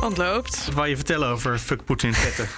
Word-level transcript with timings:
Ontloopt. 0.00 0.64
Wat 0.64 0.74
wou 0.74 0.88
je 0.88 0.96
vertellen 0.96 1.28
over 1.28 1.58
fuck 1.58 1.84
Poetin 1.84 2.10
petten? 2.10 2.48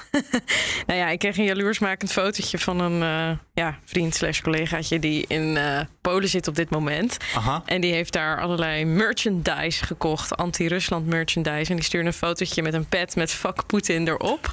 nou 0.86 0.98
ja, 0.98 1.08
ik 1.08 1.18
kreeg 1.18 1.36
een 1.38 1.44
jaloersmakend 1.44 2.12
fotootje 2.12 2.58
van 2.58 2.80
een 2.80 3.02
uh, 3.30 3.36
ja, 3.54 3.78
vriend 3.84 4.14
slash 4.14 4.40
collegaatje 4.40 4.98
die 4.98 5.24
in 5.28 5.56
uh, 5.56 5.80
Polen 6.00 6.28
zit 6.28 6.48
op 6.48 6.54
dit 6.54 6.70
moment. 6.70 7.16
Aha. 7.34 7.62
En 7.66 7.80
die 7.80 7.92
heeft 7.92 8.12
daar 8.12 8.40
allerlei 8.40 8.84
merchandise 8.84 9.84
gekocht, 9.84 10.36
anti-Rusland 10.36 11.06
merchandise. 11.06 11.70
En 11.70 11.76
die 11.76 11.84
stuurde 11.84 12.06
een 12.06 12.12
fotootje 12.12 12.62
met 12.62 12.74
een 12.74 12.86
pet 12.86 13.16
met 13.16 13.32
fuck 13.32 13.66
Poetin 13.66 14.08
erop. 14.08 14.52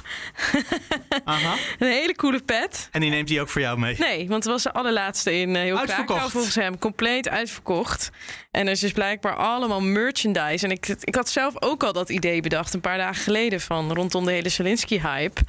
Aha. 1.24 1.54
een 1.78 1.88
hele 1.88 2.14
coole 2.14 2.40
pet. 2.40 2.88
En 2.92 3.00
die 3.00 3.10
neemt 3.10 3.28
hij 3.28 3.40
ook 3.40 3.48
voor 3.48 3.60
jou 3.60 3.78
mee? 3.78 3.96
Nee, 3.98 4.28
want 4.28 4.44
het 4.44 4.52
was 4.52 4.62
de 4.62 4.72
allerlaatste 4.72 5.40
in 5.40 5.48
uh, 5.48 5.60
heel 5.60 5.78
Uitverkocht. 5.78 6.06
Krakau 6.06 6.30
volgens 6.30 6.54
hem. 6.54 6.78
Compleet 6.78 7.28
uitverkocht. 7.28 8.10
En 8.50 8.66
er 8.66 8.72
is 8.72 8.80
dus 8.80 8.92
blijkbaar 8.92 9.36
allemaal 9.36 9.80
merchandise. 9.80 10.64
En 10.64 10.70
ik, 10.70 10.88
ik 10.88 11.14
had 11.14 11.28
zelf 11.28 11.62
ook 11.62 11.82
al 11.82 11.92
dat 11.92 12.08
idee 12.08 12.40
bedacht 12.40 12.74
een 12.74 12.80
paar 12.80 12.98
dagen 12.98 13.22
geleden 13.22 13.60
van 13.60 13.92
rondom 13.92 14.24
de 14.24 14.32
hele 14.32 14.48
Zelensky-hype. 14.48 15.40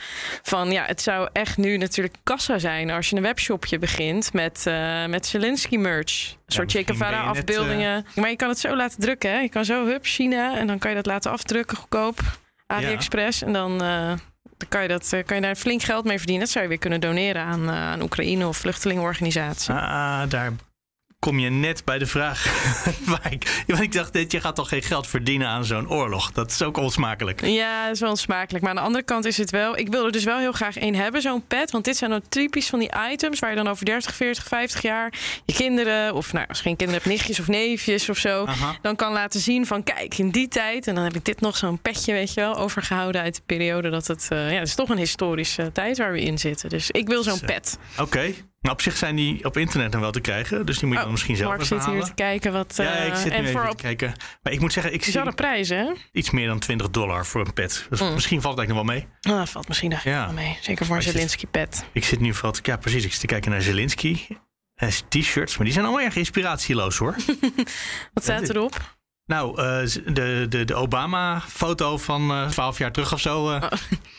Van 0.44 0.72
ja, 0.72 0.86
het 0.86 1.02
zou 1.02 1.30
echt 1.34 1.58
nu 1.58 1.78
natuurlijk 1.78 2.16
kassa 2.24 2.58
zijn 2.58 2.90
als 2.90 3.10
je 3.10 3.16
een 3.16 3.22
webshopje 3.22 3.80
begint 3.80 4.34
met, 4.34 4.66
uh, 4.68 5.06
met 5.06 5.26
Zelensky-merch. 5.26 6.32
Een 6.32 6.54
soort 6.54 6.72
Che 6.72 6.84
Guevara 6.84 7.22
afbeeldingen. 7.22 8.06
Uh... 8.10 8.16
Maar 8.16 8.30
je 8.30 8.36
kan 8.36 8.50
het 8.50 8.60
zo 8.60 8.76
laten 8.76 9.00
drukken. 9.00 9.32
Hè? 9.32 9.40
Je 9.40 9.50
kan 9.50 9.66
zo, 9.66 9.86
hup, 9.86 10.06
China. 10.06 10.58
En 10.58 10.68
dan 10.68 10.80
kan 10.80 10.90
je 10.90 10.96
dat 10.96 11.06
laten 11.06 11.32
afdrukken 11.32 11.78
goedkoop. 11.78 12.20
AliExpress. 12.68 13.40
Ja. 13.40 13.48
En 13.48 13.54
dan... 13.54 13.84
Uh, 13.84 14.12
dan 14.58 14.68
kan 14.70 14.82
je, 14.82 14.88
dat, 14.88 15.10
kan 15.26 15.36
je 15.36 15.42
daar 15.42 15.56
flink 15.56 15.84
geld 15.84 16.06
mee 16.06 16.18
verdienen. 16.18 16.44
Dat 16.44 16.54
zou 16.54 16.64
je 16.64 16.70
weer 16.70 16.80
kunnen 16.80 17.02
doneren 17.02 17.42
aan, 17.42 17.70
aan 17.70 18.02
Oekraïne 18.02 18.48
of 18.48 18.58
vluchtelingenorganisatie. 18.58 19.74
Ah, 19.74 20.30
daar 20.30 20.54
kom 21.20 21.40
je 21.40 21.50
net 21.50 21.86
bij 21.86 21.98
de 21.98 22.06
vraag 22.06 22.46
waar 23.06 23.32
ik... 23.32 23.64
Want 23.68 23.82
ik 23.82 23.92
dacht, 23.92 24.32
je 24.32 24.40
gaat 24.40 24.56
toch 24.56 24.70
geen 24.70 24.82
geld 24.82 25.08
verdienen 25.08 25.48
aan 25.48 25.66
zo'n 25.66 25.90
oorlog? 25.90 26.32
Dat 26.32 26.52
is 26.52 26.62
ook 26.62 26.78
onsmakelijk. 26.78 27.46
Ja, 27.46 27.86
dat 27.86 27.94
is 27.94 28.00
wel 28.00 28.10
onsmakelijk. 28.10 28.64
Maar 28.64 28.72
aan 28.72 28.80
de 28.80 28.86
andere 28.86 29.04
kant 29.04 29.26
is 29.26 29.38
het 29.38 29.50
wel... 29.50 29.78
Ik 29.78 29.88
wil 29.88 30.06
er 30.06 30.12
dus 30.12 30.24
wel 30.24 30.38
heel 30.38 30.52
graag 30.52 30.78
één 30.78 30.96
hebben, 30.96 31.22
zo'n 31.22 31.44
pet. 31.48 31.72
Want 31.72 31.86
dit 31.86 31.98
zijn 31.98 32.10
dan 32.10 32.22
typisch 32.30 32.70
van 32.70 32.80
die 32.80 32.92
items... 33.12 33.40
waar 33.40 33.50
je 33.50 33.56
dan 33.56 33.68
over 33.68 33.86
30, 33.86 34.16
40, 34.16 34.44
50 34.44 34.82
jaar... 34.82 35.14
je 35.46 35.54
kinderen, 35.54 36.14
of 36.14 36.34
nou, 36.34 36.48
als 36.48 36.58
je 36.58 36.64
geen 36.64 36.76
kinderen 36.76 37.02
hebt... 37.02 37.16
nichtjes 37.16 37.40
of 37.40 37.48
neefjes 37.48 38.10
of 38.10 38.18
zo... 38.18 38.46
Aha. 38.46 38.76
dan 38.82 38.96
kan 38.96 39.12
laten 39.12 39.40
zien 39.40 39.66
van... 39.66 39.84
kijk, 39.84 40.18
in 40.18 40.30
die 40.30 40.48
tijd... 40.48 40.88
en 40.88 40.96
dan 40.96 41.04
heb 41.04 41.16
ik 41.16 41.26
dit 41.26 41.42
nog 41.42 41.58
zo'n 41.58 41.80
petje, 41.80 42.14
weet 42.14 42.34
je 42.34 42.42
wel... 42.42 42.56
overgehouden 42.56 43.22
uit 43.22 43.36
de 43.36 43.42
periode 43.46 43.90
dat 43.90 44.08
het... 44.08 44.28
Uh, 44.34 44.52
ja, 44.52 44.60
het 44.60 44.68
is 44.68 44.76
toch 44.76 44.90
een 44.90 44.98
historische 44.98 45.72
tijd 45.72 45.98
waar 45.98 46.12
we 46.12 46.22
in 46.22 46.38
zitten. 46.38 46.70
Dus 46.70 46.92
ik 46.92 47.08
wil 47.08 47.24
zo'n 47.24 47.40
pet. 47.40 47.78
Oké. 47.92 48.02
Okay. 48.02 48.36
Nou, 48.62 48.76
op 48.76 48.82
zich 48.82 48.98
zijn 48.98 49.16
die 49.16 49.46
op 49.46 49.58
internet 49.58 49.92
dan 49.92 50.02
wel 50.02 50.12
te 50.12 50.20
krijgen. 50.20 50.66
Dus 50.66 50.78
die 50.80 50.88
moet 50.88 50.98
je 50.98 51.04
dan 51.04 51.12
misschien 51.12 51.36
zelf 51.36 51.50
Mark 51.50 51.64
zit 51.64 51.80
halen. 51.80 51.94
hier 51.96 52.04
te 52.04 52.14
kijken 52.14 52.52
wat... 52.54 52.74
Ja, 52.78 52.92
ik 52.92 53.16
zit 53.16 53.26
nu 53.26 53.32
en 53.32 53.46
even 53.46 53.70
te 53.70 53.76
kijken. 53.76 54.14
Maar 54.44 54.54
ik 54.54 54.60
moet 54.60 54.74
zeggen, 54.74 54.94
ik 54.94 55.04
zie 55.04 55.12
bizarre 55.14 55.36
prijzen, 55.36 55.78
hè? 55.78 55.92
iets 56.12 56.30
meer 56.30 56.48
dan 56.48 56.60
20 56.60 56.90
dollar 56.90 57.26
voor 57.26 57.46
een 57.46 57.54
pet. 57.54 57.88
Dus 57.90 58.02
Mm. 58.02 58.14
misschien 58.14 58.42
valt 58.42 58.58
het 58.58 58.68
eigenlijk 58.68 58.98
nog 58.98 59.06
wel 59.22 59.32
mee. 59.32 59.42
Ah, 59.42 59.48
valt 59.48 59.68
misschien 59.68 59.92
echt 59.92 60.04
Ja. 60.04 60.26
wel 60.26 60.34
mee. 60.34 60.58
Zeker 60.62 60.86
voor 60.86 60.96
een 60.96 61.02
Als 61.02 61.06
je- 61.12 61.12
Zelensky-pet. 61.18 61.86
Ik 61.92 62.04
zit 62.06 62.20
nu 62.20 62.34
vooral 62.34 62.52
te, 62.52 62.60
ja, 62.64 62.78
precies. 62.78 63.04
Ik 63.06 63.12
zit 63.12 63.20
te 63.20 63.26
kijken 63.28 63.52
naar 63.52 63.62
Zelensky. 63.62 64.20
Hij 64.76 64.88
is 64.88 65.04
T-shirts, 65.10 65.56
maar 65.56 65.66
die 65.66 65.74
zijn 65.74 65.86
allemaal 65.86 66.04
erg 66.06 66.16
inspiratieloos 66.16 66.98
hoor. 66.98 67.16
Wat 68.14 68.24
staat 68.24 68.50
erop? 68.50 68.98
Nou, 69.26 69.62
eh, 69.62 69.64
de, 70.14 70.46
de, 70.50 70.66
de 70.66 70.76
Obama-foto 70.76 71.98
van 71.98 72.32
eh 72.32 72.48
12 72.48 72.78
jaar 72.78 72.92
terug 72.92 73.14
of 73.14 73.20
zo. 73.20 73.50
eh, 73.52 73.64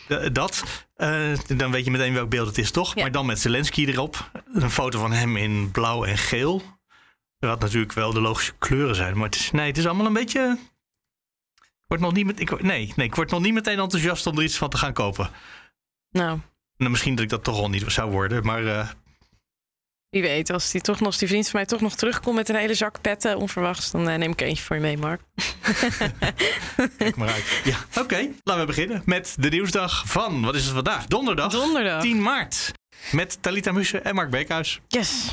d- 0.08 0.34
dat. 0.34 0.64
Eh, 1.00 1.38
dan 1.56 1.70
weet 1.70 1.84
je 1.84 1.90
meteen 1.90 2.12
welk 2.12 2.30
beeld 2.30 2.46
het 2.46 2.58
is, 2.58 2.70
toch? 2.70 2.94
Ja. 2.94 3.02
Maar 3.02 3.12
dan 3.12 3.26
met 3.26 3.38
Zelensky 3.38 3.86
erop. 3.86 4.30
Een 4.54 4.70
foto 4.70 4.98
van 4.98 5.12
hem 5.12 5.36
in 5.36 5.70
blauw 5.70 6.04
en 6.04 6.18
geel. 6.18 6.62
Wat 7.38 7.60
natuurlijk 7.60 7.92
wel 7.92 8.12
de 8.12 8.20
logische 8.20 8.52
kleuren 8.58 8.94
zijn. 8.94 9.14
Maar 9.14 9.24
het 9.24 9.34
is, 9.34 9.50
nee, 9.50 9.66
het 9.66 9.78
is 9.78 9.86
allemaal 9.86 10.06
een 10.06 10.12
beetje... 10.12 10.58
Ik 11.56 11.86
word 11.86 12.00
nog 12.00 12.12
niet 12.12 12.26
met, 12.26 12.40
ik, 12.40 12.62
nee, 12.62 12.92
nee, 12.96 13.06
ik 13.06 13.14
word 13.14 13.30
nog 13.30 13.40
niet 13.40 13.52
meteen 13.52 13.78
enthousiast 13.78 14.26
om 14.26 14.36
er 14.36 14.42
iets 14.42 14.58
van 14.58 14.68
te 14.68 14.76
gaan 14.76 14.92
kopen. 14.92 15.30
Nou, 16.10 16.38
Nou, 16.76 16.90
misschien 16.90 17.14
dat 17.14 17.24
ik 17.24 17.30
dat 17.30 17.44
toch 17.44 17.56
al 17.56 17.70
niet 17.70 17.84
zou 17.86 18.10
worden. 18.10 18.44
Maar 18.44 18.66
eh, 18.66 18.88
wie 20.10 20.22
weet. 20.22 20.50
Als 20.50 20.70
die, 20.70 20.80
toch 20.80 20.98
nog, 20.98 21.06
als 21.06 21.18
die 21.18 21.28
vriend 21.28 21.48
van 21.48 21.60
mij 21.60 21.66
toch 21.68 21.80
nog 21.80 21.94
terugkomt 21.94 22.36
met 22.36 22.48
een 22.48 22.54
hele 22.54 22.74
zak 22.74 23.00
petten, 23.00 23.36
onverwachts, 23.36 23.90
dan 23.90 24.08
eh, 24.08 24.16
neem 24.16 24.30
ik 24.30 24.40
er 24.40 24.46
eentje 24.46 24.64
voor 24.64 24.76
je 24.76 24.82
mee, 24.82 24.98
Mark. 24.98 25.20
kijk 26.98 27.16
maar 27.16 27.32
uit. 27.32 27.60
Ja, 27.64 27.76
oké. 28.02 28.28
Laten 28.44 28.60
we 28.62 28.66
beginnen 28.66 29.02
met 29.04 29.34
de 29.38 29.48
nieuwsdag 29.48 30.02
van... 30.06 30.42
Wat 30.42 30.54
is 30.54 30.64
het 30.64 30.74
vandaag? 30.74 31.06
Donderdag. 31.06 31.52
Donderdag. 31.52 32.02
10 32.02 32.22
maart. 32.22 32.72
Met 33.12 33.38
Talita 33.40 33.72
Mussen 33.72 34.04
en 34.04 34.14
Mark 34.14 34.30
Beekhuis. 34.30 34.80
Yes. 34.88 35.32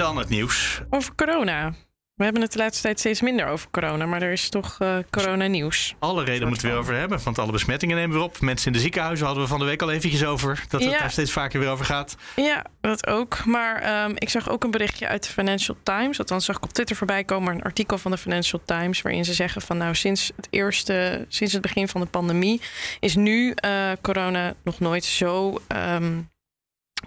Dan 0.00 0.16
het 0.16 0.28
nieuws. 0.28 0.80
Over 0.90 1.14
corona. 1.14 1.72
We 2.14 2.24
hebben 2.24 2.42
het 2.42 2.52
de 2.52 2.58
laatste 2.58 2.82
tijd 2.82 2.98
steeds 2.98 3.20
minder 3.20 3.46
over 3.46 3.70
corona, 3.70 4.06
maar 4.06 4.22
er 4.22 4.32
is 4.32 4.48
toch 4.48 4.76
eh, 4.78 4.96
corona-nieuws. 5.10 5.94
Alle 5.98 6.24
reden 6.24 6.48
moeten 6.48 6.66
we 6.66 6.72
weer 6.72 6.80
over 6.82 6.94
hebben, 6.94 7.20
want 7.24 7.38
alle 7.38 7.52
besmettingen 7.52 7.96
nemen 7.96 8.16
weer 8.16 8.24
op. 8.24 8.40
Mensen 8.40 8.66
in 8.66 8.72
de 8.72 8.78
ziekenhuizen 8.78 9.26
hadden 9.26 9.44
we 9.44 9.50
van 9.50 9.58
de 9.58 9.64
week 9.64 9.82
al 9.82 9.90
eventjes 9.90 10.24
over. 10.24 10.64
Dat 10.68 10.80
het 10.82 10.90
Ja. 10.90 10.98
daar 10.98 11.10
steeds 11.10 11.32
vaker 11.32 11.60
weer 11.60 11.68
over 11.68 11.84
gaat. 11.84 12.16
Ja, 12.36 12.64
dat 12.80 13.06
ook. 13.06 13.44
Maar 13.44 13.76
ehm, 13.82 14.12
ik 14.14 14.28
zag 14.28 14.48
ook 14.50 14.64
een 14.64 14.70
berichtje 14.70 15.08
uit 15.08 15.22
de 15.22 15.28
Financial 15.32 15.76
Times. 15.82 16.18
Althans 16.18 16.44
zag 16.44 16.56
ik 16.56 16.62
op 16.64 16.72
Twitter 16.72 16.96
voorbij 16.96 17.24
komen 17.24 17.54
een 17.54 17.62
artikel 17.62 17.98
van 17.98 18.10
de 18.10 18.18
Financial 18.18 18.60
Times... 18.64 19.02
waarin 19.02 19.24
ze 19.24 19.34
zeggen 19.34 19.62
van 19.62 19.76
nou 19.76 19.94
sinds 19.94 20.32
het 20.36 20.46
eerste, 20.50 21.24
sinds 21.28 21.52
het 21.52 21.62
begin 21.62 21.88
van 21.88 22.00
de 22.00 22.06
pandemie... 22.06 22.60
is 23.00 23.14
nu 23.14 23.52
eh, 23.54 23.90
corona 24.00 24.54
nog 24.64 24.78
nooit 24.80 25.04
zo 25.04 25.58
ehm, 25.66 26.18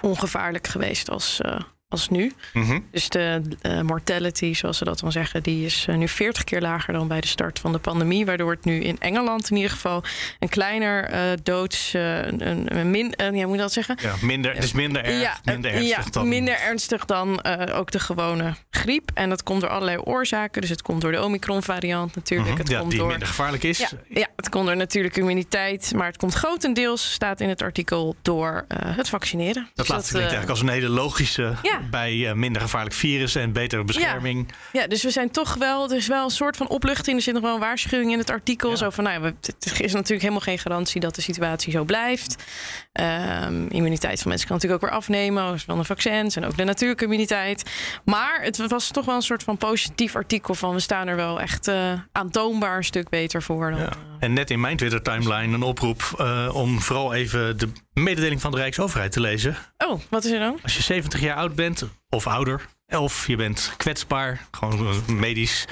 ongevaarlijk 0.02 0.68
geweest 0.68 1.10
als, 1.10 1.42
eh, 1.42 1.60
als 1.94 2.10
nu. 2.10 2.32
Mhm. 2.54 2.80
Dus 2.92 3.10
de 3.10 3.42
eh, 3.62 3.82
mortality, 3.82 4.54
zoals 4.54 4.78
ze 4.78 4.84
dat 4.84 5.00
dan 5.00 5.12
zeggen, 5.12 5.44
die 5.44 5.66
is 5.66 5.86
eh, 5.90 5.96
nu 5.96 6.08
40 6.08 6.44
keer 6.44 6.62
lager 6.62 6.94
dan 6.94 7.08
bij 7.08 7.22
de 7.22 7.28
start 7.28 7.60
van 7.60 7.72
de 7.72 7.78
pandemie. 7.78 8.26
Waardoor 8.26 8.52
het 8.52 8.66
nu 8.66 8.80
in 8.80 9.00
Engeland 9.00 9.50
in 9.50 9.56
ieder 9.56 9.72
geval 9.72 10.04
een 10.40 10.50
kleiner 10.50 11.04
eh, 11.04 11.22
doods. 11.44 11.94
een, 11.94 12.78
een, 12.78 12.92
min, 12.92 13.14
ja, 13.18 13.32
hoe 13.32 13.46
moet 13.46 13.56
je 13.56 13.62
dat 13.62 13.74
zeggen? 13.74 13.98
Ja, 14.02 14.14
minder, 14.22 14.54
het 14.54 14.64
is 14.64 14.72
minder 14.72 15.04
erg, 15.04 15.22
ja, 15.22 15.38
minder 15.44 15.72
ernstig 15.72 16.06
ja, 16.06 16.12
dan... 16.12 16.28
minder 16.28 16.60
ernstig 16.60 17.06
dan 17.06 17.44
ook 17.72 17.92
de 17.92 18.00
gewone 18.00 18.54
griep. 18.70 19.12
En 19.14 19.30
dat 19.30 19.44
komt 19.44 19.62
door 19.62 19.70
allerlei 19.70 19.98
oorzaken. 19.98 20.62
Dus 20.62 20.70
het 20.70 20.82
komt 20.82 21.02
door 21.02 21.12
de 21.12 21.22
Omicron-variant 21.22 22.16
natuurlijk. 22.16 22.50
Mhm. 22.50 22.60
Het 22.60 22.70
ja, 22.70 22.80
komt 22.80 22.90
die 22.90 23.00
door 23.00 23.10
minder 23.10 23.28
gevaarlijk 23.28 23.64
is. 23.64 23.78
ja, 23.78 23.90
ja, 24.10 24.28
het 24.36 24.50
komt 24.50 24.66
door 24.66 24.78
natuurlijke 24.78 25.20
immuniteit. 25.20 25.94
Maar 25.96 26.08
het 26.08 26.18
komt 26.18 26.34
grotendeels, 26.34 27.12
staat 27.12 27.42
in 27.42 27.50
het 27.50 27.62
artikel, 27.62 28.16
door 28.22 28.66
het 28.86 29.10
vaccineren. 29.10 29.68
Dat 29.74 29.86
Dus 29.86 29.88
laatste 29.88 30.14
klinkt 30.14 30.32
eigenlijk 30.32 30.60
als 30.60 30.70
een 30.70 30.76
hele 30.76 30.90
logische 30.90 31.54
Ja. 31.62 31.82
Bij 31.90 32.28
eh, 32.30 32.34
minder 32.34 32.62
gevaarlijk 32.62 32.96
virus 32.96 33.36
en 33.36 33.52
betere 33.52 33.84
bescherming. 33.84 34.52
Ja, 34.72 34.88
dus 34.88 35.04
we 35.04 35.10
zijn 35.10 35.32
toch 35.32 35.54
wel, 35.54 35.90
er 35.90 35.96
is 35.96 36.08
wel 36.08 36.24
een 36.24 36.30
soort 36.30 36.58
van 36.58 36.68
opluchting. 36.70 37.18
Er 37.18 37.24
zit 37.24 37.34
nog 37.34 37.44
wel 37.44 37.54
een 37.54 37.60
waarschuwing 37.60 38.12
in 38.12 38.18
het 38.18 38.30
artikel. 38.30 38.70
Ja. 38.70 38.76
Zo 38.76 38.90
van, 38.90 39.04
nou, 39.04 39.24
ja, 39.24 39.32
het 39.42 39.82
is 39.82 39.94
natuurlijk 39.94 40.22
helemaal 40.22 40.40
geen 40.40 40.60
garantie 40.60 41.02
dat 41.02 41.16
de 41.16 41.22
situatie 41.22 41.72
zo 41.72 41.84
blijft. 41.84 42.44
Ehm, 42.92 43.66
immuniteit 43.68 44.20
van 44.20 44.30
mensen 44.30 44.48
kan 44.48 44.56
natuurlijk 44.56 44.84
ook 44.84 44.90
weer 44.90 45.00
afnemen. 45.00 45.60
Van 45.60 45.78
de 45.78 45.84
vaccins 45.84 46.36
en 46.36 46.46
ook 46.46 46.58
de 46.58 46.64
natuurlijke 46.64 47.04
immuniteit. 47.04 47.72
Maar 48.06 48.42
het 48.42 48.68
was 48.68 48.88
toch 48.92 49.06
wel 49.06 49.16
een 49.16 49.22
soort 49.22 49.44
van 49.44 49.58
positief 49.58 50.16
artikel 50.16 50.56
van, 50.56 50.74
we 50.74 50.80
staan 50.80 51.08
er 51.08 51.16
wel 51.16 51.42
echt 51.42 51.68
eh, 51.68 51.92
aantoonbaar 52.12 52.78
een 52.78 52.84
stuk 52.84 53.10
beter 53.10 53.44
voor. 53.44 53.72
Dan, 53.72 53.80
Ja. 53.80 53.90
En 54.24 54.34
net 54.34 54.52
in 54.52 54.60
mijn 54.60 54.78
Twitter-timeline 54.78 55.54
een 55.54 55.64
oproep 55.64 56.14
eh, 56.18 56.50
om 56.54 56.82
vooral 56.82 57.14
even 57.14 57.58
de 57.58 57.70
mededeling 57.94 58.42
van 58.42 58.52
de 58.52 58.58
Rijksoverheid 58.58 59.12
te 59.12 59.20
lezen. 59.20 59.58
Oh, 59.78 60.02
wat 60.10 60.24
is 60.24 60.32
er 60.32 60.40
dan? 60.40 60.60
Als 60.64 60.76
je 60.76 60.82
70 60.82 61.20
jaar 61.20 61.36
oud 61.36 61.56
bent 61.56 61.84
of 62.10 62.28
ouder, 62.28 62.66
of 62.88 63.28
je 63.28 63.36
bent 63.36 63.74
kwetsbaar, 63.78 64.48
gewoon 64.52 64.88
eh, 64.88 65.08
medisch, 65.08 65.66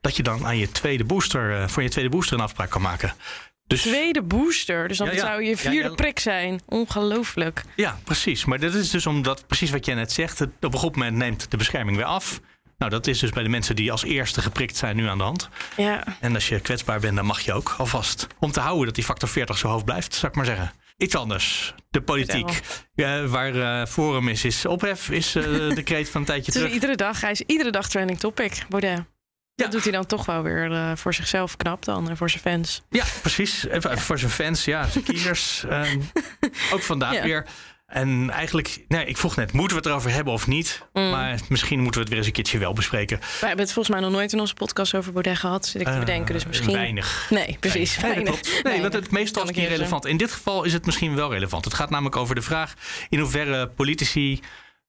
dat 0.00 0.16
je 0.16 0.22
dan 0.22 0.46
aan 0.46 0.58
je 0.58 0.72
tweede 0.72 1.04
booster, 1.04 1.60
eh, 1.60 1.68
voor 1.68 1.82
je 1.82 1.88
tweede 1.88 2.10
booster 2.10 2.36
een 2.36 2.42
afspraak 2.42 2.70
kan 2.70 2.82
maken. 2.82 3.14
Dus 3.66 3.82
Tweede 3.82 4.22
booster. 4.22 4.88
Dus 4.88 4.98
dan 4.98 5.06
Ja, 5.06 5.12
ja. 5.12 5.20
zou 5.20 5.42
je 5.42 5.56
vierde 5.56 5.88
ja. 5.88 5.94
prik 5.94 6.18
zijn. 6.18 6.60
Ongelooflijk. 6.66 7.64
ja, 7.76 7.98
precies. 8.04 8.44
Maar 8.44 8.60
dat 8.60 8.74
is 8.74 8.90
dus 8.90 9.06
omdat, 9.06 9.46
precies 9.46 9.70
wat 9.70 9.86
jij 9.86 9.94
net 9.94 10.12
zegt, 10.12 10.40
op 10.40 10.52
een 10.60 10.78
goed 10.78 10.96
moment 10.96 11.16
neemt 11.16 11.50
de 11.50 11.56
bescherming 11.56 11.96
weer 11.96 12.06
af. 12.06 12.40
Nou, 12.78 12.90
dat 12.90 13.06
is 13.06 13.18
dus 13.18 13.30
bij 13.30 13.42
de 13.42 13.48
mensen 13.48 13.76
die 13.76 13.92
als 13.92 14.04
eerste 14.04 14.42
geprikt 14.42 14.76
zijn 14.76 14.96
nu 14.96 15.06
aan 15.08 15.18
de 15.18 15.24
hand. 15.24 15.48
Ja. 15.76 16.04
En 16.20 16.34
als 16.34 16.48
je 16.48 16.60
kwetsbaar 16.60 17.00
bent, 17.00 17.16
dan 17.16 17.26
mag 17.26 17.40
je 17.40 17.52
ook 17.52 17.74
alvast. 17.78 18.26
Om 18.38 18.52
te 18.52 18.60
houden 18.60 18.86
dat 18.86 18.94
die 18.94 19.04
factor 19.04 19.28
40 19.28 19.58
zo 19.58 19.68
hoog 19.68 19.84
blijft, 19.84 20.14
zou 20.14 20.26
ik 20.26 20.34
maar 20.36 20.46
zeggen. 20.46 20.72
Iets 20.96 21.14
anders. 21.16 21.74
De 21.90 22.02
politiek. 22.02 22.60
Ja, 22.94 23.26
waar 23.26 23.80
eh, 23.80 23.86
Forum 23.86 24.28
is, 24.28 24.44
is 24.44 24.66
ophef, 24.66 25.10
is 25.10 25.34
eh, 25.34 25.42
de 25.44 25.82
kreet 25.90 26.08
van 26.10 26.20
een 26.20 26.26
tijdje 26.26 26.52
terug. 26.52 26.72
iedere 26.72 26.96
dag, 26.96 27.20
hij 27.20 27.30
is 27.30 27.40
iedere 27.40 27.70
dag 27.70 27.88
trending 27.88 28.18
topic, 28.18 28.64
Baudet. 28.68 28.90
Ja. 28.96 29.04
Dat 29.64 29.72
doet 29.72 29.82
hij 29.82 29.92
dan 29.92 30.06
toch 30.06 30.26
wel 30.26 30.42
weer 30.42 30.72
eh, 30.72 30.92
voor 30.96 31.14
zichzelf 31.14 31.56
knap 31.56 31.84
dan 31.84 32.08
en 32.10 32.16
voor 32.16 32.30
zijn 32.30 32.42
fans. 32.42 32.82
Ja, 32.90 33.04
precies. 33.20 33.66
Even, 33.66 33.98
voor 33.98 34.18
zijn 34.18 34.30
fans, 34.30 34.64
ja, 34.64 34.88
zijn 34.88 35.04
kiezers. 35.10 35.64
Ehm, 35.68 36.00
ook 36.72 36.82
vandaag 36.82 37.12
Ja. 37.14 37.22
weer. 37.22 37.46
En 37.94 38.30
eigenlijk, 38.30 38.84
nee, 38.88 39.06
ik 39.06 39.16
vroeg 39.16 39.36
net, 39.36 39.52
moeten 39.52 39.76
we 39.76 39.82
het 39.82 39.86
erover 39.92 40.10
hebben 40.10 40.32
of 40.32 40.46
niet? 40.46 40.82
Mm. 40.92 41.10
Maar 41.10 41.40
misschien 41.48 41.80
moeten 41.80 41.94
we 41.94 42.00
het 42.00 42.08
weer 42.08 42.18
eens 42.18 42.26
een 42.26 42.32
keertje 42.32 42.58
wel 42.58 42.72
bespreken. 42.72 43.18
We 43.18 43.46
hebben 43.46 43.64
het 43.64 43.72
volgens 43.72 43.94
mij 43.94 44.04
nog 44.04 44.12
nooit 44.14 44.32
in 44.32 44.40
onze 44.40 44.54
podcast 44.54 44.94
over 44.94 45.12
Baudet 45.12 45.36
gehad, 45.38 45.66
zit 45.66 45.80
ik 45.80 45.86
te 45.86 45.92
Eh, 45.92 45.98
bedenken. 45.98 46.34
Dus 46.34 46.46
misschien... 46.46 46.72
Weinig. 46.74 47.26
Nee, 47.30 47.56
precies. 47.60 48.00
Weinig. 48.00 48.62
Nee, 48.62 48.80
want 48.80 48.92
het 48.92 49.10
meestal 49.10 49.42
is 49.42 49.56
niet 49.56 49.68
relevant. 49.68 50.06
In 50.06 50.16
dit 50.16 50.32
geval 50.32 50.64
is 50.64 50.72
het 50.72 50.86
misschien 50.86 51.14
wel 51.14 51.32
relevant. 51.32 51.64
Het 51.64 51.74
gaat 51.74 51.90
namelijk 51.90 52.16
over 52.16 52.34
de 52.34 52.42
vraag 52.42 52.74
in 53.08 53.18
hoeverre 53.18 53.68
politici 53.68 54.40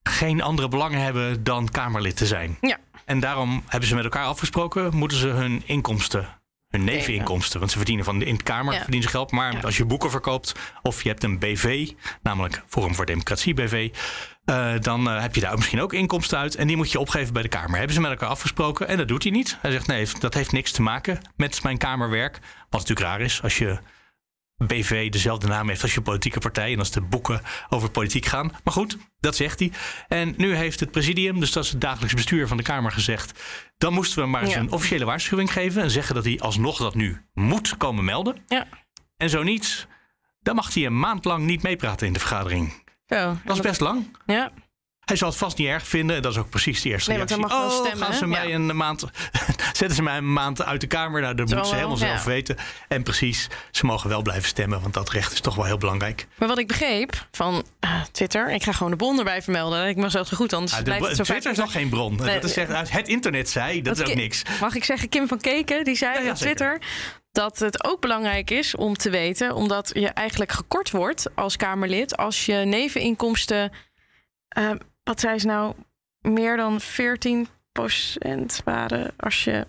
geen 0.03 0.41
andere 0.41 0.67
belangen 0.67 1.01
hebben 1.01 1.43
dan 1.43 1.69
Kamerlid 1.69 2.17
te 2.17 2.25
zijn. 2.25 2.57
Ja. 2.61 2.77
En 3.05 3.19
daarom 3.19 3.63
hebben 3.67 3.89
ze 3.89 3.95
met 3.95 4.03
elkaar 4.03 4.25
afgesproken, 4.25 4.95
moeten 4.95 5.17
ze 5.17 5.27
hun 5.27 5.61
inkomsten, 5.65 6.27
hun 6.75 6.83
neveninkomsten, 6.83 7.60
want 7.60 7.72
ze 7.72 7.77
verdienen 7.77 8.06
van 8.06 8.22
in 8.22 8.36
de 8.38 8.44
Kamer 8.44 8.74
Ja. 8.74 8.80
verdienen 8.81 9.10
ze 9.10 9.16
geld, 9.16 9.31
maar 9.31 9.54
Ja. 9.54 9.60
als 9.60 9.77
je 9.77 9.86
boeken 9.86 10.12
verkoopt 10.12 10.56
of 10.81 11.04
je 11.04 11.10
hebt 11.10 11.24
een 11.24 11.39
BV, 11.39 11.89
namelijk 12.24 12.63
Forum 12.68 12.95
voor 12.95 13.06
Democratie 13.06 13.54
BV, 13.54 13.89
eh, 14.45 14.74
dan 14.81 15.10
eh, 15.10 15.22
heb 15.22 15.36
je 15.36 15.42
daar 15.42 15.56
misschien 15.56 15.81
ook 15.81 15.94
inkomsten 15.94 16.38
uit 16.38 16.56
en 16.56 16.68
die 16.68 16.75
moet 16.77 16.92
je 16.92 17.00
opgeven 17.00 17.33
bij 17.33 17.42
de 17.42 17.48
Kamer. 17.50 17.77
Hebben 17.77 17.95
ze 17.95 18.01
met 18.01 18.12
elkaar 18.12 18.30
afgesproken 18.30 18.88
en 18.88 18.98
dat 18.98 19.07
doet 19.07 19.24
hij 19.24 19.31
niet. 19.31 19.57
Hij 19.62 19.72
zegt 19.72 19.88
nee, 19.88 20.07
dat 20.19 20.33
heeft 20.33 20.51
niks 20.51 20.72
te 20.72 20.81
maken 20.81 21.19
met 21.36 21.63
mijn 21.63 21.77
Kamerwerk. 21.77 22.39
Wat 22.69 22.80
natuurlijk 22.80 23.07
raar 23.07 23.22
is 23.22 23.42
als 23.42 23.57
je 23.57 23.77
BV 24.57 25.09
dezelfde 25.11 25.47
naam 25.47 25.67
heeft 25.69 25.81
als 25.81 25.93
je 25.93 26.01
politieke 26.01 26.39
partij. 26.39 26.73
En 26.73 26.79
als 26.79 26.91
de 26.91 27.01
boeken 27.01 27.41
over 27.69 27.89
politiek 27.89 28.25
gaan. 28.25 28.51
Maar 28.63 28.73
goed, 28.73 28.97
dat 29.19 29.35
zegt 29.35 29.59
hij. 29.59 29.71
En 30.07 30.33
nu 30.37 30.55
heeft 30.55 30.79
het 30.79 30.91
presidium, 30.91 31.39
dus 31.39 31.51
dat 31.51 31.63
is 31.63 31.71
het 31.71 31.81
dagelijks 31.81 32.13
bestuur 32.13 32.47
van 32.47 32.57
de 32.57 32.63
Kamer, 32.63 32.91
gezegd. 32.91 33.43
Dan 33.77 33.93
moesten 33.93 34.23
we 34.23 34.29
maar 34.29 34.41
eens 34.43 34.53
Ja. 34.53 34.59
een 34.59 34.71
officiële 34.71 35.05
waarschuwing 35.05 35.53
geven. 35.53 35.81
En 35.83 35.91
zeggen 35.91 36.15
dat 36.15 36.23
hij 36.23 36.39
alsnog 36.39 36.77
dat 36.77 36.95
nu 36.95 37.25
moet 37.33 37.77
komen 37.77 38.03
melden. 38.05 38.35
Ja. 38.47 38.67
En 39.17 39.29
zo 39.29 39.43
niet, 39.43 39.87
dan 40.41 40.55
mag 40.55 40.73
hij 40.73 40.85
een 40.85 40.99
maand 40.99 41.25
lang 41.25 41.45
niet 41.45 41.61
meepraten 41.63 42.07
in 42.07 42.13
de 42.13 42.19
vergadering. 42.19 42.83
Zo, 43.07 43.37
Dat 43.45 43.55
is 43.55 43.61
best 43.61 43.81
lang. 43.81 44.17
Ja, 44.25 44.51
Hij 45.05 45.15
zal 45.15 45.29
het 45.29 45.37
vast 45.37 45.57
niet 45.57 45.67
erg 45.67 45.87
vinden. 45.87 46.15
En 46.15 46.21
dat 46.21 46.31
is 46.31 46.37
ook 46.37 46.49
precies 46.49 46.81
de 46.81 46.89
eerste 46.89 47.09
Nee, 47.09 47.17
want 47.17 47.29
reactie. 47.31 47.57
mag 47.57 47.65
oh, 47.65 47.85
stemmen, 47.85 48.05
gaan 48.05 48.15
ze 48.15 48.27
mij 48.27 48.47
Ja. 48.47 48.53
een 48.55 48.75
maand... 48.75 49.05
zetten 49.79 49.95
ze 49.95 50.01
mij 50.03 50.17
een 50.17 50.33
maand 50.33 50.63
uit 50.65 50.81
de 50.81 50.87
Kamer? 50.87 51.21
Nou, 51.21 51.35
dat 51.35 51.47
moeten 51.47 51.65
ze 51.65 51.75
helemaal 51.75 51.99
ja. 51.99 52.05
zelf 52.07 52.23
weten. 52.23 52.55
En 52.87 53.03
precies, 53.03 53.47
ze 53.71 53.85
mogen 53.85 54.09
wel 54.09 54.21
blijven 54.21 54.47
stemmen. 54.47 54.81
Want 54.81 54.93
dat 54.93 55.09
recht 55.09 55.33
is 55.33 55.39
toch 55.39 55.55
wel 55.55 55.65
heel 55.65 55.77
belangrijk. 55.77 56.27
maar 56.37 56.47
wat 56.47 56.57
ik 56.57 56.67
begreep 56.67 57.27
van 57.31 57.63
eh, 57.79 58.01
Twitter, 58.11 58.51
ik 58.51 58.63
ga 58.63 58.71
gewoon 58.71 58.91
de 58.91 58.97
bron 58.97 59.17
erbij 59.17 59.41
vermelden. 59.41 59.87
Ik 59.87 59.95
mag 59.95 60.11
zelfs 60.11 60.29
zo 60.29 60.35
goed, 60.35 60.53
anders 60.53 60.71
Ah, 60.71 60.77
de, 60.77 60.83
blijft 60.83 61.05
het 61.07 61.15
zo 61.15 61.23
Twitter 61.23 61.51
is 61.51 61.57
nog 61.57 61.71
geen 61.71 61.89
bron. 61.89 62.15
Nee, 62.15 62.39
dat 62.39 62.49
is 62.49 62.57
echt, 62.57 62.69
uit 62.69 62.91
het 62.91 63.07
internet 63.07 63.49
zei, 63.49 63.81
dat 63.81 63.99
is 63.99 64.07
ook 64.09 64.15
niks. 64.15 64.41
Mag 64.61 64.75
ik 64.75 64.83
zeggen, 64.83 65.09
Kim 65.09 65.27
van 65.27 65.39
Keken, 65.39 65.83
die 65.83 65.95
zei 65.95 66.29
op. 66.29 66.35
Twitter 66.35 66.79
dat 67.31 67.59
het 67.59 67.83
ook 67.85 68.01
belangrijk 68.01 68.51
is 68.51 68.75
om 68.75 68.95
te 68.97 69.09
weten, 69.09 69.55
omdat 69.55 69.91
je 69.93 70.07
eigenlijk 70.07 70.51
gekort 70.51 70.91
wordt 70.91 71.35
als 71.35 71.55
Kamerlid 71.57 72.17
als 72.17 72.45
je 72.45 72.53
neveninkomsten, 72.55 73.71
eh, 74.47 74.71
wat 75.05 75.19
zei 75.19 75.39
ze 75.39 75.47
nou, 75.47 75.73
meer 76.21 76.57
dan 76.57 76.79
14% 76.81 76.85
waren 78.63 79.13
als 79.17 79.43
je 79.43 79.67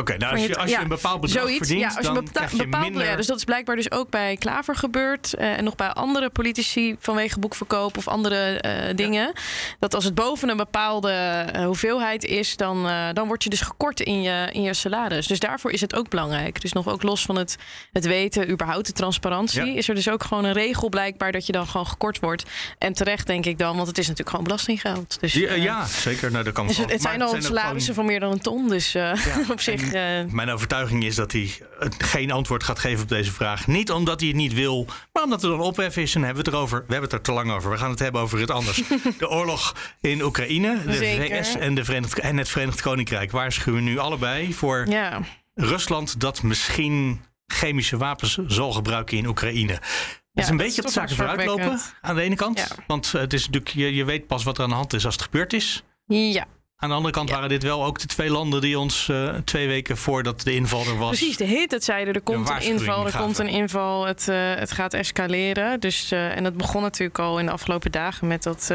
Oké, 0.00 0.16
nou, 0.16 0.32
als 0.32 0.46
je 0.46 0.56
als 0.56 0.70
je 0.70 0.76
ja, 0.76 0.82
een 0.82 0.88
bepaald 0.88 1.20
bedrag 1.20 1.42
Zoiets, 1.42 1.58
verdient, 1.58 1.80
ja, 1.80 1.96
als 1.96 2.06
je 2.06 2.12
dan 2.12 2.28
krijg 2.32 2.50
je 2.50 2.66
minder... 2.66 3.04
ja, 3.04 3.16
dus 3.16 3.26
dat 3.26 3.36
is 3.36 3.44
blijkbaar 3.44 3.76
dus 3.76 3.90
ook 3.90 4.10
bij 4.10 4.36
Klaver 4.36 4.76
gebeurd 4.76 5.34
eh, 5.34 5.58
en 5.58 5.64
nog 5.64 5.74
bij 5.74 5.88
andere 5.88 6.30
politici 6.30 6.96
vanwege 6.98 7.38
boekverkoop 7.38 7.96
of 7.96 8.08
andere 8.08 8.60
eh, 8.60 8.96
dingen. 8.96 9.32
Dat 9.78 9.94
als 9.94 10.04
het 10.04 10.14
boven 10.14 10.48
een 10.48 10.56
bepaalde 10.56 11.10
eh, 11.12 11.64
hoeveelheid 11.64 12.24
is, 12.24 12.56
dan, 12.56 12.88
dan 13.12 13.26
word 13.26 13.44
je 13.44 13.50
dus 13.50 13.60
gekort 13.60 14.00
in 14.00 14.22
je, 14.22 14.48
in 14.52 14.62
je 14.62 14.74
salaris. 14.74 15.26
Dus 15.26 15.38
daarvoor 15.38 15.70
is 15.70 15.80
het 15.80 15.94
ook 15.94 16.08
belangrijk. 16.08 16.60
Dus 16.60 16.72
nog 16.72 16.88
ook 16.88 17.02
los 17.02 17.22
van 17.22 17.36
het, 17.36 17.56
het 17.92 18.06
weten, 18.06 18.50
überhaupt 18.50 18.86
de 18.86 18.92
transparantie, 18.92 19.74
is 19.74 19.88
er 19.88 19.94
dus 19.94 20.08
ook 20.08 20.24
gewoon 20.24 20.44
een 20.44 20.52
regel 20.52 20.88
blijkbaar 20.88 21.32
dat 21.32 21.46
je 21.46 21.52
dan 21.52 21.66
gewoon 21.66 21.86
gekort 21.86 22.20
wordt. 22.20 22.44
En 22.78 22.92
terecht 22.92 23.26
denk 23.26 23.46
ik 23.46 23.58
dan, 23.58 23.76
want 23.76 23.88
het 23.88 23.98
is 23.98 24.04
natuurlijk 24.04 24.30
gewoon 24.30 24.44
belastinggeld. 24.44 25.20
Dus, 25.20 25.32
ja, 25.32 25.86
zeker. 25.86 26.30
Nou, 26.30 26.44
dat 26.44 26.52
kan 26.52 26.66
dus 26.66 26.76
het, 26.76 26.90
het 26.92 27.02
zijn 27.02 27.22
al 27.22 27.28
salarissen 27.42 27.80
gewoon- 27.80 27.94
van 27.94 28.04
meer 28.04 28.20
dan 28.20 28.32
een 28.32 28.40
ton. 28.40 28.68
Dus 28.68 28.96
op 29.50 29.60
zich. 29.60 29.82
en 29.82 29.89
eh, 29.94 30.32
Mijn 30.32 30.50
overtuiging 30.50 31.04
is 31.04 31.14
dat 31.14 31.32
hij 31.32 31.50
geen 31.98 32.30
antwoord 32.30 32.64
gaat 32.64 32.78
geven 32.78 33.02
op 33.02 33.08
deze 33.08 33.32
vraag. 33.32 33.66
Niet 33.66 33.90
omdat 33.90 34.20
hij 34.20 34.28
het 34.28 34.38
niet 34.38 34.54
wil, 34.54 34.86
maar 35.12 35.22
omdat 35.22 35.42
er 35.42 35.48
dan 35.48 35.60
ophef 35.60 35.96
is. 35.96 36.14
En 36.14 36.22
hebben 36.22 36.44
we 36.44 36.50
het 36.50 36.58
erover. 36.58 36.78
We 36.78 36.92
hebben 36.92 37.10
het 37.10 37.12
er 37.18 37.20
te 37.20 37.32
lang 37.32 37.50
over. 37.50 37.70
We 37.70 37.76
gaan 37.76 37.90
het 37.90 37.98
hebben 37.98 38.20
over 38.20 38.40
het 38.40 38.50
anders. 38.50 38.82
De 39.18 39.28
oorlog 39.28 39.74
in 40.00 40.22
Oekraïne, 40.22 40.82
de 40.86 40.92
Zeker. 40.92 41.44
VS 41.44 41.56
en, 41.56 41.74
de 41.74 41.84
Verenigd, 41.84 42.18
en 42.18 42.36
het 42.36 42.48
Verenigd 42.48 42.80
Koninkrijk 42.80 43.30
waarschuwen 43.30 43.84
nu 43.84 43.98
allebei 43.98 44.54
voor 44.54 44.86
ja. 44.88 45.20
Rusland 45.54 46.20
dat 46.20 46.42
misschien 46.42 47.20
chemische 47.46 47.96
wapens 47.96 48.38
zal 48.46 48.72
gebruiken 48.72 49.16
in 49.16 49.26
Oekraïne. 49.26 49.72
Het 49.72 50.44
is 50.44 50.48
een 50.48 50.56
beetje 50.56 50.80
op 50.80 50.86
de 50.86 50.92
zaken 50.92 51.16
vooruitlopen 51.16 51.64
zorgwekkend. 51.64 51.94
aan 52.00 52.14
de 52.14 52.22
ene 52.22 52.36
kant. 52.36 52.58
Ja. 52.58 52.66
Want 52.86 53.14
eh, 53.14 53.20
het 53.20 53.32
is 53.32 53.44
natuurlijk, 53.46 53.74
je, 53.74 53.94
je 53.94 54.04
weet 54.04 54.26
pas 54.26 54.44
wat 54.44 54.56
er 54.56 54.62
aan 54.62 54.68
de 54.68 54.74
hand 54.74 54.92
is 54.92 55.04
als 55.04 55.14
het 55.14 55.22
gebeurd 55.22 55.52
is. 55.52 55.84
Ja, 56.06 56.46
Aan 56.82 56.88
de 56.88 56.94
andere 56.94 57.14
kant 57.14 57.28
Ja. 57.28 57.34
waren 57.34 57.48
dit 57.48 57.62
wel 57.62 57.84
ook 57.84 57.98
de 57.98 58.06
twee 58.06 58.30
landen 58.30 58.60
die 58.60 58.78
ons 58.78 59.08
eh, 59.08 59.34
twee 59.44 59.66
weken 59.66 59.96
voordat 59.96 60.40
de 60.40 60.54
inval 60.54 60.84
er 60.86 60.96
was. 60.96 61.08
precies. 61.08 61.36
De 61.36 61.44
hele 61.44 61.66
tijd 61.66 61.84
zeiden 61.84 62.14
er 62.14 62.20
komt 62.20 62.50
een 62.50 62.60
inval, 62.62 63.06
er 63.06 63.16
komt 63.16 63.38
een 63.38 63.48
inval, 63.48 64.06
het, 64.06 64.28
eh, 64.28 64.54
het 64.54 64.72
gaat 64.72 64.94
escaleren. 64.94 65.80
Dus, 65.80 66.10
eh, 66.10 66.36
en 66.36 66.42
dat 66.42 66.56
begon 66.56 66.82
natuurlijk 66.82 67.18
al 67.18 67.38
in 67.38 67.46
de 67.46 67.52
afgelopen 67.52 67.92
dagen 67.92 68.26
met 68.26 68.42
dat... 68.42 68.72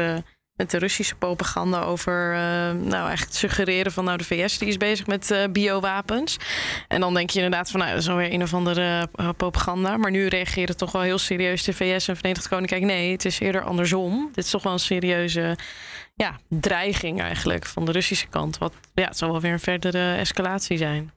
met 0.56 0.70
de 0.70 0.78
Russische 0.78 1.14
propaganda 1.14 1.82
over 1.82 2.12
nou 2.74 2.90
eigenlijk 2.92 3.20
het 3.20 3.34
suggereren 3.34 3.92
van 3.92 4.04
nou 4.04 4.18
de 4.18 4.24
VS 4.24 4.58
die 4.58 4.68
is 4.68 4.76
bezig 4.76 5.06
met 5.06 5.48
biowapens. 5.52 6.36
En 6.88 7.00
dan 7.00 7.14
denk 7.14 7.30
je 7.30 7.36
inderdaad 7.40 7.70
van 7.70 7.80
nou 7.80 7.92
dat 7.92 8.02
is 8.02 8.08
alweer 8.08 8.32
een 8.32 8.42
of 8.42 8.54
andere 8.54 9.08
propaganda. 9.36 9.96
Maar 9.96 10.10
nu 10.10 10.26
reageren 10.26 10.76
toch 10.76 10.92
wel 10.92 11.02
heel 11.02 11.18
serieus 11.18 11.62
de 11.64 11.72
VS 11.72 12.08
en 12.08 12.16
Verenigd 12.16 12.48
Koninkrijk. 12.48 12.82
Nee, 12.82 13.12
het 13.12 13.24
is 13.24 13.40
eerder 13.40 13.62
andersom. 13.62 14.28
Dit 14.32 14.44
is 14.44 14.50
toch 14.50 14.62
wel 14.62 14.72
een 14.72 14.78
serieuze 14.78 15.56
ja, 16.16 16.38
dreiging 16.48 17.20
eigenlijk 17.20 17.66
van 17.66 17.84
de 17.84 17.92
Russische 17.92 18.26
kant. 18.26 18.58
Wat 18.58 18.74
ja, 18.94 19.06
het 19.06 19.18
zal 19.18 19.30
wel 19.30 19.40
weer 19.40 19.52
een 19.52 19.60
verdere 19.60 20.14
escalatie 20.14 20.76
zijn. 20.76 21.12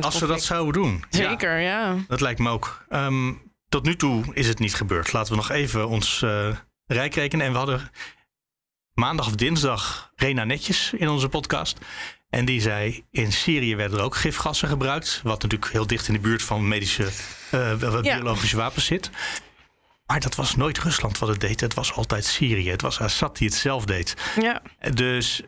Als 0.00 0.18
ze 0.18 0.26
dat 0.26 0.42
zouden 0.42 0.82
doen. 0.82 1.04
Zeker, 1.10 1.58
ja. 1.58 1.96
dat 2.08 2.20
lijkt 2.20 2.40
me 2.40 2.50
ook. 2.50 2.84
Ehm, 2.88 3.32
tot 3.68 3.84
nu 3.84 3.96
toe 3.96 4.24
is 4.34 4.48
het 4.48 4.58
niet 4.58 4.74
gebeurd. 4.74 5.12
Laten 5.12 5.30
we 5.30 5.36
nog 5.36 5.50
even 5.50 5.88
ons 5.88 6.22
eh, 6.22 6.56
rijk 6.86 7.14
rekenen. 7.14 7.46
En 7.46 7.52
we 7.52 7.58
hadden 7.58 7.90
maandag 8.94 9.26
of 9.26 9.34
dinsdag 9.34 10.12
Rena 10.16 10.44
Netjes 10.44 10.92
in 10.92 11.08
onze 11.08 11.28
podcast. 11.28 11.78
En 12.30 12.44
die 12.44 12.60
zei, 12.60 13.04
in 13.10 13.32
Syrië 13.32 13.76
werden 13.76 13.98
er 13.98 14.04
ook 14.04 14.16
gifgassen 14.16 14.68
gebruikt. 14.68 15.20
Wat 15.22 15.42
natuurlijk 15.42 15.72
heel 15.72 15.86
dicht 15.86 16.08
in 16.08 16.14
de 16.14 16.20
buurt 16.20 16.42
van 16.42 16.68
medische, 16.68 17.08
eh, 17.50 18.00
biologische 18.02 18.56
wapens 18.56 18.84
zit. 18.84 19.10
Maar 20.08 20.20
dat 20.20 20.34
was 20.34 20.56
nooit 20.56 20.78
Rusland 20.78 21.18
wat 21.18 21.28
het 21.28 21.40
deed. 21.40 21.60
Het 21.60 21.74
was 21.74 21.92
altijd 21.92 22.24
Syrië. 22.24 22.70
Het 22.70 22.82
was 22.82 23.00
Assad 23.00 23.36
die 23.36 23.48
het 23.48 23.56
zelf 23.56 23.84
deed. 23.84 24.16
Ja, 24.40 24.62
Dus 24.94 25.42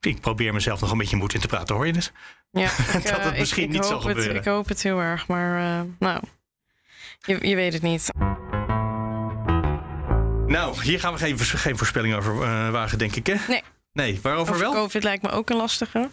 ik, 0.00 0.20
probeer 0.20 0.52
mezelf 0.52 0.80
nog 0.80 0.90
een 0.90 0.98
beetje 0.98 1.16
moed 1.16 1.34
in 1.34 1.40
te 1.40 1.46
praten. 1.46 1.74
Hoor 1.74 1.86
je 1.86 1.92
het? 1.92 2.12
ja. 2.50 2.70
Ik, 2.96 3.06
Dat 3.06 3.22
het 3.22 3.32
eh, 3.32 3.38
misschien 3.38 3.62
ik, 3.64 3.70
niet 3.70 3.84
zal 3.84 3.98
het, 3.98 4.06
gebeuren. 4.06 4.36
Ik 4.36 4.44
hoop 4.44 4.68
het 4.68 4.82
heel 4.82 4.98
erg, 4.98 5.26
maar 5.26 5.78
eh, 5.78 5.86
nou, 5.98 6.22
je, 7.20 7.48
je 7.48 7.54
weet 7.54 7.72
het 7.72 7.82
niet. 7.82 8.10
Nou, 10.46 10.82
hier 10.82 11.00
gaan 11.00 11.12
we 11.12 11.18
geen, 11.18 11.38
geen 11.38 11.76
voorspelling 11.76 12.14
over 12.14 12.42
eh, 12.42 12.70
wagen, 12.70 12.98
denk 12.98 13.16
ik, 13.16 13.26
hè? 13.26 13.34
Nee. 13.48 13.62
Nee, 13.92 14.18
waarover 14.22 14.54
Over 14.54 14.66
wel? 14.66 14.74
COVID 14.82 15.02
lijkt 15.02 15.22
me 15.22 15.30
ook 15.30 15.50
een 15.50 15.56
lastige. 15.56 16.10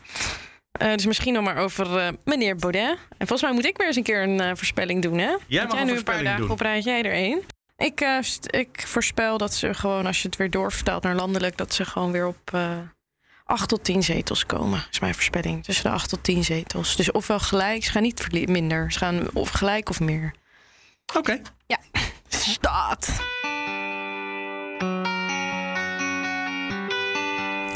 Eh, 0.77 0.93
dus 0.93 1.05
misschien 1.05 1.33
nog 1.33 1.43
maar 1.43 1.57
over 1.57 1.97
eh, 1.97 2.07
meneer 2.23 2.55
Baudet. 2.55 2.97
En 3.17 3.27
volgens 3.27 3.41
mij 3.41 3.51
moet 3.51 3.65
ik 3.65 3.77
weer 3.77 3.87
eens 3.87 3.95
een 3.95 4.03
keer 4.03 4.23
een 4.23 4.39
eh, 4.39 4.51
voorspelling 4.55 5.01
doen, 5.01 5.17
hè? 5.17 5.35
Jij 5.47 5.63
mag 5.63 5.71
een 5.71 5.77
jij 5.77 5.85
nu 5.85 5.97
een 5.97 6.03
paar 6.03 6.13
voorspelling 6.13 6.25
dagen 6.25 6.41
doen. 6.41 6.51
op 6.51 6.59
rij, 6.59 6.79
jij 6.79 7.03
er 7.03 7.11
één. 7.11 7.41
Ik, 7.77 8.01
ik 8.47 8.83
voorspel 8.87 9.37
dat 9.37 9.53
ze 9.53 9.73
gewoon, 9.73 10.05
als 10.05 10.21
je 10.21 10.27
het 10.27 10.37
weer 10.37 10.49
doorvertaalt 10.49 11.03
naar 11.03 11.15
landelijk, 11.15 11.57
dat 11.57 11.73
ze 11.73 11.85
gewoon 11.85 12.11
weer 12.11 12.27
op 12.27 12.53
eh 12.53 12.77
8 13.47 13.69
tot 13.69 13.83
10 13.83 14.03
zetels 14.03 14.45
komen. 14.45 14.85
is 14.91 14.99
mijn 14.99 15.13
voorspelling. 15.13 15.63
Tussen 15.63 15.83
de 15.83 15.89
8 15.89 16.09
tot 16.09 16.23
10 16.23 16.43
zetels. 16.43 16.95
Dus 16.95 17.11
ofwel 17.11 17.39
gelijk, 17.39 17.83
ze 17.83 17.91
gaan 17.91 18.01
niet 18.01 18.47
minder. 18.47 18.91
Ze 18.91 18.99
gaan 18.99 19.27
of 19.33 19.49
gelijk 19.49 19.89
of 19.89 19.99
meer. 19.99 20.33
Oké. 21.15 21.41
Staat. 22.27 23.19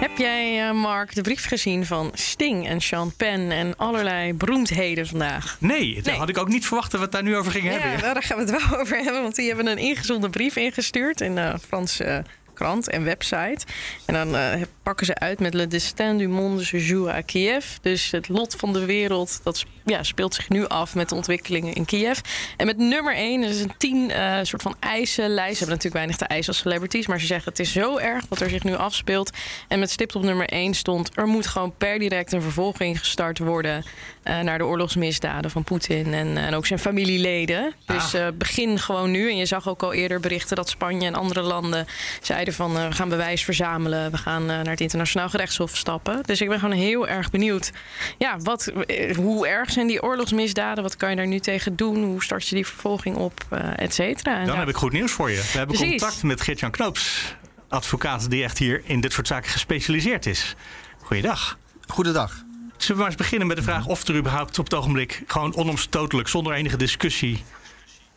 Heb 0.01 0.17
jij, 0.17 0.67
eh, 0.67 0.73
Mark, 0.73 1.15
de 1.15 1.21
brief 1.21 1.45
gezien 1.45 1.85
van 1.85 2.11
Sting 2.13 2.67
en 2.67 2.81
Sean 2.81 3.13
Penn 3.17 3.51
en 3.51 3.77
allerlei 3.77 4.33
beroemdheden 4.33 5.07
vandaag? 5.07 5.57
Nee, 5.59 5.95
dat 5.95 6.05
Nee. 6.05 6.15
had 6.15 6.29
ik 6.29 6.37
ook 6.37 6.47
niet 6.47 6.65
verwacht 6.65 6.91
dat 6.91 6.99
we 6.99 7.05
het 7.05 7.15
daar 7.15 7.23
nu 7.23 7.35
over 7.37 7.51
gingen 7.51 7.73
Ja, 7.73 7.79
hebben. 7.79 7.99
nou, 8.01 8.13
daar 8.13 8.23
gaan 8.23 8.45
we 8.45 8.51
het 8.51 8.67
wel 8.69 8.79
over 8.81 8.97
hebben, 8.97 9.21
want 9.21 9.35
die 9.35 9.47
hebben 9.47 9.67
een 9.67 9.77
ingezonden 9.77 10.31
brief 10.31 10.55
ingestuurd 10.55 11.21
in 11.21 11.35
de 11.35 11.53
Franse 11.67 12.23
krant 12.53 12.89
en 12.89 13.03
website. 13.03 13.65
En 14.05 14.13
dan 14.13 14.35
eh, 14.35 14.61
pakken 14.83 15.05
ze 15.05 15.15
uit 15.15 15.39
met 15.39 15.53
Le 15.53 15.67
Destin 15.67 16.17
du 16.17 16.27
monde 16.27 16.63
se 16.65 16.85
joue 16.85 17.11
à 17.13 17.21
Kiev. 17.21 17.65
Dus 17.81 18.11
het 18.11 18.27
lot 18.29 18.55
van 18.55 18.73
de 18.73 18.85
wereld, 18.85 19.39
dat 19.43 19.65
ja, 19.85 20.03
speelt 20.03 20.33
zich 20.33 20.49
nu 20.49 20.67
af 20.67 20.95
met 20.95 21.09
de 21.09 21.15
ontwikkelingen 21.15 21.73
in 21.73 21.85
Kiev. 21.85 22.19
En 22.57 22.65
met 22.65 22.77
nummer 22.77 23.15
1, 23.15 23.43
is 23.43 23.61
een 23.61 23.73
tien 23.77 24.09
uh, 24.09 24.39
soort 24.41 24.61
van 24.61 24.75
eisenlijst. 24.79 25.57
Ze 25.57 25.63
hebben 25.63 25.75
natuurlijk 25.75 25.93
weinig 25.93 26.17
te 26.17 26.25
eisen 26.25 26.53
als 26.53 26.61
celebrities, 26.61 27.07
maar 27.07 27.19
ze 27.19 27.25
zeggen 27.25 27.49
het 27.49 27.59
is 27.59 27.71
zo 27.71 27.97
erg 27.97 28.25
wat 28.29 28.41
er 28.41 28.49
zich 28.49 28.63
nu 28.63 28.75
afspeelt. 28.75 29.31
En 29.67 29.79
met 29.79 29.89
stipt 29.89 30.15
op 30.15 30.23
nummer 30.23 30.47
1 30.47 30.73
stond: 30.73 31.17
er 31.17 31.27
moet 31.27 31.47
gewoon 31.47 31.73
per 31.77 31.99
direct 31.99 32.31
een 32.31 32.41
vervolging 32.41 32.99
gestart 32.99 33.39
worden 33.39 33.83
uh, 34.23 34.39
naar 34.39 34.57
de 34.57 34.65
oorlogsmisdaden 34.65 35.51
van 35.51 35.63
Poetin 35.63 36.13
en, 36.13 36.37
en, 36.37 36.53
ook 36.53 36.65
zijn 36.65 36.79
familieleden. 36.79 37.73
Dus 37.85 38.15
uh, 38.15 38.27
begin 38.33 38.79
gewoon 38.79 39.11
nu. 39.11 39.29
En 39.29 39.37
je 39.37 39.45
zag 39.45 39.69
ook 39.69 39.83
al 39.83 39.93
eerder 39.93 40.19
berichten 40.19 40.55
dat 40.55 40.69
Spanje 40.69 41.07
en 41.07 41.15
andere 41.15 41.41
landen 41.41 41.85
zeiden 42.21 42.53
van 42.53 42.73
we 42.73 42.91
gaan 42.91 43.09
bewijs 43.09 43.43
verzamelen, 43.43 44.11
we 44.11 44.17
gaan 44.17 44.45
naar 44.45 44.65
het 44.65 44.81
internationaal 44.81 45.29
gerechtshof 45.29 45.77
stappen. 45.77 46.23
Dus 46.23 46.41
ik 46.41 46.49
ben 46.49 46.59
gewoon 46.59 46.75
heel 46.75 47.07
erg 47.07 47.29
benieuwd. 47.29 47.71
Ja, 48.17 48.37
wat, 48.37 48.71
hoe 49.15 49.47
erg 49.47 49.70
zijn 49.71 49.87
die 49.87 50.03
oorlogsmisdaden? 50.03 50.83
Wat 50.83 50.97
kan 50.97 51.09
je 51.09 51.15
daar 51.15 51.27
nu 51.27 51.39
tegen 51.39 51.75
doen? 51.75 52.03
Hoe 52.03 52.23
start 52.23 52.47
je 52.47 52.55
die 52.55 52.65
vervolging 52.67 53.15
op, 53.15 53.45
uh, 53.53 53.59
et 53.75 53.93
cetera? 53.93 54.37
Dan 54.37 54.53
ja. 54.53 54.59
heb 54.59 54.69
ik 54.69 54.75
goed 54.75 54.91
nieuws 54.91 55.11
voor 55.11 55.29
je. 55.29 55.35
We 55.35 55.57
hebben 55.57 55.75
Precies. 55.75 56.01
contact 56.01 56.23
met 56.23 56.41
Geert-Jan 56.41 56.71
Knoops, 56.71 57.35
advocaat 57.67 58.29
die 58.29 58.43
echt 58.43 58.57
hier 58.57 58.81
in 58.85 59.01
dit 59.01 59.13
soort 59.13 59.27
zaken 59.27 59.51
gespecialiseerd 59.51 60.25
is. 60.25 60.55
Goeiedag. 61.01 61.57
Goedendag. 61.87 62.43
Zullen 62.77 62.95
we 62.95 63.01
maar 63.01 63.05
eens 63.05 63.15
beginnen 63.15 63.47
met 63.47 63.57
de 63.57 63.63
vraag 63.63 63.85
of 63.85 64.07
er 64.07 64.15
überhaupt 64.15 64.59
op 64.59 64.65
het 64.65 64.73
ogenblik 64.73 65.23
gewoon 65.27 65.55
onomstotelijk, 65.55 66.27
zonder 66.27 66.53
enige 66.53 66.77
discussie, 66.77 67.43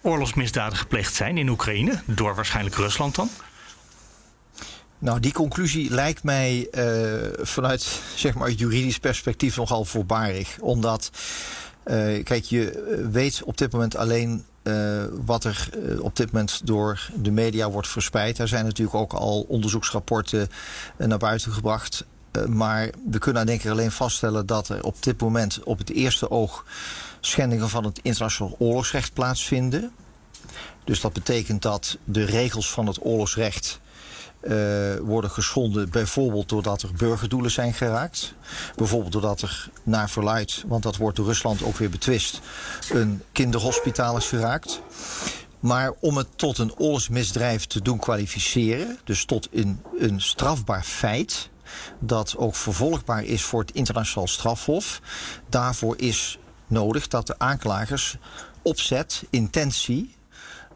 oorlogsmisdaden 0.02 0.78
gepleegd 0.78 1.14
zijn 1.14 1.38
in 1.38 1.48
Oekraïne, 1.48 2.02
door 2.04 2.34
waarschijnlijk 2.34 2.74
Rusland 2.74 3.14
dan? 3.14 3.30
Nou, 4.98 5.20
die 5.20 5.32
conclusie 5.32 5.90
lijkt 5.90 6.22
mij 6.22 6.68
uh, 6.72 6.84
vanuit 7.40 8.00
zeg 8.16 8.34
maar, 8.34 8.50
juridisch 8.50 8.98
perspectief 8.98 9.56
nogal 9.56 9.84
voorbarig. 9.84 10.58
Omdat, 10.60 11.10
uh, 11.86 12.24
kijk, 12.24 12.44
je 12.44 13.08
weet 13.12 13.42
op 13.42 13.58
dit 13.58 13.72
moment 13.72 13.96
alleen 13.96 14.44
wat 15.24 15.44
er 15.44 15.68
op 16.00 16.16
dit 16.16 16.32
moment 16.32 16.60
door 16.66 17.10
de 17.14 17.30
media 17.30 17.70
wordt 17.70 17.88
verspreid. 17.88 18.38
Er 18.38 18.48
zijn 18.48 18.64
natuurlijk 18.64 18.96
ook 18.96 19.12
al 19.12 19.44
onderzoeksrapporten 19.48 20.48
naar 20.98 21.18
buiten 21.18 21.52
gebracht. 21.52 22.04
maar 22.48 22.90
we 23.10 23.18
kunnen 23.18 23.46
denk 23.46 23.62
ik 23.62 23.70
alleen 23.70 23.90
vaststellen 23.90 24.46
dat 24.46 24.68
er 24.68 24.82
op 24.82 25.02
dit 25.02 25.20
moment 25.20 25.62
op 25.62 25.78
het 25.78 25.90
eerste 25.90 26.30
oog 26.30 26.64
schendingen 27.20 27.68
van 27.68 27.84
het 27.84 28.00
internationaal 28.02 28.56
oorlogsrecht 28.58 29.12
plaatsvinden. 29.12 29.92
Dus 30.84 31.00
dat 31.00 31.12
betekent 31.12 31.62
dat 31.62 31.98
de 32.04 32.24
regels 32.24 32.70
van 32.70 32.86
het 32.86 33.04
oorlogsrecht 33.04 33.80
uh, 34.44 34.96
worden 34.98 35.30
geschonden. 35.30 35.90
Bijvoorbeeld 35.90 36.48
doordat 36.48 36.82
er 36.82 36.92
burgerdoelen 36.96 37.50
zijn 37.50 37.74
geraakt. 37.74 38.34
Bijvoorbeeld 38.76 39.12
doordat 39.12 39.42
er 39.42 39.68
naar 39.82 40.10
verluid, 40.10 40.64
want 40.66 40.82
dat 40.82 40.96
wordt 40.96 41.16
door 41.16 41.26
Rusland 41.26 41.62
ook 41.62 41.76
weer 41.76 41.90
betwist, 41.90 42.40
een 42.90 43.22
kinderhospitaal 43.32 44.16
is 44.16 44.28
geraakt. 44.28 44.80
Maar 45.60 45.92
om 46.00 46.16
het 46.16 46.28
tot 46.36 46.58
een 46.58 46.78
oorlogsmisdrijf 46.78 47.66
te 47.66 47.82
doen 47.82 47.98
kwalificeren, 47.98 48.98
dus 49.04 49.24
tot 49.24 49.48
een, 49.52 49.82
een 49.98 50.20
strafbaar 50.20 50.82
feit, 50.82 51.48
dat 51.98 52.36
ook 52.36 52.54
vervolgbaar 52.54 53.24
is 53.24 53.42
voor 53.42 53.60
het 53.60 53.70
internationaal 53.70 54.28
strafhof, 54.28 55.00
daarvoor 55.48 55.98
is 55.98 56.38
nodig 56.66 57.08
dat 57.08 57.26
de 57.26 57.38
aanklagers 57.38 58.16
opzet, 58.62 59.24
intentie 59.30 60.16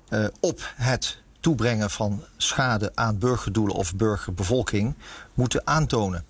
uh, 0.08 0.26
op 0.40 0.72
het 0.74 1.18
toebrengen 1.40 1.90
van 1.90 2.22
schade 2.36 2.92
aan 2.94 3.18
burgerdoelen 3.18 3.74
of 3.74 3.94
burgerbevolking 3.94 4.94
moeten 5.34 5.66
aantonen. 5.66 6.24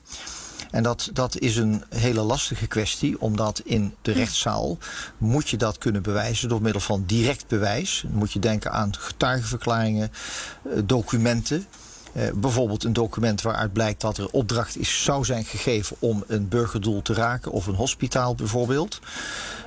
En 0.71 0.83
dat, 0.83 1.11
dat 1.12 1.38
is 1.38 1.57
een 1.57 1.83
hele 1.88 2.21
lastige 2.21 2.67
kwestie, 2.67 3.21
omdat 3.21 3.61
in 3.65 3.95
de 4.03 4.12
rechtszaal 4.12 4.79
moet 5.19 5.49
je 5.49 5.57
dat 5.57 5.79
kunnen 5.79 6.03
bewijzen 6.03 6.49
door 6.49 6.62
middel 6.62 6.81
van 6.81 7.05
direct 7.07 7.47
bewijs. 7.47 8.05
Dan 8.07 8.19
moet 8.19 8.33
je 8.33 8.38
denken 8.38 8.73
aan 8.73 8.97
getuigenverklaringen, 8.97 10.12
eh, 10.62 10.79
documenten. 10.85 11.67
Eh, 12.19 12.31
bijvoorbeeld 12.35 12.85
een 12.85 12.93
document 12.93 13.43
waaruit 13.43 13.73
blijkt 13.73 14.01
dat 14.01 14.19
er 14.19 14.31
opdracht 14.31 14.79
is, 14.79 15.03
zou 15.03 15.25
zijn 15.25 15.45
gegeven 15.45 15.97
om 15.99 16.25
een 16.27 16.49
burgerdoel 16.49 17.03
te 17.03 17.15
raken 17.15 17.53
of 17.53 17.67
een 17.67 17.75
hospitaal 17.75 18.35
bijvoorbeeld. 18.35 19.01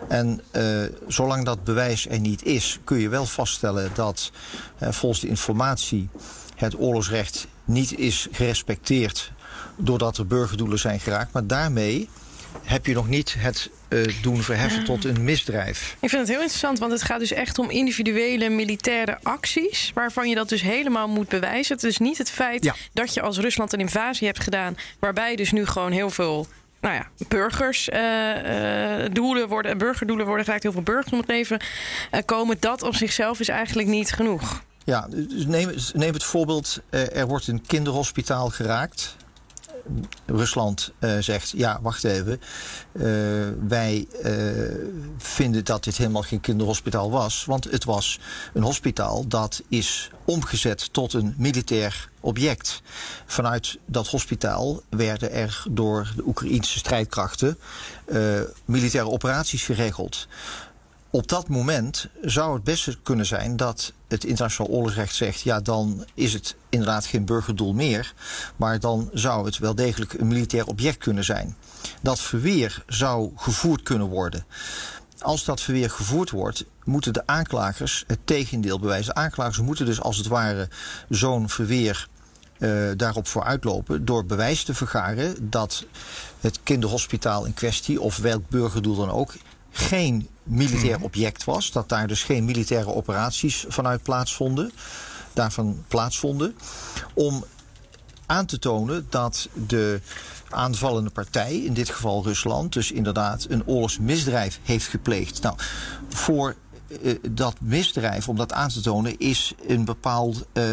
En 0.07 0.41
uh, 0.51 0.83
zolang 1.07 1.45
dat 1.45 1.63
bewijs 1.63 2.07
er 2.07 2.19
niet 2.19 2.45
is, 2.45 2.79
kun 2.83 2.97
je 2.97 3.09
wel 3.09 3.25
vaststellen 3.25 3.91
dat 3.93 4.31
uh, 4.79 4.91
volgens 4.91 5.21
de 5.21 5.27
informatie 5.27 6.09
het 6.55 6.79
oorlogsrecht 6.79 7.47
niet 7.65 7.97
is 7.97 8.27
gerespecteerd 8.31 9.31
doordat 9.77 10.17
er 10.17 10.27
burgerdoelen 10.27 10.79
zijn 10.79 10.99
geraakt. 10.99 11.33
Maar 11.33 11.47
daarmee 11.47 12.09
heb 12.63 12.85
je 12.85 12.93
nog 12.93 13.07
niet 13.07 13.35
het 13.37 13.69
doen 14.21 14.41
verheffen 14.41 14.83
tot 14.83 15.05
een 15.05 15.23
misdrijf. 15.23 15.95
Ik 15.99 16.09
vind 16.09 16.21
het 16.21 16.29
heel 16.29 16.39
interessant, 16.39 16.79
want 16.79 16.91
het 16.91 17.01
gaat 17.01 17.19
dus 17.19 17.31
echt 17.31 17.59
om 17.59 17.69
individuele 17.69 18.49
militaire 18.49 19.17
acties. 19.23 19.91
Waarvan 19.93 20.29
je 20.29 20.35
dat 20.35 20.49
dus 20.49 20.61
helemaal 20.61 21.07
moet 21.07 21.27
bewijzen. 21.27 21.75
Het 21.75 21.83
is 21.83 21.97
niet 21.97 22.17
het 22.17 22.29
feit 22.29 22.63
ja. 22.63 22.75
dat 22.93 23.13
je 23.13 23.21
als 23.21 23.37
Rusland 23.37 23.73
een 23.73 23.79
invasie 23.79 24.27
hebt 24.27 24.39
gedaan. 24.39 24.77
Waarbij 24.99 25.35
dus 25.35 25.51
nu 25.51 25.65
gewoon 25.65 25.91
heel 25.91 26.09
veel 26.09 26.47
nou 26.81 26.95
ja, 26.95 27.07
burgers 27.27 27.89
uh, 27.89 27.99
uh, 27.99 29.05
doelen 29.11 29.47
worden, 29.47 29.77
burgerdoelen 29.77 30.25
worden 30.25 30.45
geraakt, 30.45 30.63
heel 30.63 30.71
veel 30.71 30.81
burgers 30.81 31.11
om 31.11 31.19
het 31.19 31.27
leven 31.27 31.59
uh, 32.11 32.21
komen. 32.25 32.57
Dat 32.59 32.83
op 32.83 32.95
zichzelf 32.95 33.39
is 33.39 33.47
eigenlijk 33.47 33.87
niet 33.87 34.11
genoeg. 34.11 34.63
Ja, 34.83 35.07
dus 35.09 35.45
neem, 35.45 35.73
neem 35.93 36.13
het 36.13 36.23
voorbeeld, 36.23 36.81
er 36.89 37.27
wordt 37.27 37.47
een 37.47 37.65
kinderhospitaal 37.67 38.49
geraakt. 38.49 39.15
Rusland 40.25 40.91
uh, 40.99 41.17
zegt: 41.19 41.53
ja, 41.55 41.79
wacht 41.81 42.03
even. 42.03 42.41
Uh, 42.91 43.03
wij 43.67 44.07
uh, 44.23 44.31
vinden 45.17 45.65
dat 45.65 45.83
dit 45.83 45.97
helemaal 45.97 46.21
geen 46.21 46.41
kinderhospitaal 46.41 47.11
was. 47.11 47.45
Want 47.45 47.71
het 47.71 47.83
was 47.83 48.19
een 48.53 48.63
hospitaal 48.63 49.27
dat 49.27 49.61
is 49.69 50.09
omgezet 50.25 50.93
tot 50.93 51.13
een 51.13 51.33
militair 51.37 52.09
object. 52.19 52.81
Vanuit 53.25 53.77
dat 53.85 54.07
hospitaal 54.07 54.81
werden 54.89 55.31
er 55.31 55.63
door 55.69 56.13
de 56.15 56.27
Oekraïnse 56.27 56.77
strijdkrachten 56.77 57.57
militaire 58.65 59.09
operaties 59.09 59.63
geregeld 59.63 60.27
op 61.11 61.27
dat 61.27 61.47
moment 61.47 62.07
zou 62.21 62.53
het 62.53 62.63
best 62.63 62.97
kunnen 63.03 63.25
zijn 63.25 63.57
dat 63.57 63.93
het 64.07 64.23
internationaal 64.23 64.71
oorlogsrecht 64.71 65.15
zegt: 65.15 65.41
ja, 65.41 65.59
dan 65.59 66.05
is 66.13 66.33
het 66.33 66.55
inderdaad 66.69 67.05
geen 67.05 67.25
burgerdoel 67.25 67.73
meer. 67.73 68.13
Maar 68.55 68.79
dan 68.79 69.09
zou 69.13 69.45
het 69.45 69.57
wel 69.57 69.75
degelijk 69.75 70.13
een 70.13 70.27
militair 70.27 70.65
object 70.65 70.97
kunnen 70.97 71.23
zijn. 71.23 71.55
Dat 72.01 72.19
verweer 72.19 72.83
zou 72.87 73.31
gevoerd 73.35 73.83
kunnen 73.83 74.07
worden. 74.07 74.45
Als 75.19 75.45
dat 75.45 75.61
verweer 75.61 75.89
gevoerd 75.89 76.29
wordt, 76.29 76.65
moeten 76.83 77.13
de 77.13 77.27
aanklagers 77.27 78.03
het 78.07 78.19
tegendeel 78.23 78.79
bewijzen. 78.79 79.15
Aanklagers 79.15 79.59
moeten 79.59 79.85
dus 79.85 80.01
als 80.01 80.17
het 80.17 80.27
ware 80.27 80.69
zo'n 81.09 81.49
verweer 81.49 82.07
uh, 82.57 82.91
daarop 82.97 83.27
vooruitlopen 83.27 84.05
door 84.05 84.25
bewijs 84.25 84.63
te 84.63 84.73
vergaren 84.73 85.49
dat 85.49 85.85
het 86.39 86.59
kinderhospitaal 86.63 87.45
in 87.45 87.53
kwestie, 87.53 88.01
of 88.01 88.17
welk 88.17 88.49
burgerdoel 88.49 88.95
dan 88.95 89.09
ook, 89.09 89.33
geen 89.71 90.27
militair 90.43 91.01
object 91.01 91.43
was. 91.43 91.71
Dat 91.71 91.89
daar 91.89 92.07
dus 92.07 92.23
geen 92.23 92.45
militaire 92.45 92.93
operaties 92.93 93.65
vanuit 93.67 94.03
plaatsvonden. 94.03 94.71
Daarvan 95.33 95.83
plaatsvonden. 95.87 96.55
Om 97.13 97.45
aan 98.25 98.45
te 98.45 98.59
tonen 98.59 99.07
dat 99.09 99.49
de 99.67 100.01
aanvallende 100.49 101.09
partij, 101.09 101.55
in 101.55 101.73
dit 101.73 101.89
geval 101.89 102.23
Rusland, 102.23 102.73
dus 102.73 102.91
inderdaad 102.91 103.45
een 103.49 103.67
oorlogsmisdrijf 103.67 104.59
heeft 104.63 104.87
gepleegd. 104.87 105.41
Nou, 105.41 105.55
voor 106.09 106.55
uh, 107.01 107.15
dat 107.29 107.55
misdrijf, 107.61 108.29
om 108.29 108.35
dat 108.35 108.53
aan 108.53 108.69
te 108.69 108.81
tonen, 108.81 109.19
is 109.19 109.53
een 109.67 109.85
bepaald 109.85 110.45
uh, 110.53 110.63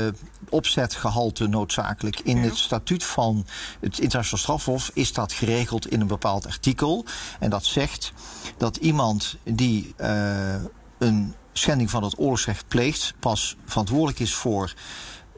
opzetgehalte 0.49 1.47
noodzakelijk. 1.47 2.21
In 2.21 2.37
het 2.37 2.57
statuut 2.57 3.05
van 3.05 3.47
het 3.81 3.99
internationaal 3.99 4.43
strafhof 4.43 4.91
is 4.95 5.13
dat 5.13 5.33
geregeld 5.33 5.91
in 5.91 6.01
een 6.01 6.07
bepaald 6.07 6.47
artikel. 6.47 7.05
En 7.41 7.51
dat 7.51 7.65
zegt 7.65 8.13
dat 8.57 8.77
iemand 8.77 9.37
die 9.45 9.95
uh, 10.01 10.55
een 10.99 11.35
schending 11.53 11.91
van 11.91 12.03
het 12.03 12.19
oorlogsrecht 12.19 12.69
pleegt, 12.69 13.15
pas 13.19 13.57
verantwoordelijk 13.65 14.19
is 14.19 14.35
voor 14.35 14.75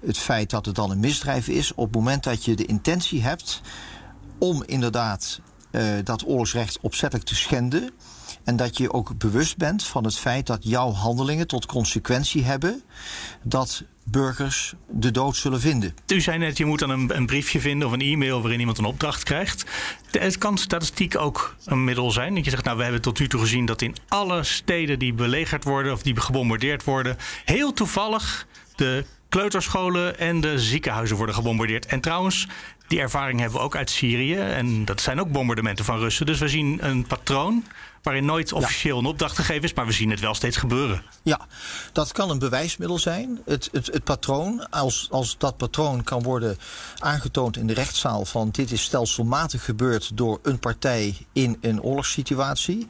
het 0.06 0.18
feit 0.18 0.50
dat 0.50 0.66
het 0.66 0.75
dan 0.75 0.90
een 0.90 1.00
misdrijf 1.00 1.49
is, 1.49 1.75
op 1.75 1.87
het 1.87 1.94
moment 1.94 2.25
dat 2.25 2.44
je 2.44 2.54
de 2.54 2.66
intentie 2.66 3.22
hebt 3.22 3.60
om 4.38 4.62
inderdaad 4.66 5.40
uh, 5.70 5.82
dat 6.04 6.26
oorlogsrecht 6.26 6.78
opzettelijk 6.80 7.28
te 7.28 7.34
schenden. 7.34 7.90
En 8.50 8.57
dat 8.57 8.78
je 8.78 8.92
ook 8.92 9.19
bewust 9.19 9.57
bent 9.57 9.85
van 9.85 10.04
het 10.04 10.16
feit 10.16 10.47
dat 10.47 10.59
jouw 10.62 10.92
handelingen 10.92 11.47
tot 11.47 11.66
consequentie 11.66 12.45
hebben 12.45 12.83
dat 13.42 13.83
burgers 14.04 14.75
de 14.88 15.11
dood 15.11 15.37
zullen 15.37 15.61
vinden. 15.61 15.95
U 16.07 16.21
zei 16.21 16.38
net, 16.38 16.57
je 16.57 16.64
moet 16.64 16.78
dan 16.78 16.90
een, 16.90 17.16
een 17.16 17.26
briefje 17.26 17.61
vinden 17.61 17.87
of 17.87 17.92
een 17.92 18.00
e-mail 18.00 18.40
waarin 18.40 18.61
iemand 18.61 18.78
een 18.78 18.85
opdracht 18.85 19.23
krijgt. 19.23 19.64
Het 20.11 20.38
kan 20.38 20.59
statistiek 20.59 21.19
ook 21.19 21.57
een 21.64 21.85
middel 21.85 22.11
zijn. 22.11 22.35
Dat 22.35 22.45
je 22.45 22.50
zegt, 22.50 22.64
nou, 22.64 22.76
we 22.76 22.83
hebben 22.83 23.00
tot 23.00 23.19
nu 23.19 23.28
toe 23.28 23.40
gezien 23.40 23.66
dat 23.66 23.83
in 23.83 23.97
alle 24.09 24.45
steden 24.45 24.99
die 24.99 25.12
belegerd 25.12 25.64
worden 25.64 25.92
of 25.92 26.02
die 26.02 26.21
gebombardeerd 26.21 26.85
worden, 26.85 27.16
heel 27.45 27.73
toevallig 27.73 28.47
de 28.76 29.04
kleuterscholen 29.28 30.19
en 30.19 30.40
de 30.40 30.59
ziekenhuizen 30.59 31.16
worden 31.16 31.35
gebombardeerd. 31.35 31.87
En 31.87 32.00
trouwens, 32.00 32.49
die 32.87 33.00
ervaring 33.00 33.40
hebben 33.40 33.59
we 33.59 33.64
ook 33.64 33.76
uit 33.76 33.90
Syrië. 33.90 34.37
En 34.37 34.85
dat 34.85 35.00
zijn 35.00 35.21
ook 35.21 35.33
bombardementen 35.33 35.85
van 35.85 35.99
Russen. 35.99 36.26
Dus 36.26 36.38
we 36.38 36.49
zien 36.49 36.78
een 36.80 37.07
patroon 37.07 37.64
waarin 38.02 38.25
nooit 38.25 38.52
officieel 38.52 38.99
een 38.99 39.07
opdracht 39.07 39.37
gegeven 39.37 39.62
is, 39.62 39.75
maar 39.75 39.87
we 39.87 39.92
zien 39.92 40.11
het 40.11 40.21
wel 40.21 40.35
steeds 40.35 40.57
gebeuren. 40.57 41.02
Ja, 41.23 41.40
dat 41.92 42.12
kan 42.12 42.30
een 42.30 42.38
bewijsmiddel 42.38 42.99
zijn. 42.99 43.40
Het, 43.45 43.69
het, 43.73 43.87
het 43.87 44.04
patroon, 44.04 44.71
als, 44.71 45.09
als 45.11 45.38
dat 45.38 45.57
patroon 45.57 46.04
kan 46.04 46.23
worden 46.23 46.59
aangetoond 46.99 47.57
in 47.57 47.66
de 47.66 47.75
rechtszaal 47.75 48.25
van 48.25 48.49
dit 48.50 48.71
is 48.71 48.83
stelselmatig 48.83 49.64
gebeurd 49.64 50.16
door 50.16 50.38
een 50.42 50.59
partij 50.59 51.26
in 51.33 51.59
een 51.61 51.83
oorlogssituatie. 51.83 52.87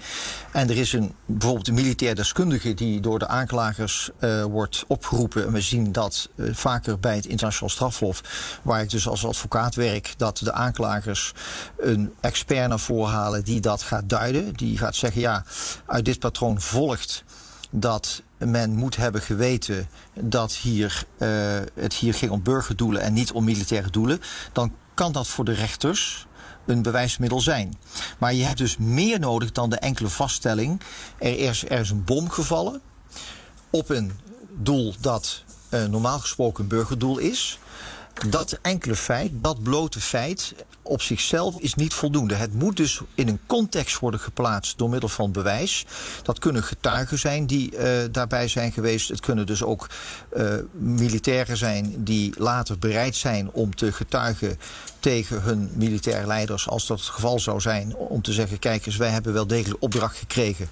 En 0.52 0.71
er 0.71 0.76
is 0.76 0.93
een, 0.93 1.14
bijvoorbeeld 1.26 1.69
een 1.69 1.75
militair 1.75 2.14
deskundige 2.14 2.75
die 2.75 3.00
door 3.00 3.19
de 3.19 3.29
aanklagers 3.29 4.11
uh, 4.21 4.45
wordt 4.45 4.85
opgeroepen. 4.87 5.47
En 5.47 5.52
we 5.52 5.61
zien 5.61 5.93
dat 5.93 6.29
uh, 6.35 6.55
vaker 6.55 6.99
bij 6.99 7.17
het 7.17 7.26
internationaal 7.26 7.71
strafhof, 7.71 8.23
waar 8.62 8.83
ik 8.83 8.90
dus 8.90 9.09
als 9.09 9.26
advocaat 9.26 9.75
werk, 9.75 10.14
dat 10.17 10.38
de 10.38 10.52
aanklagers 10.52 11.33
een 11.79 12.12
expert 12.21 12.69
naar 12.69 12.81
voren 12.81 13.12
halen 13.12 13.45
die 13.45 13.61
dat 13.61 13.83
gaat 13.83 14.09
duiden. 14.09 14.55
Die 14.55 14.79
gaat 14.79 14.95
zeggen, 15.00 15.21
ja, 15.21 15.45
uit 15.87 16.04
dit 16.04 16.19
patroon 16.19 16.61
volgt 16.61 17.25
dat 17.71 18.23
men 18.38 18.75
moet 18.75 18.97
hebben 18.97 19.23
geweten 19.23 19.88
dat 20.14 20.52
hier, 20.52 21.04
uh, 21.19 21.28
het 21.75 21.95
hier 21.95 22.14
ging 22.14 22.30
om 22.30 22.42
burgerdoelen 22.42 23.02
en 23.02 23.12
niet 23.12 23.33
om 23.33 23.45
militaire 23.45 23.90
doelen, 23.90 24.21
dan 24.52 24.73
kan 24.95 25.12
dat 25.12 25.28
voor 25.28 25.45
de 25.45 25.52
rechters 25.52 26.26
een 26.66 26.83
bewijsmiddel 26.83 27.40
zijn. 27.40 27.78
Maar 28.19 28.35
je 28.35 28.45
hebt 28.45 28.59
dus 28.59 28.76
meer 28.76 29.19
nodig 29.19 29.52
dan 29.52 29.71
de 29.71 29.76
enkele 29.76 30.09
vaststelling. 30.09 30.80
Er 31.19 31.38
is, 31.38 31.64
er 31.64 31.80
is 31.80 31.90
een 31.90 32.04
bom 32.04 32.30
gevallen 32.30 32.80
op 33.71 33.88
een 33.88 34.12
doel 34.57 34.95
dat 35.00 35.45
uh, 35.71 35.85
normaal 35.85 36.19
gesproken 36.19 36.62
een 36.62 36.69
burgerdoel 36.69 37.19
is. 37.19 37.59
Dat 38.28 38.58
enkele 38.62 38.96
feit, 38.96 39.30
dat 39.34 39.62
blote 39.62 40.00
feit, 40.00 40.54
op 40.82 41.02
zichzelf 41.02 41.58
is 41.58 41.74
niet 41.74 41.94
voldoende. 41.94 42.34
Het 42.34 42.54
moet 42.54 42.76
dus 42.76 43.00
in 43.14 43.28
een 43.28 43.40
context 43.46 43.98
worden 43.98 44.20
geplaatst 44.20 44.78
door 44.78 44.90
middel 44.90 45.08
van 45.08 45.32
bewijs. 45.32 45.86
Dat 46.22 46.38
kunnen 46.38 46.62
getuigen 46.62 47.18
zijn 47.18 47.46
die 47.46 47.72
uh, 47.72 47.88
daarbij 48.10 48.48
zijn 48.48 48.72
geweest. 48.72 49.08
Het 49.08 49.20
kunnen 49.20 49.46
dus 49.46 49.62
ook 49.62 49.86
uh, 50.36 50.54
militairen 50.72 51.56
zijn 51.56 52.04
die 52.04 52.32
later 52.38 52.78
bereid 52.78 53.16
zijn 53.16 53.50
om 53.52 53.74
te 53.74 53.92
getuigen 53.92 54.58
tegen 55.00 55.42
hun 55.42 55.70
militaire 55.74 56.26
leiders, 56.26 56.68
als 56.68 56.86
dat 56.86 56.98
het 56.98 57.08
geval 57.08 57.38
zou 57.38 57.60
zijn, 57.60 57.96
om 57.96 58.22
te 58.22 58.32
zeggen: 58.32 58.58
kijk 58.58 58.86
eens, 58.86 58.96
wij 58.96 59.10
hebben 59.10 59.32
wel 59.32 59.46
degelijk 59.46 59.82
opdracht 59.82 60.16
gekregen 60.16 60.68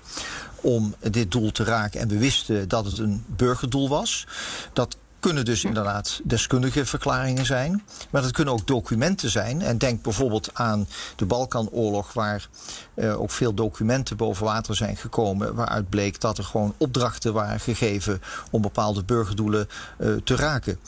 om 0.60 0.94
dit 1.10 1.30
doel 1.30 1.52
te 1.52 1.64
raken. 1.64 2.00
En 2.00 2.08
we 2.08 2.18
wisten 2.18 2.68
dat 2.68 2.84
het 2.84 2.98
een 2.98 3.24
burgerdoel 3.26 3.88
was. 3.88 4.26
Dat 4.72 4.96
kunnen 5.20 5.44
dus 5.44 5.64
inderdaad 5.64 6.20
deskundige 6.24 6.86
verklaringen 6.86 7.46
zijn. 7.46 7.82
Maar 8.10 8.22
dat 8.22 8.30
kunnen 8.30 8.54
ook 8.54 8.66
documenten 8.66 9.30
zijn. 9.30 9.62
En 9.62 9.78
denk 9.78 10.02
bijvoorbeeld 10.02 10.50
aan 10.52 10.88
de 11.16 11.26
Balkanoorlog, 11.26 12.12
waar 12.12 12.48
uh, 12.94 13.20
ook 13.20 13.30
veel 13.30 13.54
documenten 13.54 14.16
boven 14.16 14.44
water 14.44 14.76
zijn 14.76 14.96
gekomen. 14.96 15.54
Waaruit 15.54 15.88
bleek 15.88 16.20
dat 16.20 16.38
er 16.38 16.44
gewoon 16.44 16.74
opdrachten 16.76 17.32
waren 17.32 17.60
gegeven 17.60 18.22
om 18.50 18.62
bepaalde 18.62 19.04
burgerdoelen 19.04 19.68
uh, 19.98 20.16
te 20.24 20.36
raken. 20.36 20.78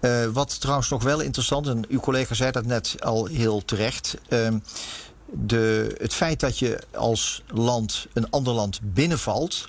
Uh, 0.00 0.24
wat 0.24 0.60
trouwens 0.60 0.88
nog 0.88 1.02
wel 1.02 1.20
interessant, 1.20 1.66
en 1.66 1.84
uw 1.88 2.00
collega 2.00 2.34
zei 2.34 2.50
dat 2.50 2.64
net 2.64 2.94
al 2.98 3.26
heel 3.26 3.64
terecht. 3.64 4.16
De, 5.30 5.94
het 5.98 6.14
feit 6.14 6.40
dat 6.40 6.58
je 6.58 6.82
als 6.94 7.42
land 7.46 8.06
een 8.12 8.30
ander 8.30 8.54
land 8.54 8.80
binnenvalt, 8.82 9.68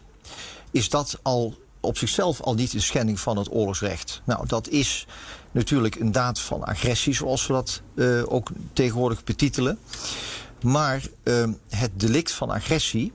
is 0.72 0.90
dat 0.90 1.20
al 1.22 1.56
op 1.88 1.98
zichzelf 1.98 2.42
al 2.42 2.54
niet 2.54 2.74
een 2.74 2.82
schending 2.82 3.20
van 3.20 3.38
het 3.38 3.52
oorlogsrecht. 3.52 4.22
Nou, 4.24 4.48
dat 4.48 4.68
is 4.68 5.08
natuurlijk 5.52 5.96
een 5.96 6.12
daad 6.12 6.40
van 6.40 6.64
agressie, 6.64 7.14
zoals 7.14 7.48
we 7.48 7.54
dat 7.54 7.82
uh, 7.96 8.24
ook 8.26 8.50
tegenwoordig 8.74 9.24
betitelen. 9.24 9.80
Maar 10.62 11.02
uh, 11.24 11.48
het 11.70 12.00
delict 12.00 12.32
van 12.32 12.50
agressie 12.50 13.14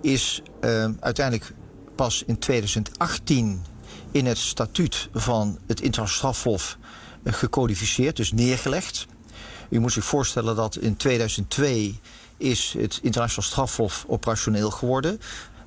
is 0.00 0.42
uh, 0.60 0.88
uiteindelijk 1.00 1.52
pas 1.94 2.22
in 2.26 2.38
2018 2.38 3.64
in 4.10 4.26
het 4.26 4.38
statuut 4.38 5.08
van 5.12 5.58
het 5.66 5.80
internationaal 5.80 6.34
strafhof 6.34 6.78
gecodificeerd, 7.24 8.16
dus 8.16 8.32
neergelegd. 8.32 9.06
U 9.68 9.78
moet 9.78 9.92
zich 9.92 10.04
voorstellen 10.04 10.56
dat 10.56 10.76
in 10.76 10.96
2002 10.96 12.00
is 12.36 12.74
het 12.78 12.98
internationaal 13.02 13.50
strafhof 13.50 14.04
operationeel 14.08 14.70
geworden. 14.70 15.20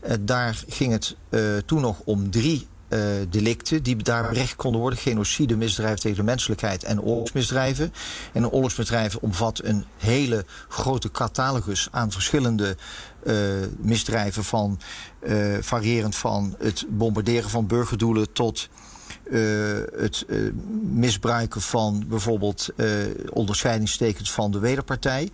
Uh, 0.05 0.13
daar 0.19 0.63
ging 0.67 0.91
het 0.91 1.15
uh, 1.29 1.57
toen 1.65 1.81
nog 1.81 1.99
om 2.05 2.31
drie 2.31 2.67
uh, 2.89 2.99
delicten 3.29 3.83
die 3.83 3.95
daar 3.95 4.29
berecht 4.29 4.55
konden 4.55 4.81
worden. 4.81 4.99
Genocide, 4.99 5.55
misdrijven 5.55 5.99
tegen 5.99 6.17
de 6.17 6.23
menselijkheid 6.23 6.83
en 6.83 7.01
oorlogsmisdrijven. 7.01 7.93
En 8.33 8.43
een 8.43 8.49
oorlogsmisdrijven 8.49 9.21
omvat 9.21 9.61
een 9.63 9.85
hele 9.97 10.45
grote 10.67 11.11
catalogus 11.11 11.87
aan 11.91 12.11
verschillende 12.11 12.77
misdrijven 13.77 14.43
van 14.43 14.79
variërend 15.59 16.15
van 16.15 16.55
het 16.59 16.85
bombarderen 16.89 17.49
van 17.49 17.67
burgerdoelen 17.67 18.31
tot 18.33 18.69
het 19.97 20.25
misbruiken 20.81 21.61
van 21.61 22.03
bijvoorbeeld 22.07 22.69
uh, 22.75 22.89
onderscheidingstekens 23.29 24.31
van 24.31 24.51
de 24.51 24.59
wederpartij. 24.59 25.31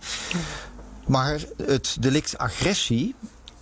Maar 1.06 1.40
het 1.62 1.96
delict 2.00 2.38
agressie 2.38 3.14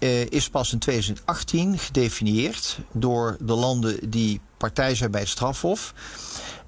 uh, 0.02 0.26
is 0.26 0.50
pas 0.50 0.72
in 0.72 0.78
2018 0.78 1.78
gedefinieerd 1.78 2.78
door 2.92 3.36
de 3.40 3.54
landen 3.54 4.10
die 4.10 4.40
partij 4.56 4.94
zijn 4.94 5.10
bij 5.10 5.20
het 5.20 5.28
strafhof. 5.30 5.94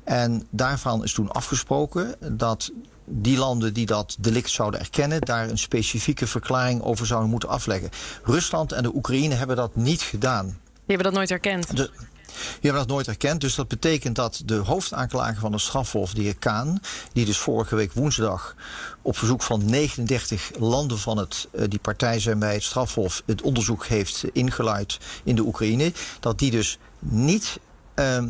En 0.05 0.47
daarvan 0.51 1.05
is 1.05 1.13
toen 1.13 1.33
afgesproken 1.33 2.15
dat 2.37 2.71
die 3.05 3.37
landen 3.39 3.75
die 3.75 3.87
dat 3.87 4.17
delict 4.21 4.51
zouden 4.51 4.81
erkennen, 4.81 5.21
daar 5.21 5.49
een 5.49 5.59
specifieke 5.59 6.27
verklaring 6.27 6.83
over 6.83 7.07
zouden 7.07 7.31
moeten 7.31 7.49
afleggen. 7.49 7.91
Rusland 8.23 8.73
en 8.73 8.83
de 8.83 8.95
Oekraïne 8.95 9.35
hebben 9.35 9.57
dat 9.57 9.77
niet 9.77 10.03
gedaan. 10.03 10.47
Die 10.47 10.97
hebben 10.97 11.07
dat 11.07 11.15
nooit 11.15 11.31
erkend. 11.31 11.77
De, 11.77 11.91
die 12.35 12.71
hebben 12.71 12.81
dat 12.81 12.89
nooit 12.91 13.09
erkend. 13.09 13.41
Dus 13.41 13.55
dat 13.55 13.69
betekent 13.69 14.17
dat 14.17 14.43
de 14.45 14.55
hoofdaanklager 14.57 15.41
van 15.41 15.53
de 15.53 15.59
strafhof, 15.59 16.15
de 16.15 16.23
heer 16.23 16.37
Kaan, 16.37 16.81
die 17.13 17.25
dus 17.25 17.39
vorige 17.39 17.77
week 17.77 17.93
woensdag 17.93 18.55
op 19.03 19.17
verzoek 19.17 19.43
van 19.43 19.65
39 19.65 20.51
landen 20.59 20.99
van 20.99 21.17
het, 21.19 21.49
uh, 21.53 21.65
die 21.69 21.79
partij 21.79 22.21
zijn 22.21 22.39
bij 22.39 22.55
het 22.55 22.63
strafhof, 22.63 23.23
het 23.27 23.43
onderzoek 23.43 23.87
heeft 23.87 24.25
ingeluid 24.33 24.99
in 25.25 25.35
de 25.35 25.43
Oekraïne, 25.43 25.93
dat 26.21 26.39
die 26.39 26.51
dus 26.51 26.79
niet 26.99 27.59
uh, 27.95 28.23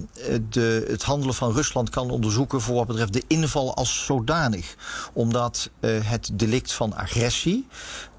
de, 0.48 0.86
het 0.88 1.02
handelen 1.02 1.34
van 1.34 1.52
Rusland 1.52 1.90
kan 1.90 2.10
onderzoeken 2.10 2.60
voor 2.60 2.74
wat 2.74 2.86
betreft 2.86 3.12
de 3.12 3.22
inval 3.26 3.74
als 3.74 4.04
zodanig. 4.04 4.74
Omdat 5.12 5.70
uh, 5.80 5.90
het 6.02 6.30
delict 6.32 6.72
van 6.72 6.96
agressie, 6.96 7.66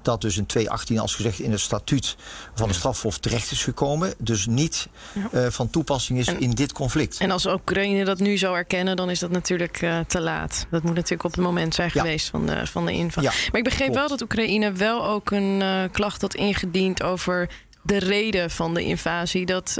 dat 0.02 0.20
dus 0.20 0.36
in 0.36 0.46
2018 0.46 0.98
als 0.98 1.14
gezegd 1.14 1.38
in 1.38 1.50
het 1.50 1.60
statuut 1.60 2.16
van 2.54 2.68
de 2.68 2.74
strafhof 2.74 3.18
terecht 3.18 3.50
is 3.50 3.64
gekomen, 3.64 4.14
dus 4.18 4.46
niet 4.46 4.88
uh, 5.32 5.46
van 5.46 5.70
toepassing 5.70 6.18
is 6.18 6.26
en, 6.26 6.40
in 6.40 6.50
dit 6.50 6.72
conflict. 6.72 7.18
En 7.18 7.30
als 7.30 7.46
Oekraïne 7.46 8.04
dat 8.04 8.18
nu 8.18 8.36
zou 8.36 8.56
erkennen, 8.56 8.96
dan 8.96 9.10
is 9.10 9.18
dat 9.18 9.30
natuurlijk 9.30 9.82
uh, 9.82 9.98
te 10.00 10.20
laat. 10.20 10.66
Dat 10.70 10.82
moet 10.82 10.94
natuurlijk 10.94 11.24
op 11.24 11.30
het 11.32 11.40
moment 11.40 11.74
zijn 11.74 11.90
geweest 11.90 12.28
van, 12.28 12.46
de, 12.46 12.66
van 12.66 12.86
de 12.86 12.92
inval. 12.92 13.22
Ja, 13.22 13.30
maar 13.30 13.58
ik 13.58 13.64
begreep 13.64 13.92
klopt. 13.92 13.94
wel 13.94 14.08
dat 14.08 14.22
Oekraïne 14.22 14.72
wel 14.72 15.06
ook 15.06 15.30
een 15.30 15.62
klacht 15.92 16.20
had 16.20 16.34
ingediend 16.34 17.02
over 17.02 17.48
de 17.86 17.98
reden 17.98 18.50
van 18.50 18.74
de 18.74 18.82
invasie. 18.82 19.46
Dat 19.46 19.74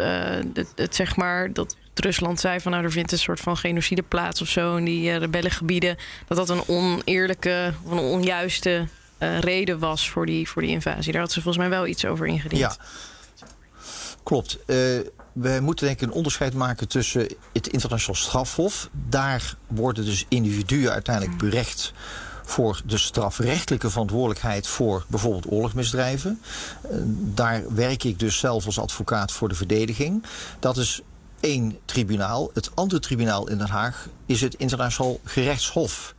het, 0.55 0.73
het 0.75 0.95
zeg 0.95 1.16
maar 1.16 1.53
dat 1.53 1.77
Rusland 2.01 2.40
zei 2.40 2.61
van 2.61 2.73
nou 2.73 2.85
er 2.85 2.92
vindt 2.92 3.12
een 3.12 3.19
soort 3.19 3.40
van 3.40 3.57
genocide 3.57 4.03
plaats 4.03 4.40
of 4.40 4.49
zo 4.49 4.77
in 4.77 4.85
die 4.85 5.11
uh, 5.11 5.16
rebellengebieden. 5.16 5.97
Dat 6.27 6.37
dat 6.37 6.49
een 6.49 6.69
oneerlijke, 6.69 7.73
een 7.90 7.99
onjuiste 7.99 8.88
uh, 9.19 9.38
reden 9.38 9.79
was 9.79 10.11
voor 10.11 10.27
die, 10.27 10.49
voor 10.49 10.62
die 10.62 10.71
invasie. 10.71 11.12
Daar 11.12 11.21
had 11.21 11.33
ze 11.33 11.42
volgens 11.42 11.69
mij 11.69 11.77
wel 11.79 11.87
iets 11.87 12.05
over 12.05 12.27
ingediend. 12.27 12.61
Ja, 12.61 12.77
klopt. 14.23 14.59
We 15.33 15.59
moeten 15.61 15.87
denk 15.87 16.01
ik 16.01 16.09
een 16.09 16.14
onderscheid 16.14 16.55
maken 16.55 16.88
tussen 16.88 17.29
het 17.53 17.69
internationaal 17.69 18.23
strafhof. 18.23 18.88
Daar 18.92 19.55
worden 19.66 20.05
dus 20.05 20.25
individuen 20.29 20.92
uiteindelijk 20.92 21.38
berecht 21.38 21.92
voor 22.48 22.80
de 22.85 22.98
strafrechtelijke 22.98 23.90
verantwoordelijkheid 23.90 24.66
voor 24.66 25.04
bijvoorbeeld 25.06 25.50
oorlogsmisdrijven. 25.50 26.40
Uh, 26.90 26.96
daar 27.35 27.74
werk 27.74 28.04
ik 28.04 28.18
dus 28.18 28.38
zelf 28.38 28.66
als 28.66 28.78
advocaat 28.78 29.32
voor 29.32 29.48
de 29.48 29.54
verdediging. 29.54 30.24
Dat 30.59 30.76
is 30.76 31.02
één 31.40 31.78
tribunaal. 31.85 32.50
Het 32.54 32.70
andere 32.74 33.00
tribunaal 33.00 33.48
in 33.48 33.59
Den 33.59 33.68
Haag 33.68 34.09
is 34.26 34.40
het 34.40 34.54
internationaal 34.54 35.20
gerechtshof. 35.24 36.14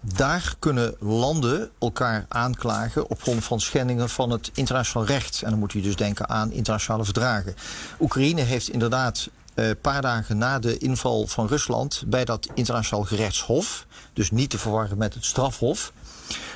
Daar 0.00 0.54
kunnen 0.58 0.96
landen 1.00 1.70
elkaar 1.78 2.26
aanklagen 2.28 3.10
op 3.10 3.22
grond 3.22 3.44
van 3.44 3.60
schendingen 3.60 4.08
van 4.08 4.30
het 4.30 4.50
internationaal 4.54 5.06
recht. 5.06 5.42
En 5.42 5.50
dan 5.50 5.58
moet 5.58 5.74
u 5.74 5.80
dus 5.80 5.96
denken 5.96 6.28
aan 6.28 6.52
internationale 6.52 7.04
verdragen. 7.04 7.54
Oekraïne 8.00 8.40
heeft 8.40 8.68
inderdaad 8.68 9.28
een 9.54 9.64
uh, 9.64 9.70
paar 9.80 10.02
dagen 10.02 10.38
na 10.38 10.58
de 10.58 10.78
inval 10.78 11.26
van 11.26 11.46
Rusland 11.46 12.04
bij 12.06 12.24
dat 12.24 12.48
internationaal 12.54 13.04
gerechtshof, 13.04 13.86
dus 14.12 14.30
niet 14.30 14.50
te 14.50 14.58
verwarren 14.58 14.98
met 14.98 15.14
het 15.14 15.24
strafhof, 15.24 15.92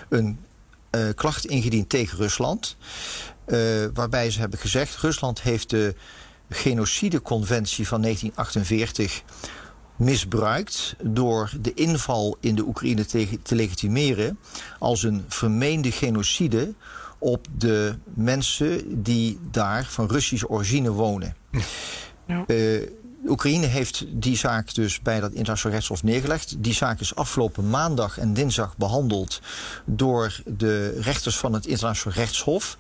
een 0.08 0.38
uh, 0.90 1.08
klacht 1.14 1.46
ingediend 1.46 1.88
tegen 1.88 2.18
Rusland. 2.18 2.76
Uh, 3.46 3.86
waarbij 3.94 4.30
ze 4.30 4.40
hebben 4.40 4.58
gezegd: 4.58 4.96
Rusland 4.96 5.42
heeft 5.42 5.70
de 5.70 5.94
genocideconventie 6.48 7.88
van 7.88 8.02
1948 8.02 9.22
misbruikt 9.96 10.94
door 11.02 11.50
de 11.60 11.74
inval 11.74 12.36
in 12.40 12.54
de 12.54 12.66
Oekraïne 12.66 13.04
te, 13.06 13.38
te 13.42 13.54
legitimeren 13.54 14.38
als 14.78 15.02
een 15.02 15.24
vermeende 15.28 15.92
genocide 15.92 16.74
op 17.18 17.46
de 17.56 17.98
mensen 18.04 19.02
die 19.02 19.38
daar 19.50 19.84
van 19.84 20.06
Russische 20.06 20.48
origine 20.48 20.90
wonen. 20.90 21.36
Uh, 22.46 22.88
Oekraïne 23.26 23.66
heeft 23.66 24.04
die 24.08 24.36
zaak 24.36 24.74
dus 24.74 25.00
bij 25.00 25.20
dat 25.20 25.32
internationaal 25.32 25.74
rechtshof 25.74 26.02
neergelegd. 26.02 26.54
Die 26.58 26.74
zaak 26.74 27.00
is 27.00 27.14
afgelopen 27.14 27.70
maandag 27.70 28.18
en 28.18 28.34
dinsdag 28.34 28.76
behandeld 28.76 29.40
door 29.84 30.40
de 30.46 31.00
rechters 31.00 31.38
van 31.38 31.52
het 31.52 31.66
internationaal 31.66 32.16
rechtshof. 32.16 32.76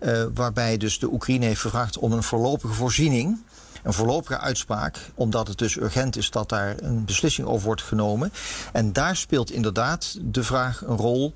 Uh, 0.00 0.24
waarbij 0.34 0.76
dus 0.76 0.98
de 0.98 1.12
Oekraïne 1.12 1.44
heeft 1.44 1.60
gevraagd 1.60 1.98
om 1.98 2.12
een 2.12 2.22
voorlopige 2.22 2.74
voorziening 2.74 3.38
een 3.86 3.92
voorlopige 3.92 4.38
uitspraak, 4.38 4.98
omdat 5.14 5.48
het 5.48 5.58
dus 5.58 5.76
urgent 5.76 6.16
is 6.16 6.30
dat 6.30 6.48
daar 6.48 6.74
een 6.82 7.04
beslissing 7.04 7.48
over 7.48 7.66
wordt 7.66 7.82
genomen. 7.82 8.32
En 8.72 8.92
daar 8.92 9.16
speelt 9.16 9.50
inderdaad 9.50 10.18
de 10.22 10.42
vraag 10.42 10.82
een 10.86 10.96
rol 10.96 11.32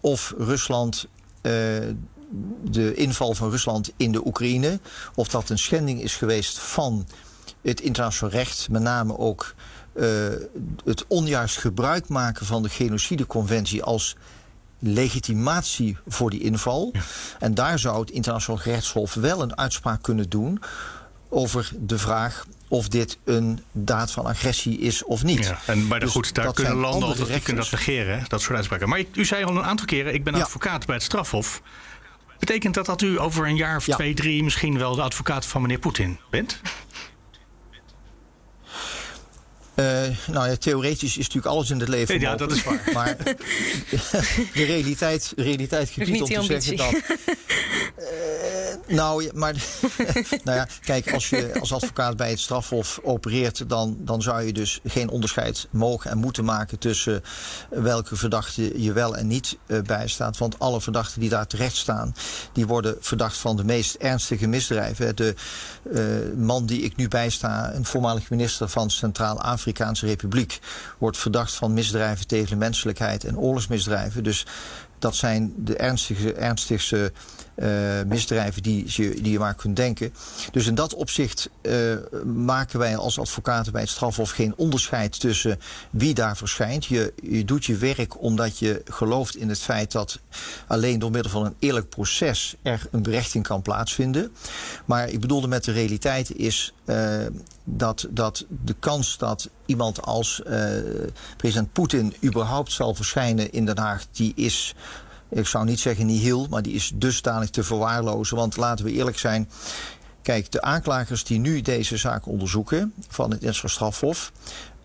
of 0.00 0.34
Rusland. 0.38 1.06
Uh, 1.42 1.52
de 2.64 2.94
inval 2.94 3.34
van 3.34 3.50
Rusland 3.50 3.92
in 3.96 4.12
de 4.12 4.26
Oekraïne, 4.26 4.80
of 5.14 5.28
dat 5.28 5.48
een 5.48 5.58
schending 5.58 6.02
is 6.02 6.16
geweest 6.16 6.58
van 6.58 7.06
het 7.62 7.80
internationaal 7.80 8.34
recht, 8.34 8.68
met 8.70 8.82
name 8.82 9.18
ook 9.18 9.54
uh, 9.94 10.06
het 10.84 11.04
onjuist 11.06 11.56
gebruik 11.56 12.08
maken 12.08 12.46
van 12.46 12.62
de 12.62 12.68
genocideconventie 12.68 13.82
als 13.82 14.16
legitimatie 14.78 15.96
voor 16.08 16.30
die 16.30 16.40
inval. 16.40 16.90
Ja. 16.92 17.00
En 17.38 17.54
daar 17.54 17.78
zou 17.78 18.00
het 18.00 18.10
internationaal 18.10 18.62
rechtshof 18.62 19.14
wel 19.14 19.42
een 19.42 19.58
uitspraak 19.58 20.02
kunnen 20.02 20.28
doen 20.28 20.62
over 21.28 21.70
de 21.80 21.98
vraag 21.98 22.46
of 22.68 22.88
dit 22.88 23.18
een 23.24 23.60
daad 23.72 24.10
van 24.10 24.26
agressie 24.26 24.78
is 24.78 25.04
of 25.04 25.22
niet. 25.22 25.44
Ja, 25.46 25.58
en 25.66 25.86
maar 25.86 26.00
Dus 26.00 26.10
goed, 26.10 26.34
daar 26.34 26.44
dat 26.44 26.54
kunnen 26.54 26.74
landen 26.74 27.08
altijd 27.08 27.42
kunnen 27.42 27.62
dat 27.62 27.72
negeren, 27.72 28.24
dat 28.28 28.40
soort 28.40 28.54
uitspraken. 28.56 28.88
Maar 28.88 29.04
u 29.12 29.24
zei 29.24 29.44
al 29.44 29.56
een 29.56 29.62
aantal 29.62 29.86
keren, 29.86 30.14
ik 30.14 30.24
ben 30.24 30.34
Ja. 30.36 30.40
advocaat 30.42 30.86
bij 30.86 30.94
het 30.94 31.04
strafhof. 31.04 31.62
Betekent 32.40 32.74
dat 32.74 32.86
dat 32.86 33.02
u 33.02 33.20
over 33.20 33.46
een 33.46 33.56
jaar 33.56 33.76
of 33.76 33.86
Ja. 33.86 33.94
twee, 33.96 34.14
drie 34.14 34.42
misschien 34.44 34.78
wel 34.78 34.94
de 34.94 35.02
advocaat 35.02 35.46
van 35.46 35.60
meneer 35.62 35.78
Poetin 35.78 36.18
bent? 36.30 36.60
Eh, 39.74 39.84
nou 40.26 40.48
ja, 40.48 40.56
theoretisch 40.56 41.10
is 41.16 41.26
natuurlijk 41.26 41.46
alles 41.46 41.70
in 41.70 41.80
het 41.80 41.88
leven 41.88 42.20
Ja, 42.20 42.30
mogelijk. 42.30 42.50
dat 42.50 42.58
is 42.58 42.64
waar. 42.64 42.90
Maar 42.92 43.16
de 44.54 44.64
realiteit, 44.64 45.32
realiteit 45.36 45.90
gebied 45.90 46.22
om 46.22 46.46
te 46.46 46.60
zeggen 46.60 46.76
dat... 46.76 46.92
Eh, 46.92 46.94
nou, 48.90 49.30
maar 49.34 49.54
nou 50.44 50.56
ja, 50.58 50.66
kijk, 50.80 51.12
als 51.12 51.30
je 51.30 51.52
als 51.60 51.72
advocaat 51.72 52.16
bij 52.16 52.30
het 52.30 52.40
strafhof 52.40 53.00
opereert, 53.02 53.68
dan, 53.68 53.96
dan 53.98 54.22
zou 54.22 54.42
je 54.42 54.52
dus 54.52 54.80
geen 54.84 55.08
onderscheid 55.08 55.68
mogen 55.70 56.10
en 56.10 56.18
moeten 56.18 56.44
maken 56.44 56.78
tussen 56.78 57.22
welke 57.68 58.16
verdachte 58.16 58.82
je 58.82 58.92
wel 58.92 59.16
en 59.16 59.26
niet 59.26 59.58
eh, 59.66 59.80
bijstaat. 59.80 60.38
Want 60.38 60.58
alle 60.58 60.80
verdachten 60.80 61.20
die 61.20 61.28
daar 61.28 61.46
terecht 61.46 61.76
staan, 61.76 62.14
die 62.52 62.66
worden 62.66 62.96
verdacht 63.00 63.36
van 63.36 63.56
de 63.56 63.64
meest 63.64 63.94
ernstige 63.94 64.46
misdrijven. 64.46 65.16
De 65.16 65.34
eh, 65.94 66.04
man 66.36 66.66
die 66.66 66.82
ik 66.82 66.96
nu 66.96 67.08
bijsta, 67.08 67.74
een 67.74 67.84
voormalig 67.84 68.30
minister 68.30 68.68
van 68.68 68.90
Centraal-Afrikaanse 68.90 70.06
Republiek, 70.06 70.58
wordt 70.98 71.18
verdacht 71.18 71.52
van 71.52 71.74
misdrijven 71.74 72.26
tegen 72.26 72.48
de 72.48 72.56
menselijkheid 72.56 73.24
en 73.24 73.38
oorlogsmisdrijven. 73.38 74.22
Dus 74.22 74.46
dat 74.98 75.14
zijn 75.16 75.52
de 75.56 75.76
ernstigste, 75.76 76.32
ernstigste 76.32 77.04
eh, 77.04 77.39
misdrijven 78.06 78.62
die 78.62 78.84
je, 78.86 79.22
die 79.22 79.32
je 79.32 79.38
maar 79.38 79.54
kunt 79.54 79.76
denken. 79.76 80.12
Dus 80.52 80.66
in 80.66 80.74
dat 80.74 80.94
opzicht 80.94 81.50
eh, 81.62 81.74
maken 82.24 82.78
wij 82.78 82.96
als 82.96 83.18
advocaten 83.18 83.72
bij 83.72 83.80
het 83.80 83.90
strafhof 83.90 84.30
geen 84.30 84.54
onderscheid 84.56 85.20
tussen 85.20 85.58
wie 85.90 86.14
daar 86.14 86.36
verschijnt. 86.36 86.84
Je, 86.84 87.12
je 87.22 87.44
doet 87.44 87.64
je 87.64 87.76
werk 87.76 88.22
omdat 88.22 88.58
je 88.58 88.82
gelooft 88.84 89.36
in 89.36 89.48
het 89.48 89.58
feit 89.58 89.92
dat 89.92 90.18
alleen 90.66 90.98
door 90.98 91.10
middel 91.10 91.30
van 91.30 91.44
een 91.44 91.56
eerlijk 91.58 91.88
proces 91.88 92.54
er 92.62 92.86
een 92.90 93.02
berechting 93.02 93.44
kan 93.44 93.62
plaatsvinden. 93.62 94.32
Maar 94.84 95.08
ik 95.08 95.20
bedoelde 95.20 95.48
met 95.48 95.64
de 95.64 95.72
realiteit 95.72 96.36
is 96.36 96.72
eh, 96.84 97.26
dat, 97.64 98.06
dat 98.10 98.44
de 98.64 98.74
kans 98.78 99.18
dat 99.18 99.48
iemand 99.66 100.02
als 100.02 100.42
eh, 100.42 100.68
president 101.36 101.72
Poetin 101.72 102.14
überhaupt 102.24 102.72
zal 102.72 102.94
verschijnen 102.94 103.52
in 103.52 103.66
Den 103.66 103.78
Haag, 103.78 104.04
die 104.12 104.32
is 104.34 104.74
ik 105.30 105.46
zou 105.46 105.64
niet 105.64 105.80
zeggen 105.80 106.06
nihil, 106.06 106.46
maar 106.50 106.62
die 106.62 106.74
is 106.74 106.92
dusdanig 106.94 107.50
te 107.50 107.62
verwaarlozen. 107.62 108.36
Want 108.36 108.56
laten 108.56 108.84
we 108.84 108.92
eerlijk 108.92 109.18
zijn. 109.18 109.48
Kijk, 110.22 110.52
de 110.52 110.62
aanklagers 110.62 111.24
die 111.24 111.38
nu 111.38 111.60
deze 111.60 111.96
zaak 111.96 112.26
onderzoeken 112.26 112.92
van 113.08 113.30
het 113.30 113.42
Internationaal 113.42 113.92
Strafhof. 113.92 114.32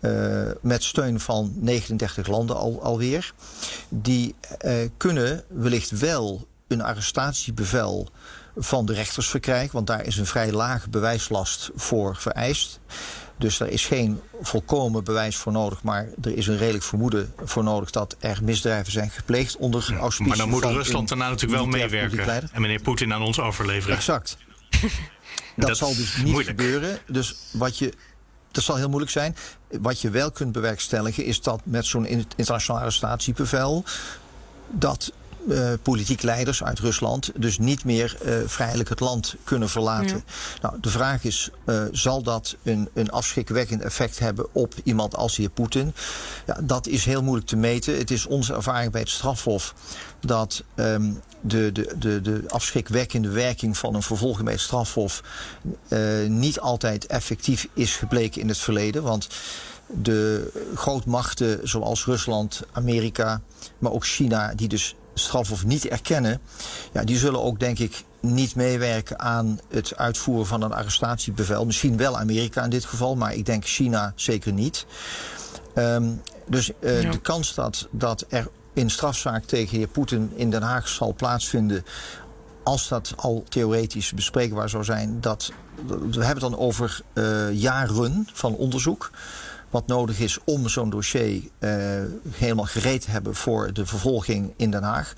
eh, 0.00 0.42
met 0.60 0.84
steun 0.84 1.20
van 1.20 1.52
39 1.54 2.26
landen 2.26 2.56
al, 2.56 2.82
alweer. 2.82 3.32
Die 3.88 4.34
eh, 4.58 4.74
kunnen 4.96 5.44
wellicht 5.48 5.90
wel 5.90 6.46
een 6.68 6.82
arrestatiebevel 6.82 8.08
van 8.56 8.86
de 8.86 8.92
rechters 8.92 9.28
verkrijgen. 9.28 9.72
Want 9.72 9.86
daar 9.86 10.04
is 10.04 10.16
een 10.16 10.26
vrij 10.26 10.52
lage 10.52 10.88
bewijslast 10.88 11.70
voor 11.74 12.16
vereist. 12.16 12.80
Dus 13.38 13.60
er 13.60 13.68
is 13.68 13.86
geen 13.86 14.20
volkomen 14.42 15.04
bewijs 15.04 15.36
voor 15.36 15.52
nodig, 15.52 15.82
maar 15.82 16.08
er 16.22 16.36
is 16.36 16.46
een 16.46 16.56
redelijk 16.56 16.84
vermoeden 16.84 17.32
voor 17.44 17.64
nodig 17.64 17.90
dat 17.90 18.16
er 18.18 18.38
misdrijven 18.42 18.92
zijn 18.92 19.10
gepleegd 19.10 19.56
onder 19.56 19.80
auspiciën 19.98 20.26
Maar 20.28 20.36
dan 20.36 20.48
moet 20.48 20.64
Rusland 20.64 21.08
daarna 21.08 21.28
natuurlijk 21.28 21.60
wel 21.60 21.70
meewerken. 21.70 22.50
En 22.52 22.60
meneer 22.60 22.80
Poetin 22.80 23.12
aan 23.12 23.22
ons 23.22 23.40
overleveren. 23.40 23.96
Exact. 23.96 24.36
dat, 25.56 25.68
Dat 25.68 25.76
zal 25.76 25.94
dus 25.94 26.16
niet 26.16 26.26
moeilijk. 26.26 26.48
gebeuren. 26.60 26.98
Dus 27.06 27.36
wat 27.52 27.78
je. 27.78 27.92
Dat 28.50 28.64
zal 28.64 28.76
heel 28.76 28.88
moeilijk 28.88 29.12
zijn. 29.12 29.36
Wat 29.80 30.00
je 30.00 30.10
wel 30.10 30.30
kunt 30.30 30.52
bewerkstelligen 30.52 31.24
is 31.24 31.40
dat 31.40 31.60
met 31.64 31.86
zo'n 31.86 32.06
in- 32.06 32.26
internationaal 32.36 32.80
arrestatiebevel. 32.80 33.84
dat 34.70 35.12
eh, 35.48 35.72
politiek 35.82 36.22
leiders 36.22 36.62
uit 36.62 36.78
Rusland 36.78 37.30
dus 37.36 37.58
niet 37.58 37.84
meer 37.84 38.16
eh, 38.22 38.34
vrijelijk 38.46 38.88
het 38.88 39.00
land 39.00 39.34
kunnen 39.44 39.68
verlaten. 39.68 40.24
Nou, 40.62 40.80
de 40.80 40.90
vraag 40.90 41.24
is, 41.24 41.50
eh, 41.64 41.82
zal 41.92 42.22
dat 42.22 42.56
een, 42.62 42.88
een 42.94 43.10
afschrikwekkend 43.10 43.82
effect 43.82 44.18
hebben 44.18 44.46
op 44.52 44.74
iemand 44.84 45.16
als 45.16 45.34
de 45.36 45.42
heer 45.42 45.50
Poetin? 45.50 45.94
Ja, 46.46 46.58
dat 46.62 46.86
is 46.86 47.04
heel 47.04 47.22
moeilijk 47.22 47.48
te 47.48 47.56
meten. 47.56 47.98
Het 47.98 48.10
is 48.10 48.26
onze 48.26 48.54
ervaring 48.54 48.92
bij 48.92 49.00
het 49.00 49.10
strafhof 49.10 49.74
dat 50.20 50.62
ehm, 50.74 51.12
de, 51.40 51.72
de, 51.72 51.94
de, 51.98 52.20
de 52.20 52.44
afschrikwekkende 52.48 53.30
werking 53.30 53.78
van 53.78 53.94
een 53.94 54.02
vervolging 54.02 54.44
bij 54.44 54.52
het 54.52 54.62
strafhof 54.62 55.22
niet 56.28 56.60
altijd 56.60 57.06
effectief 57.06 57.68
is 57.72 57.96
gebleken 57.96 58.40
in 58.40 58.48
het 58.48 58.58
verleden. 58.58 59.02
Want 59.02 59.28
de 59.86 60.50
grootmachten 60.74 61.68
zoals 61.68 62.04
Rusland, 62.04 62.62
Amerika, 62.72 63.40
maar 63.78 63.92
ook 63.92 64.06
China, 64.06 64.54
die 64.54 64.68
dus 64.68 64.94
het 65.16 65.24
strafhof 65.24 65.64
niet 65.64 65.86
erkennen, 65.86 66.40
ja, 66.92 67.04
die 67.04 67.18
zullen 67.18 67.42
ook 67.42 67.60
denk 67.60 67.78
ik 67.78 68.04
niet 68.20 68.54
meewerken 68.54 69.18
aan 69.18 69.58
het 69.68 69.96
uitvoeren 69.96 70.46
van 70.46 70.62
een 70.62 70.72
arrestatiebevel. 70.72 71.66
Misschien 71.66 71.96
wel 71.96 72.18
Amerika 72.18 72.64
in 72.64 72.70
dit 72.70 72.84
geval, 72.84 73.16
maar 73.16 73.34
ik 73.34 73.46
denk 73.46 73.64
China 73.64 74.12
zeker 74.14 74.52
niet. 74.52 74.86
Ehm, 75.74 76.04
dus 76.46 76.70
eh, 76.80 77.02
Ja. 77.02 77.10
de 77.10 77.20
kans 77.20 77.54
dat, 77.54 77.88
dat 77.90 78.24
er 78.28 78.48
in 78.72 78.90
strafzaak 78.90 79.44
tegen 79.44 79.76
heer 79.76 79.88
Poetin 79.88 80.32
in 80.34 80.50
Den 80.50 80.62
Haag 80.62 80.88
zal 80.88 81.14
plaatsvinden. 81.14 81.84
Als 82.62 82.88
dat 82.88 83.12
al 83.16 83.44
theoretisch 83.48 84.12
bespreekbaar 84.12 84.68
zou 84.68 84.84
zijn, 84.84 85.20
dat, 85.20 85.52
we 85.86 86.24
hebben 86.24 86.28
het 86.28 86.40
dan 86.40 86.58
over 86.58 87.00
eh, 87.12 87.52
jaren 87.52 88.28
van 88.32 88.54
onderzoek. 88.54 89.10
Wat 89.70 89.86
nodig 89.86 90.18
is 90.18 90.38
om 90.44 90.68
zo'n 90.68 90.90
dossier 90.90 91.42
eh, 91.58 91.70
helemaal 92.30 92.64
gereed 92.64 93.00
te 93.00 93.10
hebben 93.10 93.34
voor 93.34 93.72
de 93.72 93.86
vervolging 93.86 94.52
in 94.56 94.70
Den 94.70 94.82
Haag. 94.82 95.14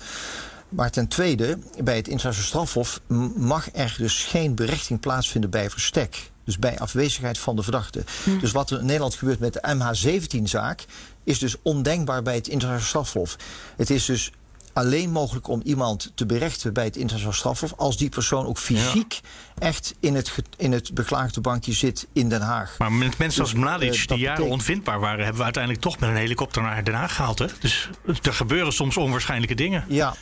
Maar 0.69 0.91
ten 0.91 1.07
tweede, 1.07 1.57
bij 1.83 1.95
het 1.95 2.07
internationaal 2.07 2.47
strafhof 2.47 3.01
mag 3.35 3.69
er 3.73 3.95
dus 3.97 4.23
geen 4.23 4.55
berechting 4.55 4.99
plaatsvinden 4.99 5.49
bij 5.49 5.69
verstek. 5.69 6.31
Dus 6.43 6.59
bij 6.59 6.79
afwezigheid 6.79 7.37
van 7.37 7.55
de 7.55 7.63
verdachte. 7.63 8.03
Dus 8.39 8.51
wat 8.51 8.69
er 8.69 8.79
in 8.79 8.85
Nederland 8.85 9.15
gebeurt 9.15 9.39
met 9.39 9.53
de 9.53 9.61
MH17-zaak... 9.75 10.85
is 11.23 11.39
dus 11.39 11.55
ondenkbaar 11.61 12.21
bij 12.21 12.35
het 12.35 12.47
internationaal 12.47 13.05
strafhof. 13.05 13.37
Het 13.75 13.89
is 13.89 14.05
dus 14.05 14.31
alleen 14.79 15.11
mogelijk 15.11 15.47
om 15.47 15.61
iemand 15.63 16.11
te 16.15 16.25
berechten 16.25 16.73
bij 16.73 16.83
het 16.83 16.95
internationaal 16.95 17.33
strafhof... 17.33 17.73
als 17.77 17.97
die 17.97 18.09
persoon 18.09 18.45
ook 18.45 18.57
fysiek 18.57 19.19
echt 19.57 19.95
in 19.99 20.15
het, 20.15 20.31
in 20.57 20.71
het 20.71 20.93
beklaagde 20.93 21.41
bankje 21.41 21.73
zit 21.73 22.07
in 22.13 22.29
Den 22.29 22.41
Haag. 22.41 22.75
Maar 22.77 22.91
met 22.91 23.17
mensen 23.17 23.41
als 23.41 23.51
Dus, 23.51 23.59
Mladic, 23.59 23.93
eh, 23.93 24.07
die 24.07 24.17
jaren 24.17 24.35
betekent- 24.35 24.49
onvindbaar 24.59 24.99
waren, 24.99 25.19
hebben 25.19 25.37
we 25.37 25.43
uiteindelijk 25.43 25.83
toch 25.83 25.99
met 25.99 26.09
een 26.09 26.15
helikopter 26.15 26.61
naar 26.61 26.83
Den 26.83 26.93
Haag 26.93 27.15
gehaald. 27.15 27.39
Hè? 27.39 27.45
Dus 27.59 27.89
er 28.21 28.33
gebeuren 28.33 28.73
soms 28.73 28.97
onwaarschijnlijke 28.97 29.55
dingen. 29.55 29.85
Ja. 29.87 30.15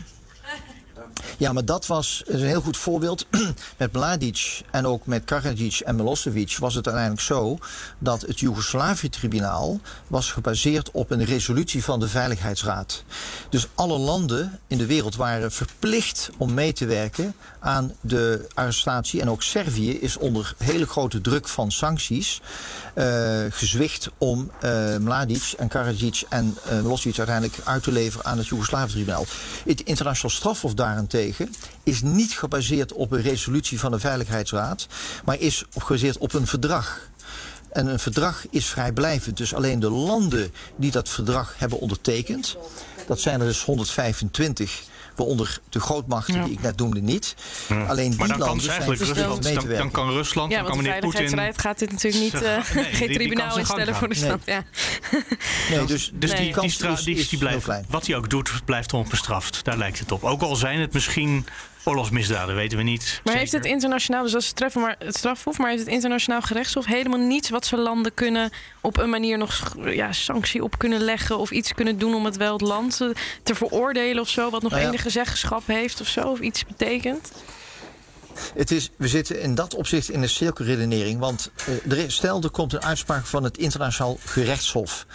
Ja, 1.37 1.53
maar 1.53 1.65
dat 1.65 1.85
was 1.85 2.23
is 2.25 2.41
een 2.41 2.47
heel 2.47 2.61
goed 2.61 2.77
voorbeeld. 2.77 3.25
met 3.77 3.93
Mladic 3.93 4.61
en 4.71 4.85
ook 4.85 5.05
met 5.05 5.23
Karadzic 5.23 5.79
en 5.79 5.95
Milosevic 5.95 6.57
was 6.57 6.75
het 6.75 6.85
uiteindelijk 6.85 7.25
zo 7.25 7.57
dat 7.99 8.21
het 8.21 8.39
Joegoslavië-tribunaal 8.39 9.79
was 10.07 10.31
gebaseerd 10.31 10.91
op 10.91 11.11
een 11.11 11.25
resolutie 11.25 11.83
van 11.83 11.99
de 11.99 12.07
Veiligheidsraad. 12.07 13.03
Dus 13.49 13.67
alle 13.75 13.97
landen 13.97 14.59
in 14.67 14.77
de 14.77 14.85
wereld 14.85 15.15
waren 15.15 15.51
verplicht 15.51 16.29
om 16.37 16.53
mee 16.53 16.73
te 16.73 16.85
werken 16.85 17.35
aan 17.67 17.93
de 18.01 18.47
arrestatie. 18.53 19.21
En 19.21 19.29
ook 19.29 19.43
Servië 19.43 19.99
is 19.99 20.17
onder 20.17 20.55
hele 20.57 20.85
grote 20.85 21.21
druk 21.21 21.47
van 21.47 21.71
sancties 21.71 22.41
eh, 22.93 23.43
gezwicht 23.49 24.09
om 24.17 24.51
eh, 24.59 24.97
Mladic 24.97 25.53
en 25.57 25.67
Karadzic 25.67 26.23
en 26.29 26.57
eh, 26.65 26.81
Milosevic 26.81 27.17
uiteindelijk 27.17 27.57
uit 27.63 27.83
te 27.83 27.91
leveren 27.91 28.25
aan 28.25 28.37
het 28.37 28.47
Joegoslavië-tribunaal. 28.47 29.25
Het 29.65 29.81
internationaal 29.81 30.35
strafhof 30.35 30.73
daarentegen 30.73 31.53
is 31.83 32.01
niet 32.01 32.31
gebaseerd 32.31 32.93
op 32.93 33.11
een 33.11 33.21
resolutie 33.21 33.79
van 33.79 33.91
de 33.91 33.99
Veiligheidsraad, 33.99 34.87
maar 35.25 35.39
is 35.39 35.63
gebaseerd 35.77 36.17
op 36.17 36.33
een 36.33 36.47
verdrag. 36.47 37.09
En 37.71 37.87
een 37.87 37.99
verdrag 37.99 38.45
is 38.49 38.65
vrijblijvend. 38.65 39.37
Dus 39.37 39.53
alleen 39.53 39.79
de 39.79 39.89
landen 39.89 40.51
die 40.75 40.91
dat 40.91 41.09
verdrag 41.09 41.53
hebben 41.57 41.79
ondertekend, 41.79 42.57
dat 43.07 43.19
zijn 43.19 43.39
er 43.39 43.47
dus 43.47 43.63
125 43.63 44.81
waaronder 45.17 45.59
de 45.69 45.79
grootmachten 45.79 46.43
die 46.43 46.53
ik 46.53 46.61
net 46.61 46.77
noemde 46.77 47.01
niet. 47.01 47.35
Alleen 47.87 48.09
die 48.09 48.19
maar 48.19 48.27
dan 48.27 48.37
kan 48.37 48.47
landen 48.47 48.57
dus 48.65 48.67
eigenlijk 48.67 49.01
Rusland, 49.01 49.43
mee 49.43 49.57
te 49.57 49.67
dan, 49.67 49.77
dan 49.77 49.91
kan 49.91 50.09
Rusland, 50.11 50.51
Ja, 50.51 50.57
dan 50.57 50.67
kan 50.67 50.77
meneer 50.77 50.99
Poetin... 50.99 51.53
Gaat 51.55 51.79
dit 51.79 51.91
natuurlijk 51.91 52.23
niet, 52.23 52.33
eh, 52.33 52.41
gaan- 52.41 52.75
nee, 52.75 52.93
geen 52.93 53.07
die 53.07 53.17
tribunaal 53.17 53.57
instellen 53.57 53.95
voor. 53.95 54.07
Rusland. 54.07 54.41
Ja. 54.45 54.63
Nee, 55.69 55.85
dus, 55.85 56.11
Dus 56.13 56.31
Nee. 56.31 56.39
die, 56.39 56.53
die, 56.53 56.63
is- 56.63 56.77
die, 56.77 56.89
is 56.95 57.03
die 57.03 57.25
heel 57.29 57.39
blijft, 57.39 57.63
klein. 57.63 57.85
wat 57.89 58.07
hij 58.07 58.15
ook 58.15 58.29
doet, 58.29 58.51
blijft 58.65 58.93
onbestraft. 58.93 59.63
Daar 59.63 59.77
lijkt 59.77 59.99
het 59.99 60.11
op. 60.11 60.23
Ook 60.23 60.41
al 60.41 60.55
zijn 60.55 60.79
het 60.79 60.93
misschien 60.93 61.45
oorlogsmisdaden, 61.87 62.55
weten 62.55 62.77
we 62.77 62.83
niet. 62.83 63.21
Maar 63.23 63.35
heeft 63.35 63.51
het 63.51 63.65
internationaal, 63.65 64.23
dus 64.23 64.31
dat 64.31 64.41
is 64.41 64.47
het, 64.47 64.55
treffen, 64.55 64.81
maar 64.81 64.95
het 64.99 65.15
strafhof, 65.17 65.57
maar 65.57 65.69
heeft 65.69 65.83
het 65.83 65.91
internationaal 65.93 66.41
gerechtshof 66.41 66.85
helemaal 66.85 67.19
niets 67.19 67.49
wat 67.49 67.65
ze 67.65 67.77
landen 67.77 68.13
kunnen 68.13 68.49
op 68.81 68.97
een 68.97 69.09
manier 69.09 69.37
nog 69.37 69.75
ja, 69.85 70.11
sanctie 70.13 70.63
op 70.63 70.77
kunnen 70.77 70.99
leggen 70.99 71.37
of 71.37 71.51
iets 71.51 71.73
kunnen 71.73 71.97
doen 71.97 72.15
om 72.15 72.25
het 72.25 72.37
wel 72.37 72.53
het 72.53 72.61
land 72.61 72.97
te, 72.97 73.15
te 73.43 73.55
veroordelen 73.55 74.21
of 74.21 74.29
zo, 74.29 74.49
wat 74.49 74.61
nog 74.61 74.71
Nou 74.71 74.83
ja. 74.83 74.89
enige 74.89 75.09
zeggenschap 75.09 75.67
heeft 75.67 76.01
of 76.01 76.07
zo, 76.07 76.21
of 76.21 76.39
iets 76.39 76.65
betekent? 76.65 77.31
Het 78.55 78.71
is, 78.71 78.89
we 78.97 79.07
zitten 79.07 79.41
in 79.41 79.55
dat 79.55 79.75
opzicht 79.75 80.09
in 80.09 80.21
een 80.21 80.29
cirkelredenering. 80.29 81.19
Want 81.19 81.51
eh, 81.85 81.91
er 81.91 81.97
is- 81.97 82.13
stel, 82.15 82.41
er 82.41 82.49
komt 82.49 82.73
een 82.73 82.83
uitspraak 82.83 83.25
van 83.25 83.43
het 83.43 83.57
internationaal 83.57 84.17
gerechtshof. 84.25 85.05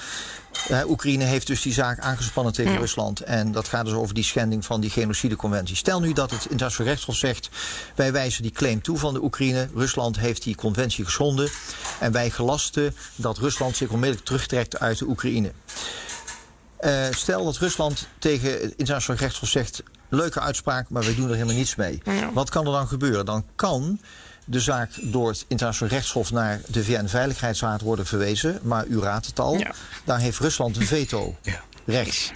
Eh, 0.68 0.88
Oekraïne 0.88 1.25
heeft 1.25 1.46
dus 1.46 1.62
die 1.62 1.72
zaak 1.72 1.98
aangespannen 1.98 2.53
tegen 2.53 2.79
Rusland. 2.79 3.20
En 3.20 3.53
dat 3.53 3.68
gaat 3.68 3.85
dus 3.85 3.94
over 3.94 4.14
die 4.14 4.25
schending 4.25 4.64
van 4.64 4.81
die 4.81 4.90
genocideconventie. 4.90 5.77
Stel 5.77 6.01
nu 6.01 6.12
dat 6.12 6.31
het 6.31 6.46
internationaal 6.46 6.88
rechtshof 6.88 7.16
zegt... 7.16 7.48
wij 7.94 8.12
wijzen 8.12 8.42
die 8.42 8.53
claim 8.53 8.83
toe 8.83 8.98
van 8.98 9.14
de 9.14 9.22
Oekraïne. 9.22 9.68
Rusland 9.75 10.18
heeft 10.18 10.42
die 10.42 10.55
conventie 10.55 11.05
geschonden. 11.05 11.51
En 12.01 12.12
wij 12.12 12.31
gelasten 12.31 12.94
dat 13.16 13.38
Rusland 13.38 13.77
zich 13.77 13.88
onmiddellijk 13.88 14.27
terugtrekt 14.27 14.79
uit 14.79 14.98
de 14.98 15.07
Oekraïne. 15.07 15.53
Eh, 16.77 17.07
stel 17.11 17.44
dat 17.44 17.57
Rusland 17.57 18.09
tegen 18.18 18.53
het 18.53 18.75
internationaal 18.77 19.20
rechtshof 19.20 19.48
zegt... 19.48 19.83
leuke 20.09 20.40
uitspraak, 20.40 20.90
maar 20.90 21.03
wij 21.05 21.14
doen 21.14 21.29
er 21.29 21.35
helemaal 21.35 21.55
niets 21.55 21.75
mee. 21.75 22.01
Ja. 22.05 22.33
Wat 22.33 22.51
kan 22.51 22.66
er 22.66 22.72
dan 22.72 22.88
gebeuren? 22.88 23.25
Dan 23.25 23.44
kan 23.55 24.01
de 24.53 24.61
zaak 24.61 24.91
door 25.03 25.29
het 25.29 25.45
internationaal 25.49 25.93
rechtshof... 25.93 26.31
naar 26.33 26.61
de 26.69 26.85
VN-veiligheidsraad 26.85 27.81
worden 27.81 28.07
verwezen. 28.07 28.59
Maar 28.62 28.87
u 28.87 29.01
raadt 29.01 29.27
het 29.27 29.38
al, 29.41 29.59
Ja. 29.59 29.71
daar 30.05 30.19
heeft 30.19 30.38
Rusland 30.38 30.77
een 30.77 30.87
veto 30.87 31.37
Ja. 31.43 31.61
rechts. 31.87 32.33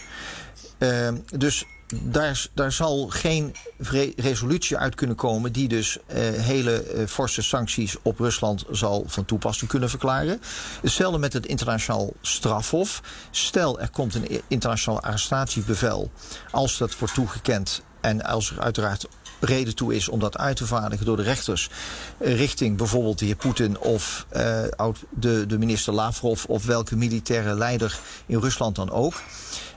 Ehm, 0.78 1.16
dus 1.36 1.64
daar, 2.02 2.46
daar 2.54 2.72
zal 2.72 3.06
geen 3.08 3.54
re- 3.78 4.12
resolutie 4.16 4.76
uit 4.76 4.94
kunnen 4.94 5.16
komen 5.16 5.52
die 5.52 5.68
dus 5.68 5.98
eh, 6.06 6.16
hele 6.32 6.82
eh, 6.82 7.06
forse 7.06 7.42
sancties 7.42 7.96
op 8.02 8.18
Rusland 8.18 8.64
zal 8.70 9.04
van 9.06 9.24
toepassing 9.24 9.70
kunnen 9.70 9.90
verklaren. 9.90 10.40
Hetzelfde 10.82 11.18
met 11.18 11.32
het 11.32 11.46
internationaal 11.46 12.12
strafhof. 12.22 13.02
Stel 13.30 13.80
er 13.80 13.90
komt 13.90 14.14
een 14.14 14.42
internationaal 14.48 15.00
arrestatiebevel, 15.02 16.10
als 16.50 16.78
dat 16.78 16.98
wordt 16.98 17.14
toegekend 17.14 17.82
en 18.00 18.22
als 18.24 18.50
er 18.50 18.60
uiteraard 18.60 19.06
reden 19.46 19.74
toe 19.74 19.94
is 19.94 20.08
om 20.08 20.18
dat 20.18 20.38
uit 20.38 20.56
te 20.56 20.66
vaardigen 20.66 21.06
door 21.06 21.16
de 21.16 21.22
rechters 21.22 21.70
richting 22.18 22.76
bijvoorbeeld 22.76 23.18
de 23.18 23.24
heer 23.24 23.36
Poetin 23.36 23.78
of 23.78 24.26
eh, 24.28 24.62
de, 25.10 25.46
de 25.46 25.58
minister 25.58 25.92
Lavrov 25.92 26.44
of 26.44 26.66
welke 26.66 26.96
militaire 26.96 27.54
leider 27.54 27.98
in 28.26 28.38
Rusland 28.38 28.76
dan 28.76 28.90
ook. 28.90 29.14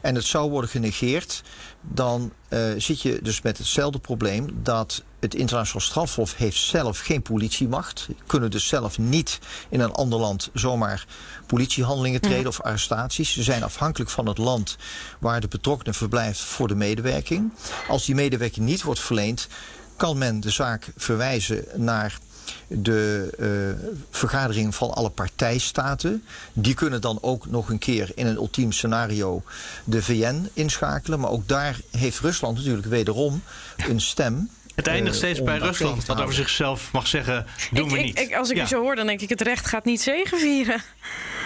En 0.01 0.15
het 0.15 0.25
zou 0.25 0.49
worden 0.49 0.69
genegeerd, 0.69 1.43
dan 1.81 2.31
eh, 2.47 2.59
zit 2.77 3.01
je 3.01 3.19
dus 3.21 3.41
met 3.41 3.57
hetzelfde 3.57 3.99
probleem 3.99 4.59
dat 4.63 5.03
het 5.19 5.35
internationaal 5.35 5.81
strafhof 5.81 6.35
heeft 6.35 6.57
zelf 6.57 6.99
geen 6.99 7.21
politiemacht. 7.21 8.07
Kunnen 8.27 8.51
dus 8.51 8.67
zelf 8.67 8.97
niet 8.97 9.39
in 9.69 9.79
een 9.79 9.93
ander 9.93 10.19
land 10.19 10.49
zomaar 10.53 11.05
politiehandelingen 11.45 12.21
treden 12.21 12.47
of 12.47 12.61
arrestaties. 12.61 13.33
Ze 13.33 13.43
zijn 13.43 13.63
afhankelijk 13.63 14.09
van 14.09 14.27
het 14.27 14.37
land 14.37 14.77
waar 15.19 15.41
de 15.41 15.47
betrokkenen 15.47 15.93
verblijft 15.93 16.39
voor 16.39 16.67
de 16.67 16.75
medewerking. 16.75 17.53
Als 17.87 18.05
die 18.05 18.15
medewerking 18.15 18.65
niet 18.65 18.83
wordt 18.83 18.99
verleend, 18.99 19.47
kan 19.95 20.17
men 20.17 20.39
de 20.39 20.49
zaak 20.49 20.91
verwijzen 20.97 21.65
naar 21.75 22.19
de 22.67 23.29
eh, 23.39 23.99
vergadering 24.09 24.75
van 24.75 24.93
alle 24.93 25.09
partijstaten. 25.09 26.23
Die 26.53 26.73
kunnen 26.73 27.01
dan 27.01 27.17
ook 27.21 27.45
nog 27.45 27.69
een 27.69 27.77
keer 27.77 28.11
in 28.15 28.27
een 28.27 28.35
ultiem 28.35 28.71
scenario 28.71 29.43
de 29.83 30.03
VN 30.03 30.49
inschakelen. 30.53 31.19
Maar 31.19 31.29
ook 31.29 31.47
daar 31.47 31.79
heeft 31.91 32.19
Rusland 32.19 32.57
natuurlijk 32.57 32.87
wederom 32.87 33.41
een 33.77 34.01
stem. 34.01 34.49
Het 34.79 34.87
eindigt 34.87 35.15
eh, 35.15 35.21
steeds 35.21 35.43
bij 35.43 35.59
dat 35.59 35.67
Rusland, 35.67 36.05
dat 36.05 36.21
over 36.21 36.33
zichzelf 36.33 36.91
mag 36.91 37.07
zeggen, 37.07 37.45
doen 37.71 37.85
ik, 37.85 37.91
we 37.91 37.97
niet. 37.97 38.19
ik- 38.19 38.35
als 38.35 38.49
ik 38.49 38.55
Ja. 38.57 38.63
u 38.63 38.67
zo 38.67 38.81
hoor, 38.81 38.95
dan 38.95 39.07
denk 39.07 39.21
ik 39.21 39.29
het 39.29 39.41
recht 39.41 39.65
gaat 39.67 39.85
niet 39.85 40.01
zegenvieren. 40.01 40.81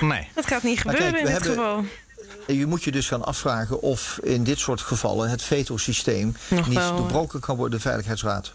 Nee. 0.01 0.27
Het 0.33 0.47
gaat 0.47 0.63
niet 0.63 0.79
gebeuren 0.79 1.11
kijk, 1.11 1.17
in 1.27 1.33
dit 1.33 1.43
hebben- 1.45 1.63
geval. 1.63 1.85
Je 2.55 2.65
moet 2.65 2.83
je 2.83 2.91
dus 2.91 3.07
gaan 3.07 3.23
afvragen 3.23 3.81
of 3.81 4.19
in 4.23 4.43
dit 4.43 4.59
soort 4.59 4.81
gevallen 4.81 5.29
het 5.29 5.41
veto-systeem 5.41 6.35
niet 6.49 6.67
wel, 6.67 6.95
doorbroken 6.95 7.39
kan 7.39 7.55
worden, 7.57 7.77
de 7.77 7.83
Veiligheidsraad. 7.83 8.53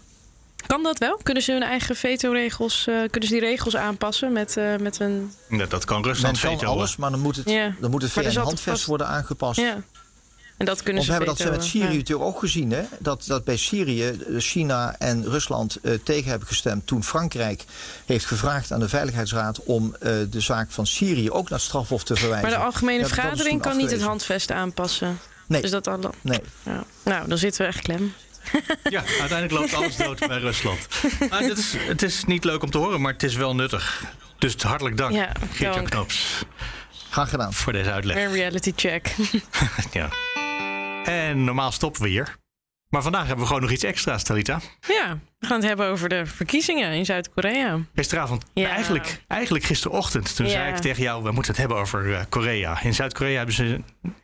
Kan 0.67 0.83
dat 0.83 0.97
wel? 0.97 1.19
Kunnen 1.23 1.43
ze 1.43 1.51
hun 1.51 1.63
eigen 1.63 1.95
veto-regels, 1.95 2.87
eh, 2.87 2.95
kunnen 2.95 3.29
ze 3.29 3.35
die 3.39 3.39
regels 3.39 3.75
aanpassen 3.75 4.31
met, 4.33 4.57
eh, 4.57 4.75
met 4.75 4.99
een... 4.99 5.33
Ja, 5.49 5.65
dat 5.65 5.85
kan 5.85 6.03
Rusland 6.03 6.39
kan 6.39 6.51
veto. 6.59 6.65
alles, 6.71 6.95
maar 6.95 7.11
dan 7.11 7.19
moet 7.19 7.35
het, 7.35 7.49
Ja. 7.49 7.73
dan 7.79 7.91
moet 7.91 8.01
het 8.01 8.11
VN-handvest 8.11 8.63
vast- 8.63 8.85
worden 8.85 9.07
aangepast. 9.07 9.59
Ja. 9.59 9.77
En 10.59 10.65
dat 10.65 10.83
kunnen 10.83 11.03
Want 11.05 11.19
we 11.19 11.23
ze 11.25 11.25
hebben 11.25 11.47
dat 11.47 11.57
met 11.57 11.69
Syrië 11.69 11.91
ja. 11.91 11.97
natuurlijk 11.97 12.29
ook 12.29 12.39
gezien. 12.39 12.71
Hè? 12.71 12.83
Dat, 12.99 13.23
dat 13.27 13.43
bij 13.43 13.57
Syrië 13.57 14.07
eh, 14.07 14.15
China 14.37 14.95
en 14.97 15.25
Rusland 15.29 15.75
eh, 15.75 15.93
tegen 16.03 16.29
hebben 16.29 16.47
gestemd. 16.47 16.87
toen 16.87 17.03
Frankrijk 17.03 17.65
heeft 18.05 18.25
gevraagd 18.25 18.71
aan 18.71 18.79
de 18.79 18.89
Veiligheidsraad. 18.89 19.63
om 19.63 19.95
eh, 19.99 20.11
de 20.29 20.39
zaak 20.39 20.71
van 20.71 20.87
Syrië 20.87 21.31
ook 21.31 21.49
naar 21.49 21.59
het 21.59 21.67
strafhof 21.67 22.03
te 22.03 22.15
verwijzen. 22.15 22.49
Maar 22.49 22.59
de 22.59 22.65
algemene 22.65 22.99
Ja, 22.99 23.07
vergadering 23.07 23.61
kan 23.61 23.77
niet 23.77 23.91
het 23.91 24.01
handvest 24.01 24.51
aanpassen. 24.51 25.19
Nee, 25.47 25.61
Dus 25.61 25.71
dat 25.71 25.83
dan, 25.83 26.13
nee. 26.21 26.41
ja. 26.63 26.83
Nou, 27.03 27.27
dan 27.27 27.37
zitten 27.37 27.61
we 27.61 27.67
echt 27.67 27.81
klem. 27.81 28.13
Ja, 28.89 29.03
uiteindelijk 29.19 29.51
loopt 29.51 29.73
alles 29.73 29.95
dood 29.95 30.27
bij 30.27 30.39
Rusland. 30.39 30.87
Maar 31.29 31.39
dit 31.41 31.57
is, 31.57 31.73
het 31.77 32.01
is 32.01 32.23
niet 32.25 32.43
leuk 32.43 32.63
om 32.63 32.71
te 32.71 32.77
horen, 32.77 33.01
maar 33.01 33.13
het 33.13 33.23
is 33.23 33.35
wel 33.35 33.55
nuttig. 33.55 34.03
Dus 34.37 34.55
hartelijk 34.55 34.97
dank, 34.97 35.13
Ja, 35.13 35.31
Geert-Jan 35.51 36.07
Graag 37.09 37.29
gedaan. 37.29 37.53
voor 37.53 37.73
deze 37.73 37.91
uitleg. 37.91 38.15
Een 38.15 38.31
reality 38.31 38.73
check. 38.75 39.15
Ja. 39.91 40.09
En 41.09 41.43
normaal 41.43 41.71
stoppen 41.71 42.01
we 42.01 42.07
hier. 42.09 42.35
Maar 42.89 43.01
vandaag 43.01 43.21
hebben 43.21 43.39
we 43.39 43.45
gewoon 43.45 43.61
nog 43.61 43.71
iets 43.71 43.83
extra's, 43.83 44.23
Talita. 44.23 44.59
ja, 44.87 45.17
we 45.39 45.47
gaan 45.47 45.57
het 45.59 45.67
hebben 45.67 45.87
over 45.87 46.09
de 46.09 46.25
verkiezingen 46.25 46.91
in 46.91 47.05
Zuid-Korea. 47.05 47.79
Gisteravond, 47.95 48.45
Ja. 48.53 48.69
eigenlijk, 48.69 49.21
eigenlijk 49.27 49.63
gisterochtend, 49.65 50.35
toen 50.35 50.45
Ja. 50.45 50.51
zei 50.51 50.69
ik 50.73 50.77
tegen 50.77 51.03
jou... 51.03 51.23
we 51.23 51.31
moeten 51.31 51.51
het 51.51 51.59
hebben 51.59 51.77
over 51.77 52.13
eh, 52.13 52.21
Korea. 52.29 52.81
In 52.81 52.93
Zuid-Korea 52.93 53.37
hebben 53.37 53.55
ze 53.55 53.81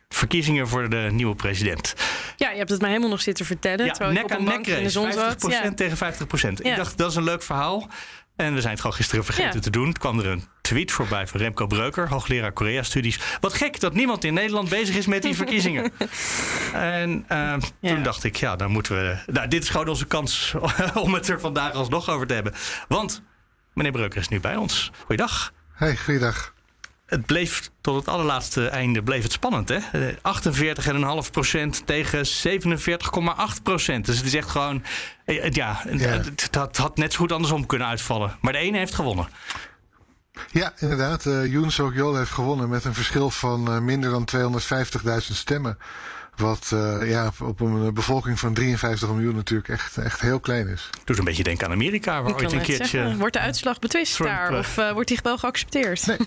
verkiezingen 0.08 0.68
voor 0.68 0.88
de 0.90 1.08
nieuwe 1.12 1.34
president. 1.34 1.94
Ja, 2.36 2.50
je 2.50 2.56
hebt 2.58 2.70
het 2.70 2.80
mij 2.80 2.88
helemaal 2.90 3.10
nog 3.10 3.20
zitten 3.22 3.46
vertellen. 3.46 3.84
Ja, 3.86 3.92
terwijl 3.92 4.10
ik 4.10 4.16
nek 4.16 4.24
op 4.24 4.30
aan 4.30 4.38
een 4.38 4.44
bankje 4.52 4.76
in 4.76 4.82
de 4.82 4.90
zon 4.90 5.12
50% 5.12 5.14
zat. 5.16 5.50
Ja. 5.52 5.74
tegen 5.74 5.96
50%. 5.96 6.62
Ja. 6.62 6.70
Ik 6.70 6.76
dacht, 6.76 6.98
dat 6.98 7.10
is 7.10 7.16
een 7.16 7.24
leuk 7.24 7.42
verhaal. 7.42 7.88
En 8.36 8.54
we 8.54 8.60
zijn 8.60 8.72
het 8.72 8.80
gewoon 8.80 8.96
gisteren 8.96 9.24
vergeten 9.24 9.60
te 9.60 9.70
doen. 9.70 9.88
Het 9.88 9.98
kwam 9.98 10.18
er 10.18 10.26
een 10.26 10.44
tweet 10.66 10.92
voorbij 10.92 11.26
van 11.26 11.40
Remco 11.40 11.66
Breuker, 11.66 12.08
hoogleraar 12.08 12.52
Korea-studies. 12.52 13.18
Wat 13.40 13.54
gek 13.54 13.80
dat 13.80 13.94
niemand 13.94 14.24
in 14.24 14.34
Nederland 14.34 14.68
bezig 14.68 14.96
is 14.96 15.06
met 15.06 15.22
die 15.22 15.36
verkiezingen. 15.36 15.92
en 16.72 17.24
eh, 17.28 17.38
Ja. 17.80 17.94
toen 17.94 18.02
dacht 18.02 18.24
ik, 18.24 18.36
ja, 18.36 18.56
dan 18.56 18.70
moeten 18.70 18.94
we... 18.96 19.16
Nou, 19.32 19.48
dit 19.48 19.62
is 19.62 19.68
gewoon 19.68 19.88
onze 19.88 20.06
kans 20.06 20.54
om 20.94 21.14
het 21.14 21.28
er 21.28 21.40
vandaag 21.40 21.72
alsnog 21.72 22.08
over 22.10 22.26
te 22.26 22.34
hebben. 22.34 22.54
Want 22.88 23.22
meneer 23.74 23.92
Breuker 23.92 24.20
is 24.20 24.28
nu 24.28 24.40
bij 24.40 24.56
ons. 24.56 24.90
Goeiedag. 25.04 25.52
Hey, 25.72 25.96
goeiedag. 25.96 26.54
Het 27.06 27.26
bleef 27.26 27.70
tot 27.80 27.96
het 27.96 28.08
allerlaatste 28.08 28.68
einde 28.68 29.02
bleef 29.02 29.22
het 29.22 29.32
spannend, 29.32 29.68
hè? 29.68 29.76
Eh, 29.92 30.14
48,5% 30.22 31.84
tegen 31.84 32.26
47,8%. 32.26 34.06
Dus 34.06 34.16
het 34.16 34.26
is 34.26 34.34
echt 34.34 34.48
gewoon... 34.50 34.82
eh, 35.24 35.50
Ja, 35.50 35.80
Ja. 35.90 36.06
Het, 36.06 36.48
had, 36.50 36.76
had 36.76 36.96
net 36.96 37.12
zo 37.12 37.18
goed 37.18 37.32
andersom 37.32 37.66
kunnen 37.66 37.88
uitvallen. 37.88 38.36
Maar 38.40 38.52
de 38.52 38.58
ene 38.58 38.78
heeft 38.78 38.94
gewonnen. 38.94 39.28
Ja, 40.50 40.72
inderdaad. 40.78 41.26
eh 41.26 41.52
Yoon 41.52 41.70
Suk-yeol 41.70 42.16
heeft 42.16 42.30
gewonnen 42.30 42.68
met 42.68 42.84
een 42.84 42.94
verschil 42.94 43.30
van 43.30 43.68
eh, 43.72 43.78
minder 43.78 44.10
dan 44.10 44.28
250.000 44.36 45.18
stemmen. 45.18 45.78
Wat 46.36 46.70
eh, 46.72 47.10
ja, 47.10 47.30
op 47.42 47.60
een 47.60 47.94
bevolking 47.94 48.38
van 48.38 48.54
53 48.54 49.08
miljoen 49.08 49.34
natuurlijk 49.34 49.68
echt, 49.68 49.96
echt 49.96 50.20
heel 50.20 50.40
klein 50.40 50.68
is. 50.68 50.90
Doet 51.04 51.18
een 51.18 51.24
beetje 51.24 51.42
denken 51.42 51.66
aan 51.66 51.72
Amerika, 51.72 52.22
waar 52.22 52.34
ooit 52.34 52.52
een 52.52 52.62
keertje... 52.62 52.86
zeggen, 52.86 53.18
wordt 53.18 53.32
de 53.32 53.40
uitslag 53.40 53.78
betwist 53.78 54.14
Trump, 54.14 54.30
daar? 54.30 54.58
Of 54.58 54.78
eh, 54.78 54.92
wordt 54.92 55.08
die 55.08 55.18
wel 55.22 55.38
geaccepteerd? 55.38 56.06
Nee. 56.06 56.18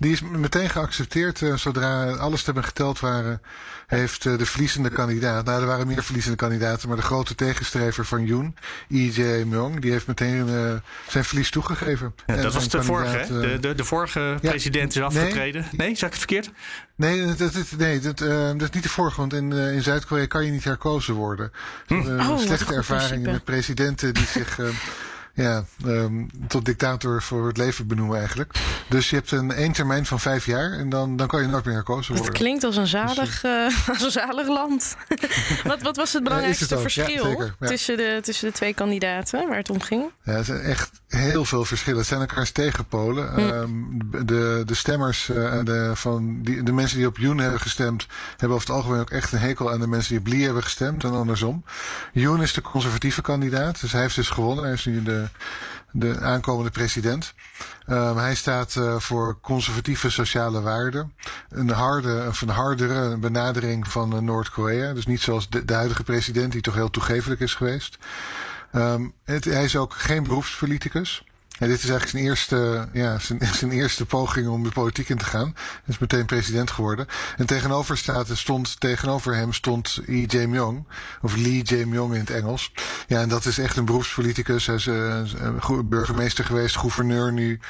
Die 0.00 0.12
is 0.12 0.20
meteen 0.22 0.70
geaccepteerd. 0.70 1.42
eh, 1.42 1.54
zodra 1.56 2.10
alle 2.10 2.36
stemmen 2.36 2.64
geteld 2.64 3.00
waren, 3.00 3.42
heeft 3.86 4.26
eh, 4.26 4.38
de 4.38 4.46
verliezende 4.46 4.90
kandidaat... 4.90 5.44
Nou, 5.44 5.60
er 5.60 5.66
waren 5.66 5.86
meer 5.86 6.02
verliezende 6.02 6.36
kandidaten, 6.36 6.88
maar 6.88 6.96
de 6.96 7.02
grote 7.02 7.34
tegenstrever 7.34 8.04
van 8.06 8.24
Yoon, 8.24 8.56
Lee 8.88 9.10
Jae-myung, 9.10 9.80
die 9.80 9.90
heeft 9.90 10.06
meteen 10.06 10.48
eh, 10.48 10.72
zijn 11.08 11.24
verlies 11.24 11.50
toegegeven. 11.50 12.14
Ja, 12.26 12.36
dat 12.36 12.52
was 12.54 12.68
de 12.68 12.82
vorige, 12.82 13.16
hè? 13.16 13.40
De, 13.40 13.58
de, 13.58 13.74
de 13.74 13.84
vorige 13.84 14.20
ja. 14.40 14.50
president 14.50 14.88
is 14.88 14.94
Nee. 14.94 15.04
afgetreden. 15.04 15.64
Nee, 15.70 15.88
zag 15.96 16.08
ik 16.08 16.14
het 16.14 16.16
verkeerd? 16.18 16.50
Nee, 16.96 17.26
dat, 17.26 17.38
dat, 17.38 17.54
nee 17.78 18.00
dat, 18.00 18.20
eh, 18.20 18.46
dat 18.46 18.62
is 18.62 18.70
niet 18.70 18.82
de 18.82 18.88
vorige. 18.88 19.20
Want 19.20 19.32
in, 19.32 19.50
uh, 19.50 19.74
in 19.74 19.82
Zuid-Korea 19.82 20.26
kan 20.26 20.44
je 20.44 20.50
niet 20.50 20.64
herkozen 20.64 21.14
worden. 21.14 21.52
Hm. 21.86 21.94
Uh, 21.94 22.30
oh, 22.30 22.38
slechte 22.38 22.74
ervaringen 22.74 23.32
met 23.32 23.44
presidenten 23.44 24.14
die 24.14 24.26
zich 24.26 24.58
ja, 25.42 25.64
um, 25.86 26.30
tot 26.48 26.64
dictator 26.64 27.22
voor 27.22 27.46
het 27.46 27.56
leven 27.56 27.86
benoemen 27.86 28.18
eigenlijk. 28.18 28.52
Dus 28.88 29.10
je 29.10 29.16
hebt 29.16 29.30
een 29.30 29.52
één 29.52 29.72
termijn 29.72 30.06
van 30.06 30.20
vijf 30.20 30.46
jaar 30.46 30.72
en 30.72 30.88
dan, 30.88 31.16
dan 31.16 31.26
kan 31.26 31.42
je 31.42 31.48
nooit 31.48 31.64
meer 31.64 31.74
herkozen 31.74 32.14
worden. 32.14 32.32
Het 32.32 32.42
klinkt 32.42 32.64
als 32.64 32.76
een 32.76 32.86
zalig, 32.86 33.40
dus, 33.40 33.44
uh, 33.50 33.88
als 33.88 34.02
een 34.02 34.10
zalig 34.10 34.46
land. 34.46 34.96
wat, 35.64 35.82
wat 35.82 35.96
was 35.96 36.12
het 36.12 36.22
belangrijkste 36.22 36.74
het 36.74 36.80
verschil 36.80 37.28
ja, 37.38 37.54
ja. 37.60 37.66
tussen, 37.66 37.96
de, 37.96 38.18
tussen 38.22 38.48
de 38.48 38.54
twee 38.54 38.74
kandidaten 38.74 39.48
waar 39.48 39.56
het 39.56 39.70
om 39.70 39.80
ging? 39.80 40.04
Ja, 40.24 40.32
er 40.32 40.44
zijn 40.44 40.60
echt 40.60 40.90
heel 41.08 41.44
veel 41.44 41.64
verschillen. 41.64 41.98
Het 41.98 42.08
zijn 42.08 42.20
elkaars 42.20 42.50
tegenpolen. 42.50 43.32
Hm. 43.32 43.40
Um, 43.40 43.98
de, 44.26 44.62
de 44.66 44.74
stemmers 44.74 45.28
uh, 45.28 45.64
de, 45.64 45.90
van 45.94 46.42
die, 46.42 46.62
de 46.62 46.72
mensen 46.72 46.96
die 46.96 47.06
op 47.06 47.18
Yoon 47.18 47.38
hebben 47.38 47.60
gestemd, 47.60 48.06
hebben 48.36 48.56
over 48.56 48.68
het 48.68 48.76
algemeen 48.76 49.00
ook 49.00 49.10
echt 49.10 49.32
een 49.32 49.38
hekel 49.38 49.70
aan 49.70 49.80
de 49.80 49.86
mensen 49.86 50.08
die 50.08 50.18
op 50.18 50.26
Lee 50.26 50.44
hebben 50.44 50.62
gestemd 50.62 51.04
en 51.04 51.12
andersom. 51.12 51.64
Yoon 52.12 52.42
is 52.42 52.52
de 52.52 52.60
conservatieve 52.60 53.22
kandidaat, 53.22 53.80
dus 53.80 53.92
hij 53.92 54.00
heeft 54.00 54.14
dus 54.14 54.28
gewonnen. 54.28 54.64
Hij 54.64 54.72
is 54.72 54.84
nu 54.84 55.02
de 55.02 55.28
de 55.92 56.20
aankomende 56.20 56.70
president. 56.70 57.34
Um, 57.86 58.16
hij 58.16 58.34
staat 58.34 58.74
uh, 58.74 58.98
voor 58.98 59.40
conservatieve 59.40 60.10
sociale 60.10 60.60
waarden. 60.60 61.14
Een 61.48 61.70
harde, 61.70 62.24
of 62.28 62.40
een 62.40 62.48
hardere 62.48 63.16
benadering 63.16 63.88
van 63.88 64.14
uh, 64.14 64.20
Noord-Korea. 64.20 64.92
Dus 64.92 65.06
niet 65.06 65.20
zoals 65.20 65.48
de, 65.48 65.62
huidige 65.66 66.02
president, 66.02 66.52
die 66.52 66.60
toch 66.60 66.74
heel 66.74 66.90
toegevelijk 66.90 67.40
is 67.40 67.54
geweest. 67.54 67.98
Het, 69.24 69.44
hij 69.44 69.64
is 69.64 69.76
ook 69.76 69.94
geen 69.94 70.22
beroepspoliticus. 70.22 71.24
En 71.60 71.68
dit 71.68 71.82
is 71.82 71.88
eigenlijk 71.88 72.10
zijn 72.10 72.24
eerste, 72.24 72.88
ja, 72.92 73.18
zijn, 73.18 73.40
zijn 73.60 73.70
eerste 73.70 74.06
poging 74.06 74.48
om 74.48 74.62
de 74.62 74.68
politiek 74.68 75.08
in 75.08 75.18
te 75.18 75.24
gaan. 75.24 75.52
Hij 75.54 75.82
is 75.86 75.98
meteen 75.98 76.26
president 76.26 76.70
geworden. 76.70 77.06
En 77.36 77.46
tegenover 77.46 77.98
staat, 77.98 78.28
stond, 78.32 78.80
tegenover 78.80 79.34
hem 79.34 79.52
stond 79.52 80.00
Lee 80.06 80.26
Jae-myung. 80.26 80.86
Of 81.22 81.36
Lee 81.36 81.62
Jae-myung 81.62 82.14
in 82.14 82.20
het 82.20 82.30
Engels. 82.30 82.72
Ja, 83.06 83.20
en 83.20 83.28
dat 83.28 83.44
is 83.44 83.58
echt 83.58 83.76
een 83.76 83.84
beroepspoliticus. 83.84 84.66
Hij 84.66 84.74
is 84.74 84.86
uh, 84.86 85.80
burgemeester 85.84 86.44
geweest, 86.44 86.76
gouverneur 86.76 87.32
nu. 87.32 87.60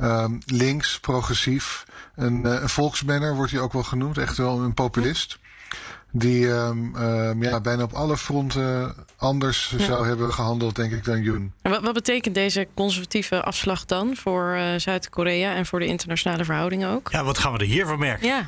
Um, 0.00 0.38
links, 0.46 1.00
progressief. 1.00 1.84
Een, 2.14 2.46
uh, 2.46 2.62
een 2.78 3.34
wordt 3.34 3.52
hij 3.52 3.60
ook 3.60 3.72
wel 3.72 3.82
genoemd. 3.82 4.18
Echt 4.18 4.36
wel 4.36 4.60
een 4.60 4.74
populist 4.74 5.38
die 6.16 6.46
um, 6.48 6.96
um, 6.96 7.42
ja, 7.42 7.60
bijna 7.60 7.82
op 7.82 7.92
alle 7.92 8.16
fronten 8.16 8.94
anders 9.16 9.74
ja. 9.78 9.84
zou 9.84 10.06
hebben 10.06 10.32
gehandeld, 10.32 10.76
denk 10.76 10.92
ik, 10.92 11.04
dan 11.04 11.22
Yoon. 11.22 11.52
En 11.62 11.70
wat, 11.70 11.82
wat 11.82 11.94
betekent 11.94 12.34
deze 12.34 12.68
conservatieve 12.74 13.42
afslag 13.42 13.84
dan 13.84 14.16
voor 14.16 14.54
uh, 14.56 14.74
Zuid-Korea 14.76 15.54
en 15.54 15.66
voor 15.66 15.78
de 15.78 15.86
internationale 15.86 16.44
verhoudingen 16.44 16.90
ook? 16.90 17.08
Ja, 17.10 17.24
wat 17.24 17.38
gaan 17.38 17.52
we 17.52 17.58
er 17.58 17.64
hier 17.64 17.86
van 17.86 17.98
merken? 17.98 18.26
Ja, 18.26 18.46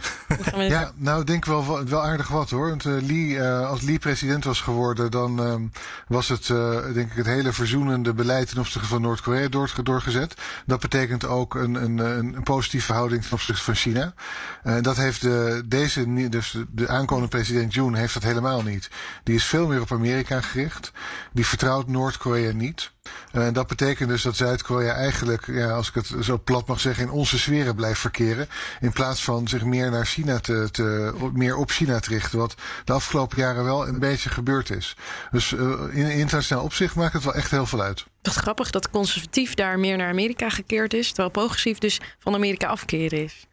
ja 0.59 0.93
nou, 0.97 1.21
ik 1.21 1.27
denk 1.27 1.45
wel, 1.45 1.85
wel 1.85 2.03
aardig 2.03 2.29
wat 2.29 2.51
hoor. 2.51 2.69
Want 2.69 2.85
uh, 2.85 2.95
Lee, 3.01 3.29
uh, 3.29 3.69
als 3.69 3.81
Lee 3.81 3.99
president 3.99 4.45
was 4.45 4.61
geworden, 4.61 5.11
dan 5.11 5.39
um, 5.39 5.73
was 6.09 6.29
het, 6.29 6.47
denk 6.95 7.11
ik, 7.11 7.17
het 7.17 7.27
hele 7.27 7.53
verzoenende 7.53 8.15
beleid 8.15 8.49
ten 8.49 8.59
opzichte 8.59 8.89
van 8.89 9.03
Noord-Korea 9.03 9.49
door, 9.49 9.73
doorgezet. 9.83 10.35
Dat 10.67 10.81
betekent 10.81 11.27
ook 11.27 11.55
een, 11.55 11.75
een, 11.75 11.99
een 11.99 12.43
positieve 12.43 12.87
verhouding 12.87 13.23
ten 13.23 13.33
opzichte 13.33 13.63
van 13.63 13.75
China. 13.75 14.15
En 14.63 14.83
dat 14.83 14.97
heeft 14.97 15.21
de, 15.21 15.63
deze, 15.67 16.29
dus 16.29 16.57
de 16.71 16.89
aankomende 16.89 17.29
president 17.29 17.55
president 17.57 17.75
Yoon 17.75 17.95
heeft 17.95 18.15
dat 18.15 18.23
helemaal 18.23 18.63
niet. 18.63 18.91
Die 19.23 19.35
is 19.35 19.45
veel 19.45 19.67
meer 19.67 19.81
op 19.81 19.93
Amerika 19.93 20.41
gericht. 20.41 20.93
Die 21.33 21.47
vertrouwt 21.47 21.89
Noord-Korea 21.89 22.53
niet. 22.53 22.91
En 23.33 23.53
dat 23.53 23.67
betekent 23.67 24.09
dus 24.09 24.23
dat 24.23 24.37
Zuid-Korea 24.37 24.93
eigenlijk, 24.93 25.47
ja, 25.47 25.71
als 25.71 25.89
ik 25.89 25.95
het 25.95 26.13
zo 26.21 26.41
plat 26.45 26.67
mag 26.67 26.81
zeggen, 26.81 27.05
in 27.05 27.11
onze 27.11 27.39
sferen 27.39 27.75
blijft 27.75 28.01
verkeren. 28.01 28.49
In 28.81 28.93
plaats 28.93 29.25
van 29.25 29.49
zich 29.49 29.65
meer 29.65 29.91
naar 29.91 30.07
China 30.07 30.39
te, 30.39 30.69
te 30.71 31.13
meer 31.33 31.57
op 31.57 31.71
China 31.71 32.01
te 32.01 32.09
richten. 32.09 32.39
Wat 32.39 32.55
de 32.85 32.93
afgelopen 32.93 33.39
jaren 33.39 33.65
wel 33.65 33.89
een 33.89 33.99
beetje 33.99 34.29
gebeurd 34.29 34.71
is. 34.71 34.97
Dus 35.31 35.53
uh, 35.53 35.61
in 35.91 36.11
internationaal 36.11 36.65
opzicht 36.65 36.95
maakt 36.95 37.13
het 37.13 37.25
wel 37.25 37.35
echt 37.35 37.51
heel 37.51 37.67
veel 37.67 37.83
uit. 37.83 38.05
Is 38.23 38.37
grappig 38.37 38.71
dat 38.71 38.91
conservatief 38.91 39.55
daar 39.55 39.79
meer 39.79 39.97
naar 39.97 40.11
Amerika 40.11 40.51
gekeerd 40.51 40.95
is, 40.95 41.07
terwijl 41.07 41.31
progressief 41.31 41.79
dus 41.79 42.01
van 42.19 42.35
Amerika 42.35 42.67
afkeren 42.67 43.23
is. 43.23 43.47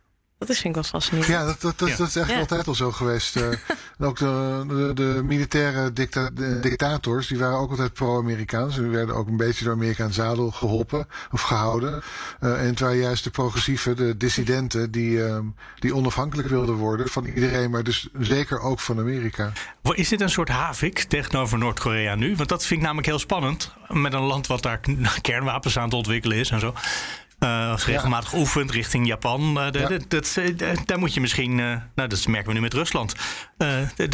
Dat 0.43 0.55
is 0.55 0.61
vind 0.61 0.75
ik 0.75 0.81
wel 0.81 0.91
fascinerend. 0.91 1.31
Ja, 1.31 1.45
dat, 1.45 1.61
dat, 1.61 1.79
dat, 1.79 1.89
ja. 1.89 1.95
dat 1.95 2.07
is 2.07 2.15
echt 2.15 2.29
ja. 2.29 2.39
altijd 2.39 2.67
al 2.67 2.75
zo 2.75 2.91
geweest. 2.91 3.35
Uh, 3.99 4.07
ook 4.07 4.17
de, 4.17 4.63
de, 4.67 4.91
de 4.93 5.21
militaire 5.23 5.93
dicta 5.93 6.29
de 6.33 6.59
dictators, 6.59 7.27
die 7.27 7.37
waren 7.37 7.57
ook 7.57 7.69
altijd 7.69 7.93
pro-Amerikaans. 7.93 8.75
Ze 8.75 8.87
werden 8.87 9.15
ook 9.15 9.27
een 9.27 9.37
beetje 9.37 9.63
door 9.63 9.73
Amerika 9.73 10.03
aan 10.03 10.13
zadel 10.13 10.51
geholpen 10.51 11.07
of 11.31 11.41
gehouden. 11.41 12.03
Uh, 12.41 12.65
en 12.65 12.75
terwijl 12.75 12.99
juist 12.99 13.23
de 13.23 13.29
progressieven, 13.29 13.95
de 13.95 14.17
dissidenten, 14.17 14.91
die, 14.91 15.09
uh, 15.09 15.39
die 15.79 15.95
onafhankelijk 15.95 16.47
wilden 16.47 16.75
worden 16.75 17.09
van 17.09 17.25
iedereen, 17.25 17.69
maar 17.69 17.83
dus 17.83 18.07
zeker 18.19 18.59
ook 18.59 18.79
van 18.79 18.99
Amerika. 18.99 19.51
Is 19.81 20.09
dit 20.09 20.21
een 20.21 20.29
soort 20.29 20.49
havik 20.49 20.99
tegenover 20.99 21.57
Noord-Korea 21.57 22.15
nu? 22.15 22.35
Want 22.35 22.49
dat 22.49 22.65
vind 22.65 22.79
ik 22.79 22.85
namelijk 22.85 23.07
heel 23.07 23.19
spannend. 23.19 23.73
Met 23.87 24.13
een 24.13 24.21
land 24.21 24.47
wat 24.47 24.61
daar 24.61 24.79
kernwapens 25.21 25.77
aan 25.77 25.83
het 25.83 25.93
ontwikkelen 25.93 26.37
is 26.37 26.49
en 26.49 26.59
zo. 26.59 26.73
Uh, 27.43 27.73
regelmatig 27.75 28.31
ja. 28.31 28.37
oefent 28.37 28.71
richting 28.71 29.07
Japan. 29.07 29.41
Uh, 29.41 29.67
ja. 29.71 29.99
dat, 30.07 30.39
daar 30.85 30.99
moet 30.99 31.13
je 31.13 31.21
misschien, 31.21 31.57
uh, 31.57 31.77
nou 31.95 32.09
dat 32.09 32.27
merken 32.27 32.47
we 32.47 32.53
nu 32.53 32.61
met 32.61 32.73
Rusland, 32.73 33.15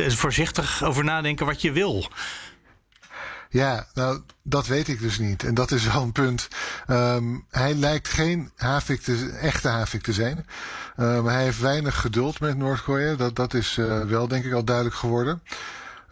voorzichtig 0.08 0.84
over 0.84 1.04
nadenken 1.04 1.46
wat 1.46 1.62
je 1.62 1.72
wil. 1.72 2.12
Ja, 3.50 3.88
nou, 3.94 4.22
dat 4.44 4.68
weet 4.68 4.88
ik 4.88 5.00
dus 5.00 5.20
niet. 5.20 5.44
En 5.44 5.54
dat 5.54 5.72
is 5.72 5.86
wel 5.86 6.02
een 6.02 6.12
punt. 6.12 6.48
Um, 6.88 7.46
hij 7.50 7.74
lijkt 7.74 8.08
geen 8.08 8.52
havik 8.56 9.02
te, 9.02 9.38
echte 9.42 9.68
havik 9.68 10.02
te 10.02 10.13
zijn. 10.13 10.46
Um, 10.98 11.26
hij 11.26 11.44
heeft 11.44 11.60
weinig 11.60 12.00
geduld 12.00 12.39
met 12.39 12.58
Noord-Korea. 12.58 13.15
Dat, 13.15 13.36
dat 13.36 13.54
is 13.54 13.76
wel, 14.08 14.28
denk 14.28 14.46
ik, 14.46 14.54
al 14.54 14.63
duidelijk 14.63 14.96
geworden. 14.96 15.44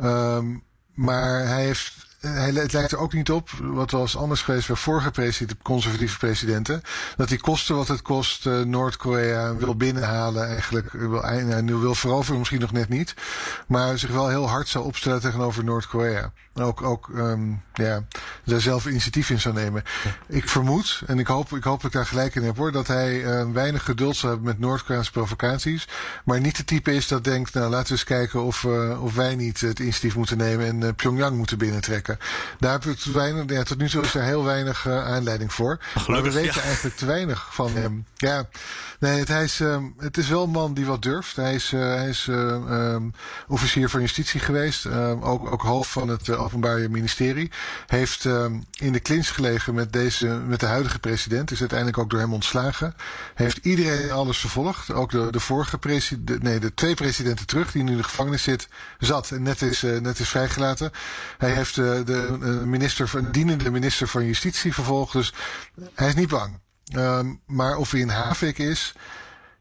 Um, 0.02 0.64
maar 0.94 1.48
hij 1.48 1.64
heeft 1.64 2.07
het 2.36 2.74
lijkt 2.74 2.92
er 2.92 2.98
ook 2.98 3.14
niet 3.14 3.32
op, 3.32 3.50
wat 3.62 3.92
was 3.92 4.18
anders 4.18 4.42
geweest 4.42 4.68
bij 4.68 4.76
vorige 4.76 5.12
president, 5.12 5.62
conservatieve 5.62 6.18
presidenten, 6.18 6.82
dat 7.16 7.28
die 7.28 7.40
kosten 7.40 7.76
wat 7.76 7.88
het 7.88 8.02
kost 8.02 8.46
uh, 8.46 8.62
Noord-Korea 8.62 9.56
wil 9.56 9.76
binnenhalen, 9.76 10.48
eigenlijk 10.48 10.92
wil, 10.92 11.24
uh, 11.24 11.58
nu 11.58 11.76
wil 11.76 11.96
veroveren 11.96 12.38
misschien 12.38 12.60
nog 12.60 12.72
net 12.72 12.90
niet, 12.90 13.14
maar 13.68 13.98
zich 13.98 14.10
wel 14.10 14.30
heel 14.30 14.50
hard 14.50 14.68
zou 14.68 14.86
opstellen 14.86 15.22
tegenover 15.22 15.64
Noord-Korea. 15.64 16.32
Ook, 16.54 16.82
ook 16.82 17.08
um, 17.08 17.62
ja, 17.74 18.04
daar 18.44 18.62
zelf 18.62 18.86
initiatief 18.86 19.30
in 19.30 19.40
zou 19.40 19.56
nemen. 19.56 19.84
Ik 20.28 20.50
vermoed, 20.50 21.02
en 21.06 21.20
ik 21.20 21.28
hoop, 21.28 21.52
ik 21.52 21.64
hoop 21.64 21.82
dat 21.82 21.86
ik 21.86 21.98
daar 21.98 22.06
gelijk 22.06 22.36
in 22.36 22.44
heb 22.44 22.58
hoor, 22.58 22.72
dat 22.72 22.88
hij 22.88 23.24
uh, 23.24 23.52
weinig 23.52 23.84
geduld 23.84 24.16
zou 24.16 24.34
hebben 24.34 24.50
met 24.50 24.60
Noord-Koreaanse 24.60 25.12
provocaties, 25.12 25.88
maar 26.26 26.40
niet 26.40 26.58
de 26.58 26.64
type 26.64 26.94
is 26.94 27.08
dat 27.08 27.24
denkt, 27.24 27.54
nou 27.54 27.70
laten 27.70 27.88
we 27.88 27.92
eens 27.92 28.04
kijken 28.04 28.44
of, 28.44 28.66
of 29.00 29.16
wij 29.16 29.36
niet 29.36 29.62
het 29.62 29.80
initiatief 29.80 30.16
moeten 30.16 30.38
nemen 30.38 30.84
en 30.84 30.96
Pyongyang 30.96 31.38
moeten 31.38 31.58
binnentrekken. 31.58 32.17
Daar 32.60 32.72
heb 32.72 32.86
ik 32.86 32.98
te 32.98 33.12
weinig, 33.12 33.44
ja, 33.48 33.64
tot 33.64 33.78
nu 33.78 33.90
toe 33.90 34.04
is 34.04 34.16
er 34.16 34.24
heel 34.24 34.44
weinig 34.44 34.86
uh, 34.86 35.06
aanleiding 35.06 35.54
voor. 35.54 35.78
Gelukkig, 35.80 36.08
maar 36.08 36.24
we 36.24 36.32
weten 36.32 36.62
ja. 36.62 36.68
eigenlijk 36.68 36.96
te 36.96 37.06
weinig 37.06 37.48
van 37.52 37.72
hem. 37.76 38.06
Ja, 38.16 38.48
nee, 39.00 39.20
het, 39.20 39.28
hij 39.28 39.44
is, 39.44 39.60
um, 39.60 39.94
het 39.98 40.18
is 40.18 40.28
wel 40.28 40.44
een 40.44 40.50
man 40.50 40.74
die 40.74 40.86
wat 40.86 41.02
durft. 41.02 41.36
Hij 41.36 41.56
is, 41.56 41.72
uh, 41.72 41.80
hij 41.80 42.10
is 42.10 42.28
uh, 42.30 42.38
um, 42.38 43.14
officier 43.48 43.90
van 43.90 44.02
justitie 44.02 44.40
geweest. 44.40 44.86
Um, 44.86 45.22
ook, 45.22 45.52
ook 45.52 45.62
hoofd 45.62 45.90
van 45.90 46.08
het 46.08 46.30
Openbaar 46.30 46.92
Ministerie. 46.92 47.52
Heeft 47.88 48.26
in 48.80 48.92
de 48.92 49.00
clinch 49.00 49.34
gelegen 49.34 49.74
met, 49.74 49.94
deze, 49.94 50.28
met 50.28 50.60
de 50.60 50.66
huidige 50.66 51.00
president. 51.00 51.52
Is 51.52 51.60
uiteindelijk 51.60 51.98
ook 51.98 52.10
door 52.10 52.20
hem 52.20 52.34
ontslagen. 52.34 52.96
Heeft 53.34 53.58
iedereen 53.62 54.12
alles 54.12 54.38
vervolgd. 54.38 54.92
Ook 54.92 55.12
de, 55.12 55.28
de 55.32 55.40
vorige 55.40 55.78
president, 55.78 56.44
nee, 56.44 56.60
de 56.60 56.74
twee 56.74 56.96
presidenten 56.96 57.46
terug 57.46 57.72
die 57.72 57.84
nu 57.84 57.92
in 57.92 57.98
de 57.98 58.04
gevangenis 58.04 58.44
zit, 58.44 58.68
zat 59.00 59.32
en 59.32 59.44
net 59.44 59.62
is, 59.62 59.82
net 59.82 60.20
is 60.20 60.30
vrijgelaten. 60.30 60.92
Hij 61.38 61.52
heeft 61.52 61.76
de 62.08 62.62
minister 62.66 63.08
van, 63.08 63.32
dienende 63.32 63.72
minister 63.72 64.08
van 64.08 64.26
Justitie 64.26 64.74
vervolgd. 64.74 65.14
Dus 65.14 65.34
hij 65.94 66.08
is 66.08 66.16
niet 66.16 66.30
bang. 66.30 66.60
Um, 66.96 67.42
maar 67.46 67.78
of 67.78 67.92
hij 67.92 68.02
een 68.02 68.10
havik 68.10 68.58
is, 68.58 68.94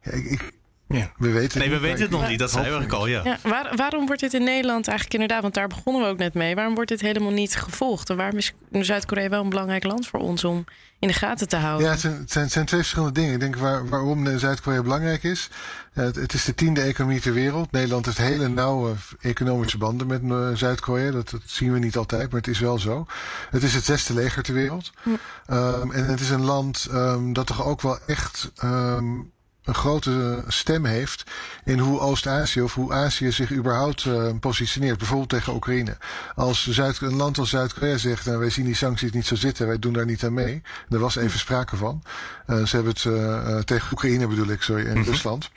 ja, 0.03 0.11
ik, 0.13 0.53
ja. 0.89 1.13
We 1.17 1.31
weten 1.31 1.59
nee, 1.59 1.71
we 1.71 1.79
weten 1.79 2.03
het 2.03 2.11
nog 2.11 2.29
niet. 2.29 2.39
Dat 2.39 2.51
zei 2.51 2.87
we 2.87 2.95
al, 2.95 3.07
ja. 3.07 3.21
ja 3.25 3.39
waar, 3.43 3.77
waarom 3.77 4.07
wordt 4.07 4.21
dit 4.21 4.35
in 4.35 4.45
Nederland 4.45 4.89
eigenlijk 4.89 5.21
inderdaad, 5.21 5.43
want 5.43 5.55
daar 5.55 5.69
begonnen 5.69 6.03
we 6.03 6.09
ook 6.09 6.19
net 6.19 6.35
mee, 6.35 6.55
waarom 6.55 6.75
wordt 6.75 6.91
dit 6.91 7.01
helemaal 7.01 7.33
niet 7.33 7.57
gevolgd? 7.57 8.11
En 8.11 8.17
waarom 8.17 8.39
is 8.39 8.53
Zuid-Korea 8.71 9.29
wel 9.29 9.43
een 9.43 9.49
belangrijk 9.49 9.85
land 9.85 10.07
voor 10.07 10.21
ons 10.21 10.45
om 10.45 10.65
in 10.99 11.09
de 11.09 11.15
gaten 11.15 11.49
te 11.49 11.57
houden? 11.57 11.87
Ja, 11.87 11.93
het 11.93 12.01
zijn, 12.01 12.15
het 12.15 12.33
zijn, 12.33 12.45
het 12.45 12.53
zijn 12.53 12.67
twee 12.67 12.81
verschillende 12.81 13.21
dingen. 13.21 13.35
Ik 13.35 13.41
denk 13.41 13.57
waar, 13.57 13.89
waarom 13.89 14.39
Zuid-Korea 14.39 14.83
belangrijk 14.83 15.23
is. 15.23 15.51
Het, 15.93 16.17
het, 16.17 16.33
is 16.33 16.45
de 16.45 16.55
tiende 16.55 16.81
economie 16.81 17.21
ter 17.21 17.33
wereld. 17.33 17.71
Nederland 17.73 18.05
heeft 18.05 18.19
hele 18.19 18.49
nauwe 18.49 18.95
economische 19.21 19.79
banden 19.79 20.07
met 20.07 20.23
uh, 20.23 20.49
Zuid-Korea. 20.55 21.11
Dat, 21.11 21.31
dat, 21.31 21.41
zien 21.45 21.73
we 21.73 21.79
niet 21.79 21.97
altijd, 21.97 22.31
maar 22.31 22.41
het 22.41 22.49
is 22.49 22.59
wel 22.59 22.79
zo. 22.79 23.07
Het 23.51 23.63
is 23.63 23.75
het 23.75 23.85
zesde 23.85 24.15
leger 24.15 24.43
ter 24.43 24.55
wereld. 24.55 24.93
Hm. 25.03 25.11
Um, 25.55 25.93
en 25.93 26.07
het 26.07 26.21
is 26.21 26.31
een 26.31 26.45
land 26.45 26.89
um, 26.93 27.33
dat 27.33 27.47
toch 27.47 27.67
ook 27.67 27.83
wel 27.83 27.99
echt 28.07 28.53
um, 28.65 29.33
een 29.67 29.75
grote 29.75 30.45
stem 30.49 30.85
heeft 30.85 31.25
in 31.65 31.79
hoe 31.79 32.01
Oost-Azië 32.01 32.63
of 32.63 32.75
hoe 32.75 32.93
Azië 32.93 33.33
zich 33.33 33.53
überhaupt 33.53 34.05
uh, 34.05 34.31
positioneert. 34.41 34.99
Bijvoorbeeld 34.99 35.29
tegen 35.29 35.55
Oekraïne. 35.55 35.97
Als 36.35 36.69
Zuid, 36.69 37.01
een 37.01 37.17
land 37.17 37.39
als 37.39 37.51
Zuid-Korea 37.51 37.97
zegt, 37.97 38.27
nou, 38.27 38.39
wij 38.39 38.51
zien 38.51 38.65
die 38.65 38.75
sancties 38.75 39.11
niet 39.11 39.27
zo 39.27 39.35
zitten, 39.35 39.67
wij 39.67 39.79
doen 39.79 39.93
daar 39.93 40.07
niet 40.07 40.25
aan 40.25 40.35
mee. 40.35 40.63
Er 40.91 40.99
was 40.99 41.17
even 41.17 41.39
sprake 41.39 41.77
van. 41.77 42.03
Uh, 42.47 42.65
ze 42.67 42.77
hebben 42.77 42.93
het 42.93 43.05
uh, 43.05 43.59
tegen 43.59 43.93
Oekraïne 43.93 44.27
bedoel 44.27 44.49
ik, 44.49 44.63
sorry, 44.63 44.87
en 44.87 44.91
mm 44.91 45.03
-hmm. 45.03 45.11
Rusland. 45.11 45.51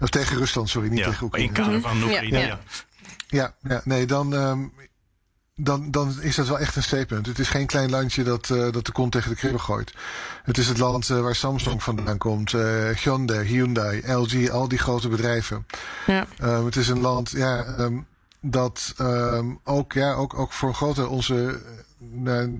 Of 0.00 0.08
tegen 0.08 0.36
Rusland, 0.36 0.68
sorry, 0.68 0.88
niet 0.88 0.98
ja, 0.98 1.08
tegen 1.08 1.24
Oekraïne. 1.24 1.48
In 1.48 1.54
kader 1.54 1.80
van 1.80 2.02
Oekraïne, 2.02 2.38
ja. 2.38 2.46
ja. 2.46 2.58
Ja, 3.28 3.54
ja 3.62 3.80
nee, 3.84 4.06
dan, 4.06 4.34
ehm, 4.34 4.60
dan, 5.64 5.90
dan 5.90 6.14
is 6.20 6.36
dat 6.36 6.48
wel 6.48 6.58
echt 6.58 6.76
een 6.76 6.82
statement. 6.82 7.26
Het 7.26 7.38
is 7.38 7.48
geen 7.48 7.66
klein 7.66 7.90
landje 7.90 8.22
dat, 8.22 8.50
eh, 8.50 8.72
dat 8.72 8.86
de 8.86 8.92
kont 8.92 9.12
tegen 9.12 9.30
de 9.30 9.36
kribben 9.36 9.60
gooit. 9.60 9.94
Het 10.42 10.58
is 10.58 10.68
het 10.68 10.78
land 10.78 11.10
eh, 11.10 11.20
waar 11.20 11.34
Samsung 11.34 11.82
vandaan 11.82 12.18
komt, 12.18 12.54
eh, 12.54 12.88
Hyundai, 12.88 13.46
Hyundai, 13.46 14.12
LG, 14.12 14.50
al 14.50 14.68
die 14.68 14.78
grote 14.78 15.08
bedrijven. 15.08 15.66
Ja. 16.06 16.26
Ehm, 16.38 16.64
het 16.64 16.76
is 16.76 16.88
een 16.88 17.00
land 17.00 17.30
ja, 17.30 17.64
ehm, 17.64 17.98
dat 18.40 18.94
ehm, 18.96 19.46
ook, 19.64 19.92
ja, 19.92 20.12
ook, 20.12 20.38
ook 20.38 20.52
voor 20.52 20.68
een 20.68 20.74
grote 20.74 21.08
onze 21.08 21.60
de, 22.02 22.58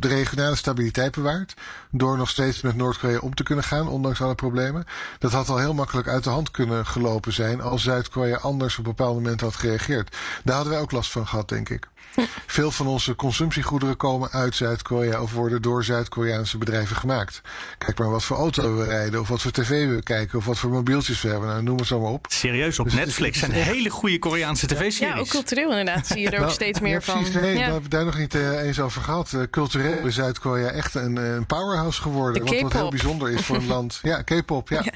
de 0.00 0.08
regionale 0.08 0.56
stabiliteit 0.56 1.14
bewaart. 1.14 1.54
Door 1.90 2.16
nog 2.16 2.28
steeds 2.28 2.60
met 2.60 2.76
Noord-Korea 2.76 3.18
om 3.18 3.34
te 3.34 3.42
kunnen 3.42 3.64
gaan, 3.64 3.88
ondanks 3.88 4.20
alle 4.20 4.34
problemen. 4.34 4.84
Dat 5.18 5.32
had 5.32 5.48
al 5.48 5.58
heel 5.58 5.74
makkelijk 5.74 6.08
uit 6.08 6.24
de 6.24 6.30
hand 6.30 6.50
kunnen 6.50 6.86
gelopen 6.86 7.32
zijn 7.32 7.60
als 7.60 7.82
Zuid-Korea 7.82 8.36
anders 8.36 8.78
op 8.78 8.84
een 8.86 8.94
bepaald 8.94 9.14
moment 9.14 9.40
had 9.40 9.56
gereageerd. 9.56 10.16
Daar 10.44 10.54
hadden 10.54 10.72
wij 10.72 10.82
ook 10.82 10.92
last 10.92 11.10
van 11.10 11.26
gehad, 11.26 11.48
denk 11.48 11.68
ik. 11.68 11.88
Veel 12.46 12.70
van 12.70 12.86
onze 12.86 13.16
consumptiegoederen 13.16 13.96
komen 13.96 14.30
uit 14.30 14.54
Zuid-Korea 14.54 15.22
of 15.22 15.32
worden 15.32 15.62
door 15.62 15.84
Zuid-Koreaanse 15.84 16.58
bedrijven 16.58 16.96
gemaakt. 16.96 17.40
Kijk 17.78 17.98
maar 17.98 18.10
wat 18.10 18.24
voor 18.24 18.36
auto 18.36 18.76
we 18.76 18.84
rijden, 18.84 19.20
of 19.20 19.28
wat 19.28 19.40
voor 19.42 19.50
tv 19.50 19.88
we 19.88 20.02
kijken, 20.02 20.38
of 20.38 20.44
wat 20.44 20.58
voor 20.58 20.70
mobieltjes 20.70 21.20
we 21.22 21.28
hebben. 21.28 21.48
Nou, 21.48 21.62
noem 21.62 21.76
het 21.78 21.86
zo 21.86 22.00
maar 22.00 22.10
op. 22.10 22.26
Serieus, 22.28 22.78
op 22.78 22.84
Dus 22.84 22.94
Netflix 22.94 23.38
zijn 23.38 23.50
hele 23.50 23.90
goede 23.90 24.18
Koreaanse 24.18 24.66
tv-series. 24.66 24.98
Ja, 24.98 25.18
ook 25.18 25.28
cultureel 25.28 25.70
inderdaad 25.70 26.06
zie 26.06 26.20
je 26.20 26.26
er 26.26 26.32
ook 26.34 26.40
Nou, 26.40 26.52
steeds 26.52 26.78
ja, 26.78 26.84
meer 26.84 27.02
van. 27.02 27.14
precies. 27.22 27.34
Nee, 27.34 27.50
Ja. 27.50 27.54
we 27.56 27.62
hebben 27.62 27.82
het 27.82 27.90
daar 27.90 28.04
nog 28.04 28.18
niet 28.18 28.34
eh, 28.52 28.66
eens 28.66 28.80
over 28.80 29.02
gehad. 29.02 29.32
Eh, 29.32 29.40
cultureel 29.50 30.06
is 30.06 30.14
Zuid-Korea 30.14 30.68
echt 30.70 30.94
een, 30.94 31.16
een 31.16 31.46
powerhouse 31.46 32.02
geworden. 32.02 32.44
De 32.44 32.50
Wat, 32.50 32.60
wat 32.62 32.72
heel 32.72 32.90
bijzonder 32.90 33.30
is 33.30 33.44
voor 33.44 33.56
een 33.56 33.66
land. 33.76 33.98
Ja, 34.02 34.22
K-pop, 34.22 34.68
ja. 34.68 34.82
Ja. 34.84 34.92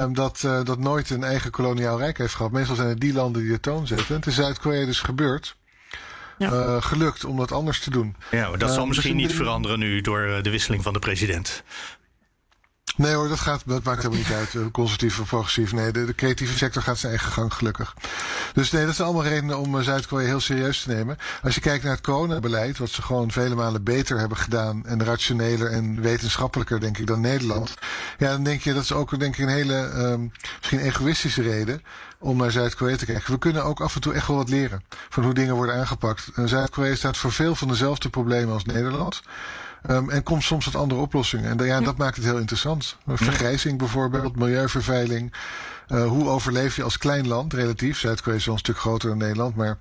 Ehm, 0.00 0.12
dat, 0.12 0.42
eh, 0.44 0.64
dat 0.64 0.78
nooit 0.78 1.10
een 1.10 1.24
eigen 1.24 1.50
koloniaal 1.50 1.98
rijk 1.98 2.18
heeft 2.18 2.34
gehad. 2.34 2.52
Meestal 2.52 2.76
zijn 2.76 2.88
het 2.88 3.00
die 3.00 3.12
landen 3.12 3.42
die 3.42 3.50
de 3.50 3.60
toon 3.60 3.86
zetten. 3.86 4.14
Het 4.16 4.26
is 4.26 4.34
Zuid-Korea 4.34 4.84
dus 4.86 5.00
gebeurd. 5.00 5.56
Ja. 6.38 6.50
Eh, 6.52 6.82
gelukt 6.82 7.24
om 7.24 7.36
dat 7.36 7.52
anders 7.52 7.80
te 7.80 7.90
doen. 7.90 8.16
Ja, 8.30 8.48
maar 8.48 8.58
dat 8.58 8.68
Eh, 8.68 8.74
zal 8.74 8.86
dus 8.86 8.94
misschien 8.94 9.10
een- 9.16 9.22
niet 9.22 9.34
veranderen 9.34 9.78
nu 9.78 10.00
door 10.00 10.22
eh, 10.22 10.42
de 10.42 10.50
wisseling 10.50 10.82
van 10.82 10.92
de 10.92 10.98
president. 10.98 11.62
Nee 12.96 13.14
hoor, 13.14 13.28
dat, 13.28 13.40
gaat, 13.40 13.62
dat 13.66 13.82
maakt 13.82 14.02
helemaal 14.02 14.18
niet 14.24 14.36
uit. 14.36 14.54
eh, 14.54 14.60
Conservatief 14.72 15.20
of 15.20 15.28
progressief. 15.28 15.72
Nee, 15.72 15.92
de, 15.92 16.14
creatieve 16.14 16.56
sector 16.56 16.82
gaat 16.82 16.98
zijn 16.98 17.12
eigen 17.12 17.32
gang, 17.32 17.54
gelukkig. 17.54 17.94
Dus 18.52 18.70
nee, 18.70 18.86
dat 18.86 18.94
zijn 18.94 19.08
allemaal 19.08 19.26
redenen 19.26 19.58
om 19.58 19.78
eh, 19.78 19.84
Zuid-Korea 19.84 20.26
heel 20.26 20.40
serieus 20.40 20.82
te 20.82 20.88
nemen. 20.88 21.16
Als 21.42 21.54
je 21.54 21.60
kijkt 21.60 21.84
naar 21.84 21.92
het 21.92 22.02
coronabeleid, 22.04 22.78
wat 22.78 22.90
ze 22.90 23.02
gewoon 23.02 23.30
vele 23.30 23.54
malen 23.54 23.82
beter 23.82 24.18
hebben 24.18 24.38
gedaan. 24.38 24.86
En 24.86 25.04
rationeler 25.04 25.70
en 25.70 26.00
wetenschappelijker, 26.00 26.80
denk 26.80 26.98
ik, 26.98 27.06
dan 27.06 27.20
Nederland. 27.20 27.74
Ja, 28.18 28.30
dan 28.30 28.42
denk 28.42 28.60
je, 28.60 28.74
dat 28.74 28.82
is 28.82 28.92
ook 28.92 29.18
denk 29.18 29.36
ik 29.36 29.44
een 29.44 29.52
hele, 29.54 29.76
ehm, 29.76 30.26
misschien 30.58 30.80
egoïstische 30.80 31.42
reden 31.42 31.82
om 32.18 32.36
naar 32.36 32.50
Zuid-Korea 32.50 32.96
te 32.96 33.04
kijken. 33.04 33.32
We 33.32 33.38
kunnen 33.38 33.64
ook 33.64 33.80
af 33.80 33.94
en 33.94 34.00
toe 34.00 34.12
echt 34.12 34.26
wel 34.26 34.36
wat 34.36 34.48
leren 34.48 34.82
van 35.08 35.24
hoe 35.24 35.34
dingen 35.34 35.54
worden 35.54 35.74
aangepakt. 35.74 36.28
En 36.34 36.48
Zuid-Korea 36.48 36.94
staat 36.94 37.16
voor 37.16 37.32
veel 37.32 37.54
van 37.54 37.68
dezelfde 37.68 38.08
problemen 38.08 38.54
als 38.54 38.64
Nederland. 38.64 39.22
Ehm, 39.86 40.10
en 40.10 40.22
komt 40.22 40.42
soms 40.42 40.64
tot 40.64 40.76
andere 40.76 41.00
oplossingen. 41.00 41.58
En 41.58 41.66
ja, 41.66 41.80
dat 41.80 41.96
maakt 41.96 42.16
het 42.16 42.24
heel 42.24 42.38
interessant. 42.38 42.96
Vergrijzing 43.06 43.78
bijvoorbeeld, 43.78 44.36
milieuvervuiling. 44.36 45.32
Eh, 45.86 46.06
hoe 46.06 46.28
overleef 46.28 46.76
je 46.76 46.82
als 46.82 46.98
klein 46.98 47.28
land, 47.28 47.52
relatief? 47.52 47.98
Zuid-Korea 47.98 48.38
is 48.38 48.44
wel 48.44 48.54
een 48.54 48.60
stuk 48.60 48.78
groter 48.78 49.08
dan 49.08 49.18
Nederland. 49.18 49.56
Maar 49.56 49.78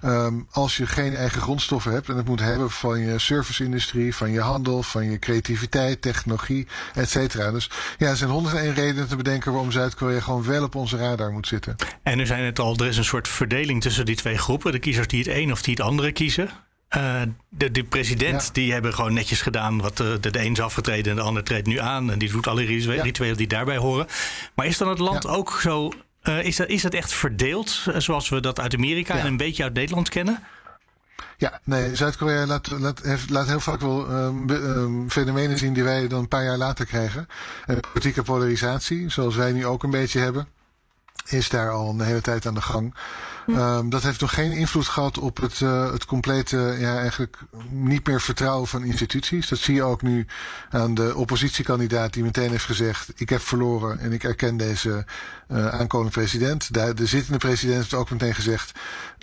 ehm, 0.00 0.34
als 0.50 0.76
je 0.76 0.86
geen 0.86 1.16
eigen 1.16 1.40
grondstoffen 1.40 1.92
hebt 1.92 2.08
en 2.08 2.16
het 2.16 2.26
moet 2.26 2.40
hebben 2.40 2.70
van 2.70 3.00
je 3.00 3.18
serviceindustrie, 3.18 4.14
van 4.14 4.30
je 4.30 4.40
handel, 4.40 4.82
van 4.82 5.10
je 5.10 5.18
creativiteit, 5.18 6.02
technologie, 6.02 6.66
et 6.94 7.10
cetera. 7.10 7.50
Dus 7.50 7.70
ja, 7.98 8.08
er 8.08 8.16
zijn 8.16 8.30
101 8.30 8.74
redenen 8.74 9.08
te 9.08 9.16
bedenken 9.16 9.52
waarom 9.52 9.70
Zuid-Korea 9.70 10.20
gewoon 10.20 10.44
wel 10.44 10.64
op 10.64 10.74
onze 10.74 10.96
radar 10.96 11.32
moet 11.32 11.46
zitten. 11.46 11.76
En 12.02 12.16
nu 12.16 12.26
zijn 12.26 12.44
het 12.44 12.58
al, 12.58 12.76
er 12.76 12.86
is 12.86 12.96
een 12.96 13.04
soort 13.04 13.28
verdeling 13.28 13.82
tussen 13.82 14.04
die 14.04 14.16
twee 14.16 14.38
groepen. 14.38 14.72
De 14.72 14.78
kiezers 14.78 15.06
die 15.06 15.18
het 15.18 15.28
een 15.28 15.52
of 15.52 15.62
die 15.62 15.74
het 15.74 15.82
andere 15.82 16.12
kiezen. 16.12 16.50
Eh, 16.88 17.22
de, 17.48 17.70
de 17.70 17.84
president, 17.84 18.42
Ja. 18.42 18.48
die 18.52 18.72
hebben 18.72 18.94
gewoon 18.94 19.12
netjes 19.14 19.42
gedaan. 19.42 19.80
Wat 19.80 19.96
de, 19.96 20.18
de, 20.20 20.30
de 20.30 20.44
een 20.44 20.52
is 20.52 20.60
afgetreden 20.60 21.10
en 21.10 21.16
de 21.16 21.22
ander 21.24 21.44
treedt 21.44 21.66
nu 21.66 21.78
aan. 21.78 22.10
En 22.10 22.18
die 22.18 22.30
doet 22.30 22.46
alle 22.46 22.62
Ja. 22.78 23.02
rituelen 23.02 23.36
die 23.36 23.46
daarbij 23.46 23.76
horen. 23.76 24.06
Maar 24.54 24.66
is 24.66 24.78
dan 24.78 24.88
het 24.88 24.98
land 24.98 25.22
Ja. 25.22 25.30
ook 25.30 25.58
zo... 25.62 25.92
eh, 26.22 26.44
is, 26.44 26.56
dat, 26.56 26.68
is 26.68 26.82
dat 26.82 26.94
echt 26.94 27.12
verdeeld, 27.12 27.84
eh, 27.92 28.00
zoals 28.00 28.28
we 28.28 28.40
dat 28.40 28.60
uit 28.60 28.74
Amerika 28.74 29.18
en 29.18 29.26
een 29.26 29.36
beetje 29.36 29.62
uit 29.62 29.74
Nederland 29.74 30.08
kennen? 30.08 30.42
Ja, 31.38 31.60
nee, 31.64 31.96
Zuid-Korea 31.96 32.46
laat, 32.46 32.70
laat, 32.70 33.00
laat 33.28 33.46
heel 33.46 33.60
vaak 33.60 33.80
wel 33.80 34.08
ehm, 34.10 34.50
ehm, 34.50 35.08
fenomenen 35.08 35.58
zien 35.58 35.72
die 35.72 35.84
wij 35.84 36.08
dan 36.08 36.18
een 36.20 36.28
paar 36.28 36.44
jaar 36.44 36.56
later 36.56 36.86
krijgen. 36.86 37.26
En 37.66 37.80
politieke 37.92 38.22
polarisatie, 38.22 39.10
zoals 39.10 39.34
wij 39.36 39.52
nu 39.52 39.66
ook 39.66 39.82
een 39.82 39.90
beetje 39.90 40.20
hebben, 40.20 40.48
is 41.26 41.48
daar 41.48 41.70
al 41.70 41.88
een 41.90 42.00
hele 42.00 42.20
tijd 42.20 42.46
aan 42.46 42.54
de 42.54 42.60
gang. 42.62 42.94
Ehm, 43.46 43.88
dat 43.88 44.02
heeft 44.02 44.20
nog 44.20 44.34
geen 44.34 44.52
invloed 44.52 44.86
gehad 44.86 45.18
op 45.18 45.36
het, 45.36 45.60
eh, 45.60 45.92
het 45.92 46.04
complete, 46.04 46.76
ja, 46.78 46.98
eigenlijk 46.98 47.38
niet 47.70 48.06
meer 48.06 48.20
vertrouwen 48.20 48.68
van 48.68 48.84
instituties. 48.84 49.48
Dat 49.48 49.58
zie 49.58 49.74
je 49.74 49.82
ook 49.82 50.02
nu 50.02 50.26
aan 50.70 50.94
de 50.94 51.14
oppositiekandidaat 51.16 52.12
die 52.12 52.22
meteen 52.22 52.50
heeft 52.50 52.64
gezegd: 52.64 53.12
Ik 53.16 53.28
heb 53.28 53.40
verloren 53.40 53.98
en 53.98 54.12
ik 54.12 54.24
erken 54.24 54.56
deze 54.56 55.04
eh, 55.48 55.68
aankomende 55.68 56.12
president. 56.12 56.74
De, 56.74 56.94
de 56.94 57.06
zittende 57.06 57.38
president 57.38 57.76
heeft 57.76 57.94
ook 57.94 58.10
meteen 58.10 58.34
gezegd: 58.34 58.72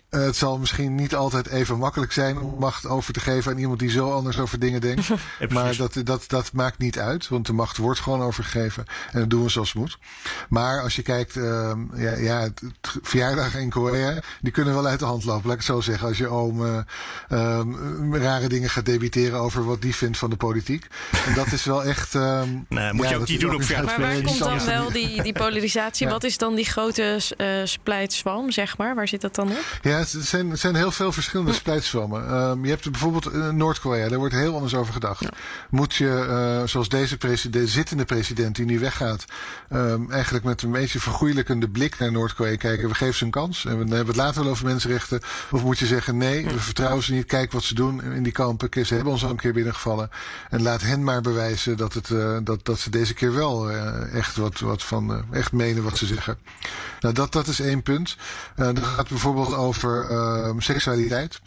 eh, 0.10 0.22
Het 0.22 0.36
zal 0.36 0.58
misschien 0.58 0.96
niet 0.96 1.16
altijd 1.16 1.48
even 1.48 1.78
makkelijk 1.78 2.12
zijn 2.12 2.40
om 2.40 2.60
macht 2.60 2.86
over 2.88 3.14
te 3.14 3.20
geven 3.20 3.52
aan 3.52 3.58
iemand 3.58 3.80
die 3.80 3.90
zo 3.90 4.12
anders 4.12 4.40
over 4.40 4.60
dingen 4.60 4.82
denkt. 4.82 5.08
Ja, 5.40 5.48
Maar 5.50 5.76
dat, 5.76 6.02
dat, 6.04 6.24
dat 6.28 6.52
maakt 6.54 6.78
niet 6.78 7.00
uit, 7.00 7.28
want 7.28 7.46
de 7.46 7.54
macht 7.54 7.78
wordt 7.78 8.00
gewoon 8.00 8.22
overgegeven. 8.22 8.86
En 9.12 9.20
dat 9.20 9.30
doen 9.30 9.44
we 9.44 9.50
zoals 9.50 9.72
het 9.72 9.78
moet. 9.78 9.98
Maar 10.50 10.82
als 10.82 10.96
je 10.96 11.02
kijkt, 11.02 11.36
ehm, 11.36 11.80
ja, 11.96 12.16
ja, 12.16 12.40
het, 12.40 12.62
verjaardagen 13.02 13.62
in 13.62 13.70
Korea, 13.70 14.13
die 14.42 14.52
kunnen 14.52 14.74
wel 14.74 14.88
uit 14.88 15.00
de 15.00 15.06
hand 15.06 15.24
lopen. 15.24 15.44
Laat 15.44 15.52
ik 15.60 15.66
het 15.68 15.76
zo 15.76 15.82
zeggen. 15.82 16.08
Als 16.08 16.18
je 16.18 16.28
oom 16.28 16.66
eh, 16.66 16.78
ehm, 17.30 18.16
rare 18.16 18.48
dingen 18.48 18.70
gaat 18.70 18.86
debiteren 18.86 19.40
over 19.40 19.66
wat 19.66 19.82
die 19.82 19.96
vindt 19.96 20.18
van 20.18 20.30
de 20.30 20.36
politiek. 20.36 20.88
En 21.26 21.34
dat 21.34 21.52
is 21.52 21.64
wel 21.64 21.84
echt. 21.84 22.16
ehm, 22.16 22.50
Nee, 22.70 22.94
moet 22.94 23.10
je 23.10 23.18
ook 23.18 23.28
is 23.28 23.40
doen 23.40 23.56
op 23.56 23.64
verjaardag. 23.64 23.98
Maar 23.98 24.08
waar 24.14 24.22
komt 24.22 24.40
dan 24.40 24.66
wel 24.66 24.92
die, 24.92 25.22
die 25.24 25.34
polarisatie? 25.34 26.06
Ja. 26.06 26.12
Wat 26.12 26.24
is 26.24 26.38
dan 26.38 26.56
die 26.56 26.66
grote 26.66 27.22
eh 27.38 27.48
splijtswam, 27.64 28.52
zeg 28.52 28.78
maar? 28.78 28.96
Waar 28.96 29.08
zit 29.08 29.22
dat 29.22 29.36
dan 29.36 29.50
op? 29.52 29.80
Ja, 29.82 29.98
het 29.98 30.16
zijn, 30.20 30.50
het 30.50 30.60
zijn 30.60 30.76
heel 30.76 30.92
veel 30.92 31.12
verschillende 31.12 31.54
splijtswammen. 31.54 32.28
Ehm, 32.30 32.64
je 32.64 32.70
hebt 32.70 32.92
bijvoorbeeld 32.92 33.26
eh, 33.26 33.50
Noord-Korea, 33.50 34.10
daar 34.10 34.18
wordt 34.18 34.34
heel 34.34 34.56
anders 34.56 34.76
over 34.76 34.94
gedacht. 34.94 35.26
Moet 35.70 35.96
je, 35.96 36.26
eh, 36.30 36.68
zoals 36.68 36.90
deze 36.90 37.18
president, 37.18 37.54
de 37.54 37.68
zittende 37.68 38.06
president 38.06 38.56
die 38.56 38.66
nu 38.66 38.80
weggaat, 38.80 39.26
ehm, 39.70 40.12
eigenlijk 40.12 40.46
met 40.46 40.62
een 40.62 40.72
beetje 40.72 41.00
vergoeilijkende 41.00 41.70
blik 41.70 42.00
naar 42.00 42.12
Noord-Korea 42.12 42.56
kijken. 42.56 42.88
We 42.88 42.96
geven 42.96 43.16
ze 43.16 43.24
een 43.26 43.32
kans 43.32 43.66
en 43.66 43.78
we 43.78 43.86
hebben 44.06 44.16
het 44.16 44.26
later 44.26 44.44
wel 44.44 44.52
over 44.52 44.66
mensenrechten. 44.66 45.22
Of 45.52 45.64
moet 45.64 45.80
je 45.80 45.86
zeggen, 45.86 46.18
nee, 46.18 46.46
we 46.46 46.60
vertrouwen 46.60 47.04
ze 47.04 47.14
niet. 47.14 47.26
Kijk 47.26 47.52
wat 47.52 47.64
ze 47.64 47.76
doen 47.76 48.04
in 48.04 48.24
die 48.24 48.32
kampen. 48.32 48.86
Ze 48.86 48.94
hebben 48.94 49.14
ons 49.14 49.24
al 49.24 49.30
een 49.30 49.36
keer 49.36 49.54
binnengevallen. 49.54 50.10
En 50.50 50.62
laat 50.62 50.82
hen 50.82 51.04
maar 51.04 51.22
bewijzen 51.22 51.78
dat, 51.78 51.94
het, 51.94 52.12
eh, 52.12 52.38
dat, 52.44 52.66
dat 52.66 52.80
ze 52.80 52.90
deze 52.90 53.14
keer 53.14 53.34
wel 53.34 53.72
eh, 53.72 54.16
echt 54.16 54.36
wat, 54.36 54.60
wat 54.60 54.84
van, 54.84 55.14
eh, 55.14 55.40
echt 55.40 55.52
menen 55.52 55.84
wat 55.84 55.98
ze 55.98 56.06
zeggen. 56.06 56.38
Nou, 57.00 57.14
dat, 57.14 57.32
dat 57.32 57.48
is 57.48 57.60
één 57.60 57.84
punt. 57.84 58.18
Dat 58.56 58.80
gaat 58.80 59.10
bijvoorbeeld 59.10 59.54
over 59.54 60.10
ehm, 60.10 60.60
seksualiteit. 60.60 61.42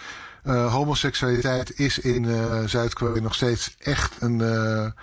Homoseksualiteit 0.46 1.78
is 1.78 1.98
in 1.98 2.26
Zuid-Korea 2.68 3.22
nog 3.22 3.34
steeds 3.34 3.74
echt 3.78 4.16
een, 4.18 4.40
een, 4.40 4.94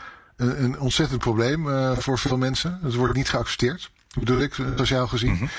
een 0.64 0.80
ontzettend 0.80 1.20
probleem 1.20 1.68
voor 1.98 2.20
veel 2.20 2.38
mensen. 2.38 2.80
Het 2.82 2.96
wordt 2.96 3.16
niet 3.16 3.30
geaccepteerd. 3.30 3.92
Bedoel 4.20 4.40
ik, 4.42 4.56
sociaal 4.76 5.08
gezien. 5.08 5.50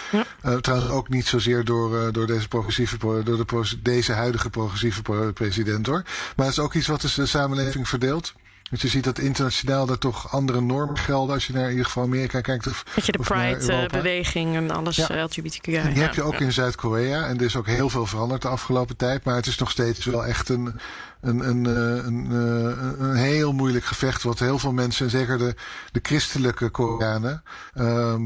Eh, 0.43 0.57
trouwens 0.57 0.91
ook 0.93 1.09
niet 1.09 1.27
zozeer 1.27 1.65
door, 1.65 1.99
eh, 2.07 2.13
door, 2.13 2.27
deze, 2.27 2.49
progressieve, 2.49 2.97
pro- 2.97 3.23
door 3.23 3.37
de, 3.47 3.79
deze 3.83 4.13
huidige 4.13 4.51
progressieve 4.51 5.03
pro- 5.03 5.33
president 5.33 5.87
hoor. 5.87 6.03
Maar 6.37 6.47
het 6.47 6.57
is 6.57 6.63
ook 6.63 6.75
iets 6.75 6.87
wat 6.87 7.01
dus 7.01 7.15
de 7.15 7.27
samenleving 7.27 7.89
verdeelt. 7.89 8.35
Dus 8.71 8.83
je 8.83 8.89
ziet 8.89 9.05
dat 9.05 9.19
internationaal 9.19 9.89
er 9.89 9.99
toch 9.99 10.33
andere 10.33 10.61
normen 10.61 10.99
gelden. 10.99 11.35
Als 11.35 11.47
je 11.47 11.53
naar 11.53 11.65
in 11.65 11.71
ieder 11.71 11.85
geval 11.85 12.03
Amerika 12.03 12.41
kijkt. 12.41 12.67
Of, 12.67 12.85
Weet 12.95 13.07
je, 13.07 13.13
de. 13.13 13.19
Pride-beweging 13.19 14.55
en 14.57 14.71
alles 14.71 14.97
Ja. 14.97 15.09
eh, 15.09 15.23
LGBTQI. 15.23 15.61
Die 15.63 15.73
ja. 15.95 16.01
heb 16.01 16.15
je 16.15 16.23
ook 16.23 16.41
in 16.41 16.53
Zuid-Korea. 16.53 17.27
En 17.27 17.37
er 17.39 17.45
is 17.45 17.57
ook 17.57 17.67
heel 17.67 17.89
veel 17.91 18.07
veranderd 18.07 18.43
de 18.43 18.49
afgelopen 18.49 18.97
tijd. 18.97 19.25
Maar 19.25 19.35
het 19.37 19.47
is 19.47 19.59
nog 19.59 19.71
steeds 19.71 20.05
wel 20.05 20.25
echt 20.27 20.49
een, 20.49 20.75
een, 21.21 21.49
een, 21.49 21.67
eh, 21.67 22.05
een, 22.05 22.27
eh, 22.31 23.07
een 23.09 23.15
heel 23.17 23.53
moeilijk 23.53 23.85
gevecht. 23.85 24.23
Wat 24.23 24.39
heel 24.39 24.59
veel 24.59 24.73
mensen, 24.73 25.05
en 25.05 25.11
zeker 25.11 25.39
de, 25.39 25.55
de 25.93 26.01
christelijke 26.03 26.69
Koreanen, 26.71 27.43
ehm, 27.75 28.23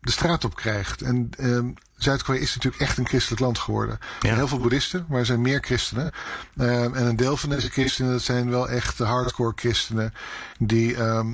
de 0.00 0.10
straat 0.10 0.44
op 0.44 0.54
krijgt. 0.54 1.02
En 1.02 1.30
ehm, 1.38 1.68
Zuid-Korea 2.04 2.40
is 2.40 2.54
natuurlijk 2.54 2.82
echt 2.82 2.98
een 2.98 3.06
christelijk 3.08 3.40
land 3.40 3.58
geworden. 3.58 3.94
Er 4.00 4.06
zijn 4.20 4.32
Ja. 4.32 4.38
heel 4.38 4.48
veel 4.48 4.58
boeddhisten, 4.58 5.04
maar 5.08 5.18
er 5.18 5.26
zijn 5.26 5.40
meer 5.42 5.60
christenen. 5.60 6.10
Ehm, 6.56 6.94
en 6.94 7.06
een 7.06 7.16
deel 7.16 7.36
van 7.36 7.48
deze 7.48 7.68
christenen, 7.70 8.12
dat 8.12 8.22
zijn 8.22 8.50
wel 8.50 8.68
echt 8.68 8.98
de 8.98 9.04
hardcore 9.04 9.52
christenen. 9.56 10.14
Die 10.58 10.96
ehm, 10.96 11.26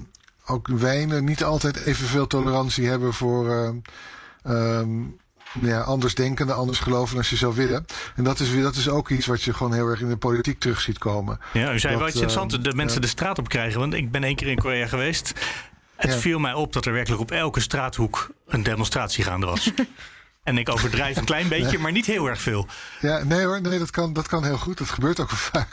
ook 0.47 0.69
weinig, 0.69 1.21
niet 1.21 1.45
altijd 1.45 1.77
evenveel 1.85 2.27
tolerantie 2.27 2.89
hebben 2.89 3.15
voor... 3.15 3.51
ehm, 3.51 3.77
ehm, 4.43 4.89
ja, 5.61 5.81
anders 5.81 6.15
denkende, 6.15 6.53
anders 6.53 6.79
geloven 6.79 7.17
als 7.17 7.31
je 7.31 7.37
zou 7.37 7.55
willen. 7.55 7.85
En 8.17 8.25
dat 8.25 8.41
is, 8.41 8.63
dat 8.63 8.75
is 8.77 8.89
ook 8.89 9.09
iets 9.11 9.27
wat 9.27 9.43
je 9.43 9.55
gewoon 9.55 9.73
heel 9.75 9.87
erg 9.87 10.01
in 10.01 10.09
de 10.09 10.17
politiek 10.17 10.59
terug 10.61 10.81
ziet 10.81 10.99
komen. 10.99 11.41
Ja, 11.53 11.73
u 11.73 11.79
zei 11.79 11.97
wel 11.97 12.07
iets 12.07 12.15
interessants, 12.21 12.61
de 12.61 12.75
mensen 12.75 12.95
ja. 13.01 13.05
de 13.07 13.11
straat 13.13 13.39
op 13.39 13.49
krijgen. 13.49 13.81
Want 13.81 13.95
ik 13.95 14.11
ben 14.11 14.25
één 14.25 14.37
keer 14.37 14.49
in 14.49 14.59
Korea 14.59 14.87
geweest. 14.87 15.33
Het 15.97 16.13
Ja. 16.13 16.19
viel 16.19 16.39
mij 16.39 16.53
op 16.55 16.73
dat 16.73 16.87
er 16.87 16.93
werkelijk 16.93 17.23
op 17.23 17.31
elke 17.31 17.61
straathoek 17.61 18.31
een 18.47 18.63
demonstratie 18.63 19.25
gaande 19.25 19.47
was. 19.47 19.71
En 20.43 20.59
ik 20.59 20.69
overdrijf 20.69 21.17
een 21.17 21.25
klein 21.25 21.49
beetje, 21.49 21.79
maar 21.79 21.93
niet 21.93 22.07
heel 22.07 22.27
erg 22.27 22.41
veel. 22.41 22.67
Ja, 23.01 23.25
nee 23.25 23.45
hoor, 23.45 23.61
nee, 23.61 23.79
dat, 23.79 23.91
kan, 23.91 24.13
dat 24.13 24.27
kan 24.29 24.45
heel 24.45 24.59
goed. 24.59 24.79
Dat 24.79 24.89
gebeurt 24.91 25.21
ook 25.21 25.31
wel 25.31 25.39
vaak. 25.39 25.69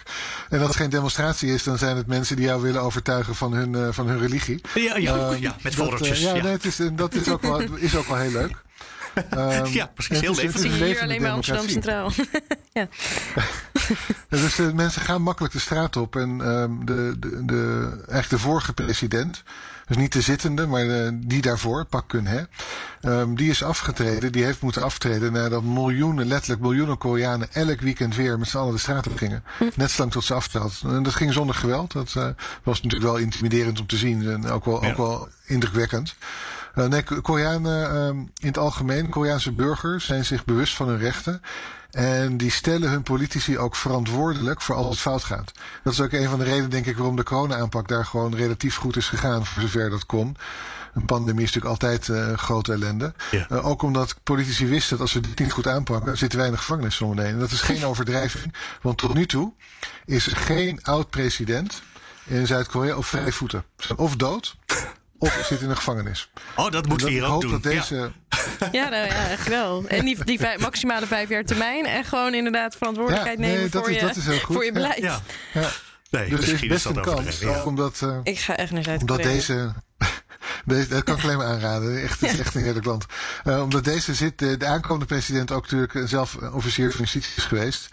En 0.49 0.59
als 0.59 0.67
het 0.67 0.77
geen 0.77 0.89
demonstratie 0.89 1.53
is, 1.53 1.63
dan 1.63 1.77
zijn 1.77 1.97
het 1.97 2.07
mensen 2.07 2.35
die 2.35 2.45
jou 2.45 2.61
willen 2.61 2.81
overtuigen 2.81 3.35
van 3.35 3.53
hun, 3.53 3.73
uh, 3.73 3.87
van 3.91 4.07
hun 4.07 4.19
religie. 4.19 4.61
Ja, 4.73 4.97
ja, 4.97 5.15
Ehm, 5.15 5.41
ja 5.41 5.55
met 5.61 5.63
dat, 5.63 5.73
foldertjes. 5.73 6.17
eh, 6.17 6.23
ja, 6.25 6.35
ja. 6.35 6.43
Nee, 6.43 6.51
het 6.51 6.65
is, 6.65 6.79
dat 6.93 7.13
is 7.13 7.27
ook, 7.29 7.41
wel, 7.41 7.59
is 7.75 7.95
ook 7.95 8.07
wel 8.07 8.17
heel 8.17 8.31
leuk. 8.31 8.55
Ehm, 9.29 9.65
Ja, 9.65 9.85
precies, 9.93 10.19
heel 10.19 10.35
leuk. 10.35 10.57
je 10.57 10.67
hier 10.85 11.01
alleen 11.01 11.21
bij 11.21 11.31
Amsterdam. 11.31 11.67
Centraal. 11.69 12.11
Dus 14.29 14.59
eh, 14.59 14.71
mensen 14.71 15.01
gaan 15.01 15.21
makkelijk 15.21 15.53
de 15.53 15.59
straat 15.59 15.95
op. 15.95 16.15
En 16.15 16.41
ehm, 16.41 16.85
de, 16.85 17.15
de, 17.19 17.45
de, 17.45 17.89
eigenlijk 17.97 18.29
de 18.29 18.39
vorige 18.39 18.73
president, 18.73 19.43
dus 19.87 19.97
niet 19.97 20.13
de 20.13 20.21
zittende, 20.21 20.67
maar 20.67 20.83
de, 20.83 21.19
die 21.21 21.41
daarvoor, 21.41 21.85
Pak 21.85 22.03
Geun-hye, 22.11 22.47
ehm, 23.01 23.33
die 23.35 23.49
is 23.49 23.63
afgetreden. 23.63 24.31
Die 24.31 24.43
heeft 24.43 24.61
moeten 24.61 24.83
aftreden 24.83 25.31
nadat 25.33 25.63
miljoenen, 25.63 26.27
letterlijk 26.27 26.61
miljoenen 26.61 26.97
Koreanen 26.97 27.47
elk 27.53 27.81
weekend 27.81 28.15
weer 28.15 28.39
met 28.39 28.47
z'n 28.47 28.57
allen 28.57 28.73
de 28.73 28.79
straat 28.79 29.07
op 29.07 29.17
gingen. 29.17 29.43
Net 29.75 29.91
zolang 29.91 30.11
tot 30.11 30.23
ze 30.23 30.33
aftrad. 30.33 30.81
En 30.85 31.03
dat 31.03 31.15
ging 31.15 31.33
zonder 31.33 31.55
geweld. 31.55 31.91
Dat 31.91 32.13
eh, 32.15 32.27
was 32.63 32.81
natuurlijk 32.81 33.11
wel 33.11 33.17
intimiderend 33.21 33.79
om 33.79 33.87
te 33.87 33.97
zien 33.97 34.29
en 34.29 34.49
ook 34.49 34.65
wel, 34.65 34.83
Ja. 34.83 34.89
ook 34.91 34.97
wel 34.97 35.27
indrukwekkend. 35.45 36.15
Eh, 36.75 36.85
nee, 36.87 37.03
Ko- 37.03 37.21
Koreanen 37.21 37.89
ehm, 37.89 38.17
in 38.17 38.47
het 38.47 38.57
algemeen, 38.57 39.09
Koreaanse 39.09 39.51
burgers 39.51 40.05
zijn 40.05 40.25
zich 40.25 40.45
bewust 40.45 40.75
van 40.75 40.87
hun 40.87 40.97
rechten. 40.99 41.41
En 41.91 42.37
die 42.37 42.51
stellen 42.51 42.89
hun 42.89 43.03
politici 43.03 43.57
ook 43.57 43.75
verantwoordelijk 43.75 44.61
voor 44.61 44.75
als 44.75 44.89
het 44.89 44.99
fout 44.99 45.23
gaat. 45.23 45.51
Dat 45.83 45.93
is 45.93 46.01
ook 46.01 46.11
een 46.11 46.29
van 46.29 46.39
de 46.39 46.45
redenen, 46.45 46.69
denk 46.69 46.85
ik, 46.85 46.97
waarom 46.97 47.15
de 47.15 47.23
corona-aanpak 47.23 47.87
daar 47.87 48.05
gewoon 48.05 48.35
relatief 48.35 48.75
goed 48.75 48.95
is 48.95 49.07
gegaan, 49.07 49.45
voor 49.45 49.61
zover 49.61 49.89
dat 49.89 50.05
kon. 50.05 50.37
Een 50.93 51.05
pandemie 51.05 51.43
is 51.43 51.53
natuurlijk 51.53 51.83
altijd 51.83 52.09
eh, 52.09 52.37
grote 52.37 52.71
ellende. 52.71 53.13
Ja. 53.31 53.45
Eh, 53.49 53.65
ook 53.65 53.81
omdat 53.81 54.15
politici 54.23 54.67
wisten 54.67 54.89
dat 54.89 54.99
als 54.99 55.13
we 55.13 55.19
dit 55.19 55.39
niet 55.39 55.51
goed 55.51 55.67
aanpakken, 55.67 56.17
zitten 56.17 56.37
wij 56.37 56.47
in 56.47 56.53
de 56.53 56.59
gevangenis 56.59 56.95
zometeen. 56.95 57.25
En 57.25 57.39
dat 57.39 57.51
is 57.51 57.61
geen 57.61 57.85
overdrijving, 57.85 58.53
want 58.81 58.97
tot 58.97 59.13
nu 59.13 59.25
toe 59.25 59.53
is 60.05 60.27
geen 60.27 60.83
oud-president 60.83 61.81
in 62.25 62.47
Zuid-Korea 62.47 62.95
op 62.95 63.05
vrije 63.05 63.31
voeten. 63.31 63.63
Of 63.95 64.15
dood, 64.15 64.55
of 65.19 65.45
zit 65.49 65.61
in 65.61 65.67
de 65.67 65.75
gevangenis. 65.75 66.29
Oh, 66.55 66.71
dat 66.71 66.87
moeten 66.87 67.07
we 67.07 67.13
ik 67.13 67.17
hier 67.17 67.27
ook 67.27 67.31
hoop 67.33 67.41
doen. 67.41 67.51
dat 67.51 67.63
deze, 67.63 68.11
Ja, 68.71 68.89
nou 68.89 69.05
ja, 69.05 69.27
echt 69.29 69.47
wel. 69.47 69.87
En 69.87 70.05
die, 70.05 70.23
die 70.25 70.39
vijf- 70.39 70.59
maximale 70.59 71.05
vijf 71.07 71.29
jaar 71.29 71.43
termijn. 71.43 71.85
En 71.85 72.03
gewoon 72.03 72.33
inderdaad 72.33 72.75
verantwoordelijkheid 72.75 73.37
Ja, 73.39 73.43
nee, 73.45 73.53
nemen 73.55 73.71
dat 73.71 73.81
voor, 73.81 73.91
is- 73.91 73.99
je, 73.99 74.05
dat 74.07 74.15
is 74.15 74.25
heel 74.25 74.39
goed. 74.39 74.55
voor 74.55 74.65
je 74.65 74.71
beleid. 74.71 74.97
Ja, 74.97 75.19
ja, 75.53 75.61
ja. 75.61 75.69
Nee, 76.09 76.29
dus 76.29 76.37
er 76.37 76.43
is 76.43 76.49
misschien 76.49 76.69
best 76.69 76.85
is 76.85 76.93
dat 76.93 76.95
een 76.95 77.01
kans. 77.13 77.17
overdreven, 77.19 77.49
ja. 77.55 77.59
Ook 77.59 77.65
omdat, 77.65 78.01
eh, 78.01 78.17
Ik 78.23 78.39
ga 78.39 78.55
echt 78.55 78.71
naar 78.71 78.87
Omdat 78.87 78.99
Zuid-Korea. 78.99 79.27
deze, 79.33 79.73
deze. 80.65 80.87
Dat 80.89 81.03
kan 81.03 81.17
ik 81.17 81.23
alleen 81.23 81.37
maar 81.37 81.47
aanraden. 81.47 82.01
Echt, 82.01 82.21
het 82.21 82.33
is 82.33 82.39
echt 82.39 82.55
een 82.55 82.61
heerlijk 82.63 82.85
land. 82.85 83.05
Eh, 83.43 83.61
omdat 83.61 83.83
deze 83.83 84.13
zit. 84.13 84.39
De, 84.39 84.57
de 84.57 84.65
aankomende 84.65 85.05
president 85.05 85.51
ook 85.51 85.61
natuurlijk 85.71 86.09
zelf 86.09 86.35
officier 86.35 86.91
van 86.91 86.99
justitie 86.99 87.33
is 87.37 87.43
geweest. 87.43 87.89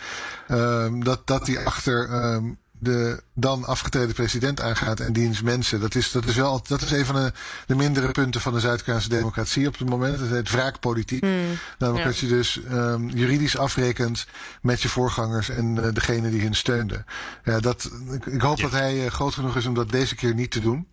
Ehm, 0.49 1.01
dat, 1.01 1.27
dat 1.27 1.45
die 1.47 1.59
achter. 1.59 2.09
ehm, 2.11 2.45
de 2.79 3.23
dan 3.35 3.65
afgetreden 3.65 4.15
president 4.15 4.61
aangaat 4.61 5.01
en 5.01 5.13
diens 5.13 5.43
mensen. 5.43 5.81
Dat 5.81 5.95
is, 5.95 6.11
dat 6.13 6.25
is 6.25 6.35
wel 6.35 6.63
dat 6.67 6.81
is 6.83 6.91
een 6.91 7.07
van 7.07 7.15
de, 7.15 7.33
de 7.67 7.75
mindere 7.75 8.11
punten 8.11 8.41
van 8.41 8.53
de 8.53 8.61
Zuid-Koreaanse 8.61 9.09
democratie 9.09 9.67
op 9.67 9.79
het 9.79 9.89
moment. 9.89 10.19
Dat 10.19 10.29
heet 10.29 10.51
wraakpolitiek. 10.51 11.21
Hmm. 11.25 11.59
Namelijk 11.79 12.05
Ja. 12.05 12.11
dat 12.11 12.19
je 12.21 12.27
dus 12.29 12.61
ehm, 12.65 13.09
juridisch 13.09 13.57
afrekent 13.59 14.27
met 14.63 14.83
je 14.83 14.89
voorgangers 14.89 15.49
en 15.49 15.85
eh, 15.85 15.93
degene 15.93 16.31
die 16.31 16.43
hun 16.43 16.55
steunde. 16.55 17.05
Ja, 17.45 17.61
dat, 17.61 17.91
ik, 18.11 18.27
ik 18.27 18.41
hoop 18.41 18.57
Ja. 18.57 18.63
dat 18.63 18.73
hij 18.73 19.05
eh, 19.05 19.11
groot 19.11 19.35
genoeg 19.35 19.57
is 19.57 19.67
om 19.67 19.75
dat 19.75 19.91
deze 19.91 20.15
keer 20.15 20.35
niet 20.35 20.51
te 20.51 20.61
doen. 20.61 20.89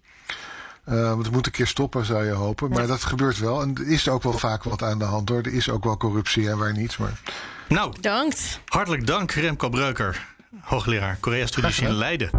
Eh, 0.84 1.10
want 1.10 1.26
het 1.26 1.32
moet 1.34 1.46
een 1.46 1.52
keer 1.52 1.68
stoppen, 1.68 2.06
zou 2.06 2.26
je 2.26 2.32
hopen. 2.32 2.70
Maar 2.70 2.88
dat 2.88 3.04
gebeurt 3.04 3.38
wel. 3.40 3.62
En 3.62 3.76
er 3.76 3.88
is 3.88 4.10
ook 4.10 4.24
wel 4.24 4.38
vaak 4.38 4.64
wat 4.64 4.84
aan 4.84 5.00
de 5.00 5.06
hand 5.06 5.30
hoor. 5.30 5.38
Er 5.38 5.54
is 5.54 5.70
ook 5.70 5.84
wel 5.84 5.98
corruptie 5.98 6.50
en 6.50 6.58
waar 6.58 6.74
niet. 6.78 6.98
Maar 6.98 7.20
Nou, 7.68 7.92
Bedankt. 7.92 8.60
hartelijk 8.66 9.08
dank 9.08 9.32
Remco 9.32 9.70
Breuker, 9.70 10.28
hoogleraar 10.60 11.18
Korea-studies 11.20 11.80
in 11.80 11.94
Leiden. 11.94 12.30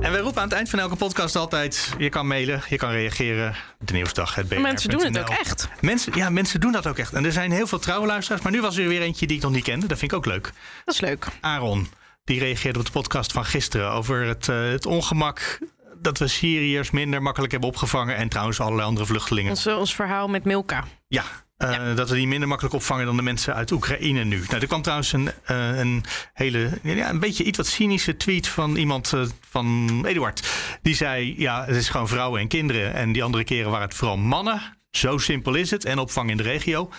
En 0.00 0.12
wij 0.12 0.20
roepen 0.20 0.42
aan 0.42 0.48
het 0.48 0.56
eind 0.56 0.70
van 0.70 0.78
elke 0.78 0.96
podcast 0.96 1.36
altijd... 1.36 1.94
je 1.98 2.08
kan 2.08 2.26
mailen, 2.26 2.62
je 2.68 2.76
kan 2.76 2.90
reageren. 2.90 3.54
De 3.78 3.92
Nieuwsdag, 3.92 4.34
het 4.34 4.48
BNR. 4.48 4.60
Mensen 4.60 4.90
doen 4.90 5.04
het 5.04 5.18
ook 5.18 5.28
echt. 5.28 5.68
Mensen, 5.80 6.12
ja, 6.16 6.30
mensen 6.30 6.60
doen 6.60 6.72
dat 6.72 6.86
ook 6.86 6.98
echt. 6.98 7.12
En 7.12 7.24
er 7.24 7.32
zijn 7.32 7.50
heel 7.50 7.66
veel 7.66 7.78
trouwe 7.78 8.06
luisteraars. 8.06 8.42
Maar 8.42 8.52
nu 8.52 8.60
was 8.60 8.76
er 8.76 8.88
weer 8.88 9.00
eentje 9.00 9.26
die 9.26 9.36
ik 9.36 9.42
nog 9.42 9.52
niet 9.52 9.64
kende. 9.64 9.86
Dat 9.86 9.98
vind 9.98 10.10
ik 10.10 10.16
ook 10.16 10.26
leuk. 10.26 10.52
Dat 10.84 10.94
is 10.94 11.00
leuk. 11.00 11.26
Aaron, 11.40 11.88
die 12.24 12.38
reageerde 12.38 12.78
op 12.78 12.84
de 12.84 12.90
podcast 12.90 13.32
van 13.32 13.44
gisteren... 13.44 13.90
over 13.90 14.24
het, 14.24 14.48
eh, 14.48 14.68
het 14.68 14.86
ongemak 14.86 15.58
dat 15.98 16.18
we 16.18 16.28
Syriërs 16.28 16.90
minder 16.90 17.22
makkelijk 17.22 17.52
hebben 17.52 17.70
opgevangen. 17.70 18.16
En 18.16 18.28
trouwens 18.28 18.60
allerlei 18.60 18.86
andere 18.86 19.06
vluchtelingen. 19.06 19.50
Ons, 19.50 19.66
ons 19.66 19.94
verhaal 19.94 20.28
met 20.28 20.44
Milka. 20.44 20.84
Ja, 21.08 21.24
eh, 21.62 21.96
dat 21.96 22.08
we 22.08 22.14
die 22.14 22.26
minder 22.26 22.48
makkelijk 22.48 22.74
opvangen 22.74 23.06
dan 23.06 23.16
de 23.16 23.22
mensen 23.22 23.54
uit 23.54 23.70
Oekraïne 23.70 24.24
nu. 24.24 24.44
Nou, 24.48 24.60
er 24.60 24.66
kwam 24.66 24.82
trouwens 24.82 25.12
een, 25.12 25.30
eh, 25.44 25.78
een 25.78 26.04
hele, 26.32 26.70
ja, 26.82 27.10
een 27.10 27.18
beetje 27.18 27.44
iets 27.44 27.56
wat 27.56 27.66
cynische 27.66 28.16
tweet 28.16 28.48
van 28.48 28.76
iemand 28.76 29.12
eh, 29.12 29.22
van 29.50 30.04
Eduard. 30.06 30.42
Die 30.82 30.94
zei, 30.94 31.34
ja, 31.38 31.64
het 31.64 31.76
is 31.76 31.88
gewoon 31.88 32.08
vrouwen 32.08 32.40
en 32.40 32.48
kinderen. 32.48 32.94
En 32.94 33.12
die 33.12 33.22
andere 33.22 33.44
keren 33.44 33.70
waren 33.70 33.88
het 33.88 33.96
vooral 33.96 34.16
mannen. 34.16 34.62
Zo 34.90 35.18
simpel 35.18 35.54
is 35.54 35.70
het. 35.70 35.84
En 35.84 35.98
opvang 35.98 36.30
in 36.30 36.36
de 36.36 36.42
regio. 36.42 36.90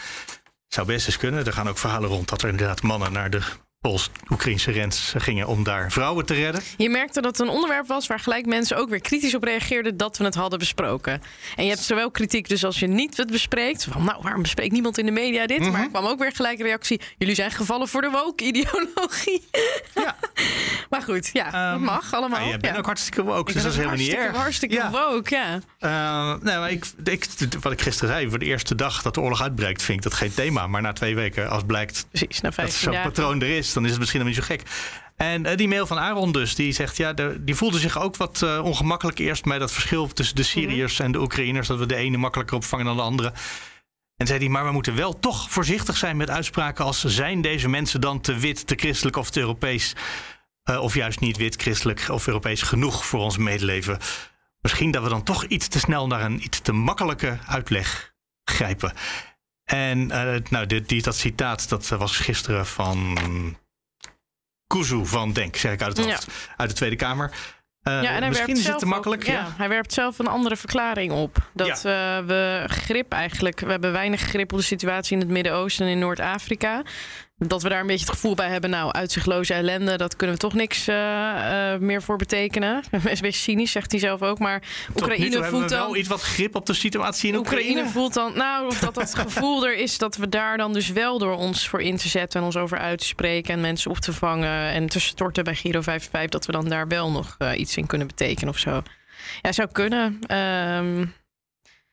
Zou 0.67 0.87
best 0.87 1.05
eens 1.05 1.17
kunnen. 1.17 1.45
Er 1.45 1.53
gaan 1.53 1.69
ook 1.69 1.77
verhalen 1.77 2.09
rond 2.09 2.29
dat 2.29 2.41
er 2.41 2.49
inderdaad 2.49 2.81
mannen 2.81 3.11
naar 3.11 3.29
de 3.29 3.41
Pools-Oekraïnse 3.83 4.71
grens 4.71 5.13
gingen 5.17 5.47
om 5.47 5.63
daar 5.63 5.91
vrouwen 5.91 6.25
te 6.25 6.33
redden. 6.33 6.61
Je 6.77 6.89
merkte 6.89 7.21
dat 7.21 7.37
het 7.37 7.47
een 7.47 7.53
onderwerp 7.53 7.87
was 7.87 8.07
waar 8.07 8.19
gelijk 8.19 8.45
mensen 8.45 8.77
ook 8.77 8.89
weer 8.89 9.01
kritisch 9.01 9.35
op 9.35 9.43
reageerden 9.43 9.97
dat 9.97 10.17
we 10.17 10.23
het 10.23 10.35
hadden 10.35 10.59
besproken. 10.59 11.21
En 11.55 11.63
je 11.63 11.69
hebt 11.69 11.81
zowel 11.83 12.11
kritiek, 12.11 12.47
dus 12.49 12.65
als 12.65 12.79
je 12.79 12.87
niet 12.87 13.17
het 13.17 13.31
bespreekt, 13.31 13.87
van 13.91 14.03
nou, 14.03 14.17
waarom 14.21 14.41
bespreekt 14.41 14.71
niemand 14.71 14.97
in 14.97 15.05
de 15.05 15.11
media 15.11 15.45
dit? 15.45 15.59
Mhm. 15.59 15.71
Maar 15.71 15.81
er 15.81 15.89
kwam 15.89 16.05
ook 16.05 16.19
weer 16.19 16.31
gelijk 16.31 16.59
een 16.59 16.65
reactie, 16.65 17.01
jullie 17.17 17.35
zijn 17.35 17.51
gevallen 17.51 17.87
voor 17.87 18.01
de 18.01 18.09
woke-ideologie. 18.09 19.41
Ja. 19.93 20.15
maar 20.89 21.01
goed, 21.01 21.29
ja, 21.33 21.43
dat 21.43 21.53
Ehm, 21.53 21.83
mag 21.83 22.13
allemaal. 22.13 22.39
Ja, 22.39 22.47
jij 22.47 22.57
bent 22.57 22.73
Ja. 22.73 22.79
ook 22.79 22.85
hartstikke 22.85 23.23
woke, 23.23 23.47
Ik 23.47 23.53
dus 23.53 23.63
dat 23.63 23.71
is 23.71 23.77
helemaal 23.77 23.97
niet 23.97 24.13
erg. 24.13 24.35
hartstikke, 24.35 24.75
Ja. 24.75 24.91
woke, 24.91 25.35
ja. 25.35 25.59
Eh, 25.79 25.89
nou, 25.89 26.59
maar 26.59 26.71
ik, 26.71 26.85
ik, 27.03 27.25
wat 27.61 27.71
ik 27.71 27.81
gisteren 27.81 28.09
zei, 28.13 28.29
voor 28.29 28.39
de 28.39 28.45
eerste 28.45 28.75
dag 28.75 29.01
dat 29.01 29.13
de 29.13 29.21
oorlog 29.21 29.41
uitbreekt, 29.41 29.81
vind 29.83 29.97
ik 29.97 30.03
dat 30.03 30.13
geen 30.13 30.33
thema. 30.33 30.67
Maar 30.67 30.81
na 30.81 30.93
twee 30.93 31.15
weken, 31.15 31.49
als 31.49 31.63
blijkt 31.65 32.05
Precies, 32.09 32.41
na 32.41 32.49
dat 32.49 32.53
15 32.53 32.93
zo'n 32.93 33.01
patroon 33.01 33.41
er 33.41 33.57
is, 33.57 33.72
dan 33.73 33.83
is 33.85 33.89
het 33.89 33.99
misschien 33.99 34.19
nog 34.19 34.29
niet 34.29 34.37
zo 34.37 34.43
gek. 34.45 34.61
En 35.15 35.45
eh, 35.45 35.57
die 35.57 35.67
mail 35.67 35.87
van 35.87 35.99
Aaron 35.99 36.31
dus, 36.31 36.55
die 36.55 36.71
zegt, 36.71 36.97
ja, 36.97 37.13
de- 37.13 37.37
die 37.43 37.55
voelde 37.55 37.79
zich 37.79 37.99
ook 37.99 38.17
wat 38.17 38.41
eh, 38.41 38.59
ongemakkelijk 38.63 39.19
eerst 39.19 39.43
bij 39.43 39.59
dat 39.59 39.71
verschil 39.71 40.07
tussen 40.07 40.35
de 40.35 40.43
Syriërs 40.43 40.99
en 40.99 41.11
de 41.11 41.21
Oekraïners, 41.21 41.67
dat 41.67 41.79
we 41.79 41.85
de 41.85 41.95
ene 41.95 42.17
makkelijker 42.17 42.55
opvangen 42.55 42.85
dan 42.85 42.95
de 42.95 43.01
andere. 43.01 43.33
En 44.15 44.27
zei 44.27 44.39
hij, 44.39 44.49
maar 44.49 44.65
we 44.65 44.71
moeten 44.71 44.95
wel 44.95 45.19
toch 45.19 45.51
voorzichtig 45.51 45.97
zijn 45.97 46.17
met 46.17 46.29
uitspraken 46.29 46.85
als 46.85 47.03
zijn 47.03 47.41
deze 47.41 47.69
mensen 47.69 48.01
dan 48.01 48.21
te 48.21 48.35
wit, 48.37 48.67
te 48.67 48.75
christelijk 48.75 49.15
of 49.17 49.29
te 49.29 49.39
Europees, 49.39 49.95
eh, 50.63 50.79
of 50.81 50.93
juist 50.93 51.19
niet 51.19 51.37
wit, 51.37 51.61
christelijk 51.61 52.05
of 52.09 52.27
Europees 52.27 52.61
genoeg 52.61 53.05
voor 53.05 53.19
ons 53.19 53.37
medeleven. 53.37 53.97
Misschien 54.61 54.91
dat 54.91 55.03
we 55.03 55.09
dan 55.09 55.23
toch 55.23 55.43
iets 55.43 55.67
te 55.67 55.79
snel 55.79 56.07
naar 56.07 56.21
een 56.21 56.43
iets 56.43 56.59
te 56.59 56.71
makkelijke 56.71 57.37
uitleg 57.47 58.13
grijpen. 58.43 58.93
En 59.63 60.07
nou, 60.49 60.65
dit, 60.65 60.89
die, 60.89 61.01
dat 61.01 61.15
citaat 61.15 61.69
dat 61.69 61.87
was 61.87 62.17
gisteren 62.17 62.65
van 62.65 63.17
Kuzu 64.67 65.05
van 65.05 65.33
Denk, 65.33 65.55
zeg 65.55 65.71
ik 65.73 65.81
uit 65.81 65.97
het 65.97 66.05
Ja. 66.05 66.11
hoofd, 66.11 66.27
uit 66.57 66.69
de 66.69 66.75
Tweede 66.75 66.95
Kamer. 66.95 67.31
Eh, 67.83 67.93
Ja, 68.01 68.09
en 68.09 68.19
hij 68.19 68.29
misschien 68.29 68.57
is 68.57 68.67
het 68.67 68.79
te 68.79 68.85
makkelijk. 68.85 69.21
ook- 69.21 69.27
ja. 69.27 69.33
ja, 69.33 69.47
hij 69.57 69.69
werpt 69.69 69.93
zelf 69.93 70.19
een 70.19 70.27
andere 70.27 70.55
verklaring 70.55 71.11
op. 71.11 71.37
Dat 71.53 71.69
eh, 71.85 72.17
we 72.25 72.63
grip 72.67 73.11
eigenlijk, 73.11 73.59
we 73.59 73.71
hebben 73.71 73.91
weinig 73.91 74.21
grip 74.21 74.51
op 74.53 74.57
de 74.57 74.63
situatie 74.65 75.13
in 75.13 75.19
het 75.19 75.29
Midden-Oosten 75.31 75.85
en 75.85 75.91
in 75.91 75.99
Noord-Afrika. 75.99 76.81
Dat 77.47 77.63
we 77.63 77.69
daar 77.69 77.79
een 77.79 77.87
beetje 77.87 78.05
het 78.05 78.13
gevoel 78.13 78.35
bij 78.35 78.49
hebben, 78.49 78.69
nou, 78.69 78.91
uitzichtloze 78.91 79.53
ellende, 79.53 79.97
dat 79.97 80.15
kunnen 80.15 80.35
we 80.35 80.41
toch 80.41 80.53
niks 80.53 80.87
eh, 80.87 81.73
eh, 81.73 81.79
meer 81.79 82.01
voor 82.01 82.17
betekenen. 82.17 82.83
is 82.91 83.01
een 83.01 83.01
beetje 83.03 83.31
cynisch, 83.31 83.71
zegt 83.71 83.91
hij 83.91 83.99
zelf 83.99 84.21
ook. 84.21 84.39
Maar 84.39 84.61
Oekraïne 84.95 85.43
voelt 85.43 85.69
we 85.69 85.75
wel 85.75 85.87
dan. 85.87 85.97
iets 85.97 86.07
wat 86.07 86.21
grip 86.21 86.55
op 86.55 86.65
de 86.65 86.73
situatie 86.73 87.31
in 87.31 87.37
Oekraïne. 87.37 87.69
Oekraïne 87.69 87.89
voelt 87.89 88.13
dan, 88.13 88.31
nou, 88.35 88.67
of 88.71 88.79
dat 88.79 88.93
dat 88.93 89.15
gevoel 89.15 89.65
er 89.65 89.75
is 89.75 89.97
dat 89.97 90.15
we 90.15 90.29
daar 90.29 90.57
dan 90.57 90.73
dus 90.73 90.89
wel 90.89 91.17
door 91.19 91.35
ons 91.35 91.67
voor 91.67 91.81
in 91.81 91.97
te 91.97 92.07
zetten 92.07 92.39
en 92.39 92.45
ons 92.45 92.57
over 92.57 92.77
uit 92.77 92.99
te 92.99 93.05
spreken 93.05 93.53
en 93.53 93.61
mensen 93.61 93.91
op 93.91 93.97
te 93.97 94.13
vangen 94.13 94.71
en 94.71 94.87
te 94.87 94.99
storten 94.99 95.43
bij 95.43 95.55
Giro 95.55 95.81
55, 95.81 96.29
dat 96.29 96.45
we 96.45 96.51
dan 96.51 96.69
daar 96.69 96.87
wel 96.87 97.11
nog 97.11 97.35
eh, 97.37 97.59
iets 97.59 97.77
in 97.77 97.87
kunnen 97.87 98.07
betekenen 98.07 98.53
of 98.53 98.59
zo. 98.59 98.81
Ja, 99.41 99.51
zou 99.51 99.69
kunnen. 99.71 100.19
Ehm, 100.27 101.05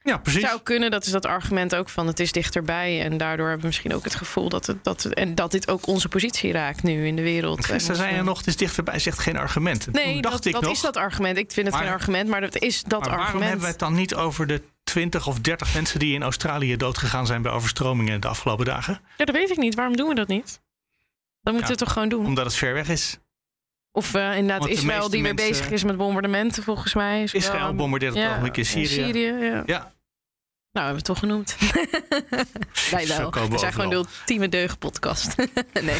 Ja, 0.02 0.18
precies. 0.18 0.40
zou 0.42 0.60
kunnen, 0.60 0.90
dat 0.90 1.04
is 1.06 1.12
dat 1.12 1.26
argument 1.26 1.74
ook 1.74 1.88
van 1.88 2.06
het 2.06 2.20
is 2.20 2.32
dichterbij. 2.32 3.02
En 3.02 3.16
daardoor 3.16 3.44
hebben 3.44 3.60
we 3.60 3.66
misschien 3.66 3.94
ook 3.94 4.04
het 4.04 4.14
gevoel 4.14 4.48
dat, 4.48 4.66
het, 4.66 4.84
dat, 4.84 5.02
het- 5.02 5.14
en 5.14 5.34
dat 5.34 5.50
dit 5.50 5.68
ook 5.70 5.86
onze 5.86 6.08
positie 6.08 6.52
raakt 6.52 6.82
nu 6.82 7.06
in 7.06 7.16
de 7.16 7.22
wereld. 7.22 7.58
En 7.58 7.64
Gisteren 7.64 7.96
zei 7.96 8.14
je 8.14 8.22
nog, 8.22 8.38
het 8.38 8.46
is 8.46 8.56
dichterbij, 8.56 8.98
zegt 8.98 9.18
geen 9.18 9.36
argument. 9.36 9.86
En 9.86 9.92
Nee, 9.92 10.12
toen 10.12 10.22
dacht 10.22 10.34
dat, 10.34 10.44
ik 10.44 10.52
dat 10.52 10.62
nog, 10.62 10.72
is 10.72 10.80
dat 10.80 10.96
argument. 10.96 11.38
Ik 11.38 11.52
vind 11.52 11.66
het 11.66 11.74
Maar- 11.74 11.84
geen 11.84 11.92
argument, 11.92 12.28
maar 12.28 12.40
dat 12.40 12.56
is 12.58 12.82
dat 12.82 12.90
maar 13.00 13.08
waarom 13.08 13.24
argument. 13.26 13.44
hebben 13.48 13.64
we 13.64 13.70
het 13.70 13.78
dan 13.80 13.94
niet 13.94 14.14
over 14.14 14.46
de 14.46 14.62
20 14.84 15.26
of 15.26 15.38
30 15.40 15.74
mensen 15.74 15.98
die 15.98 16.14
in 16.14 16.22
Australië 16.22 16.76
doodgegaan 16.76 17.26
zijn 17.26 17.42
bij 17.42 17.52
overstromingen 17.52 18.20
de 18.20 18.28
afgelopen 18.28 18.64
dagen? 18.64 19.00
Ja, 19.16 19.24
dat 19.24 19.34
weet 19.34 19.50
ik 19.50 19.56
niet. 19.56 19.74
Waarom 19.74 19.96
doen 19.96 20.08
we 20.08 20.14
dat 20.14 20.28
niet? 20.28 20.60
Dan 21.42 21.52
moeten 21.54 21.62
we 21.62 21.78
het 21.78 21.78
toch 21.78 21.92
gewoon 21.92 22.08
doen. 22.08 22.26
Omdat 22.26 22.44
het 22.44 22.54
ver 22.54 22.74
weg 22.74 22.88
is. 22.88 23.18
Of 23.92 24.14
eh, 24.14 24.36
inderdaad 24.36 24.58
Want 24.58 24.70
Israël 24.70 25.10
die 25.10 25.22
weer 25.22 25.34
mensen- 25.34 25.48
bezig 25.52 25.70
is 25.70 25.84
met 25.84 25.96
bombardementen, 25.96 26.62
volgens 26.62 26.94
mij. 26.94 27.22
Is 27.22 27.34
Israël 27.34 27.64
wel- 27.64 27.74
bombardeert 27.74 28.14
het 28.14 28.26
ogenblik 28.28 28.56
in 28.56 28.62
en 28.62 28.68
Syrië. 28.68 28.86
Syrië 29.04 29.26
ja. 29.44 29.62
Ja. 29.66 29.92
Nou, 30.72 30.86
hebben 30.86 30.92
we 30.92 30.96
het 30.96 31.04
toch 31.04 31.18
genoemd. 31.18 31.56
Wij 32.90 33.06
wel. 33.06 33.30
we 33.30 33.48
We 33.48 33.58
zijn 33.58 33.72
gewoon 33.72 33.90
de 33.90 33.96
ultieme 33.96 34.48
deugdpodcast. 34.48 35.34
nee. 35.82 35.98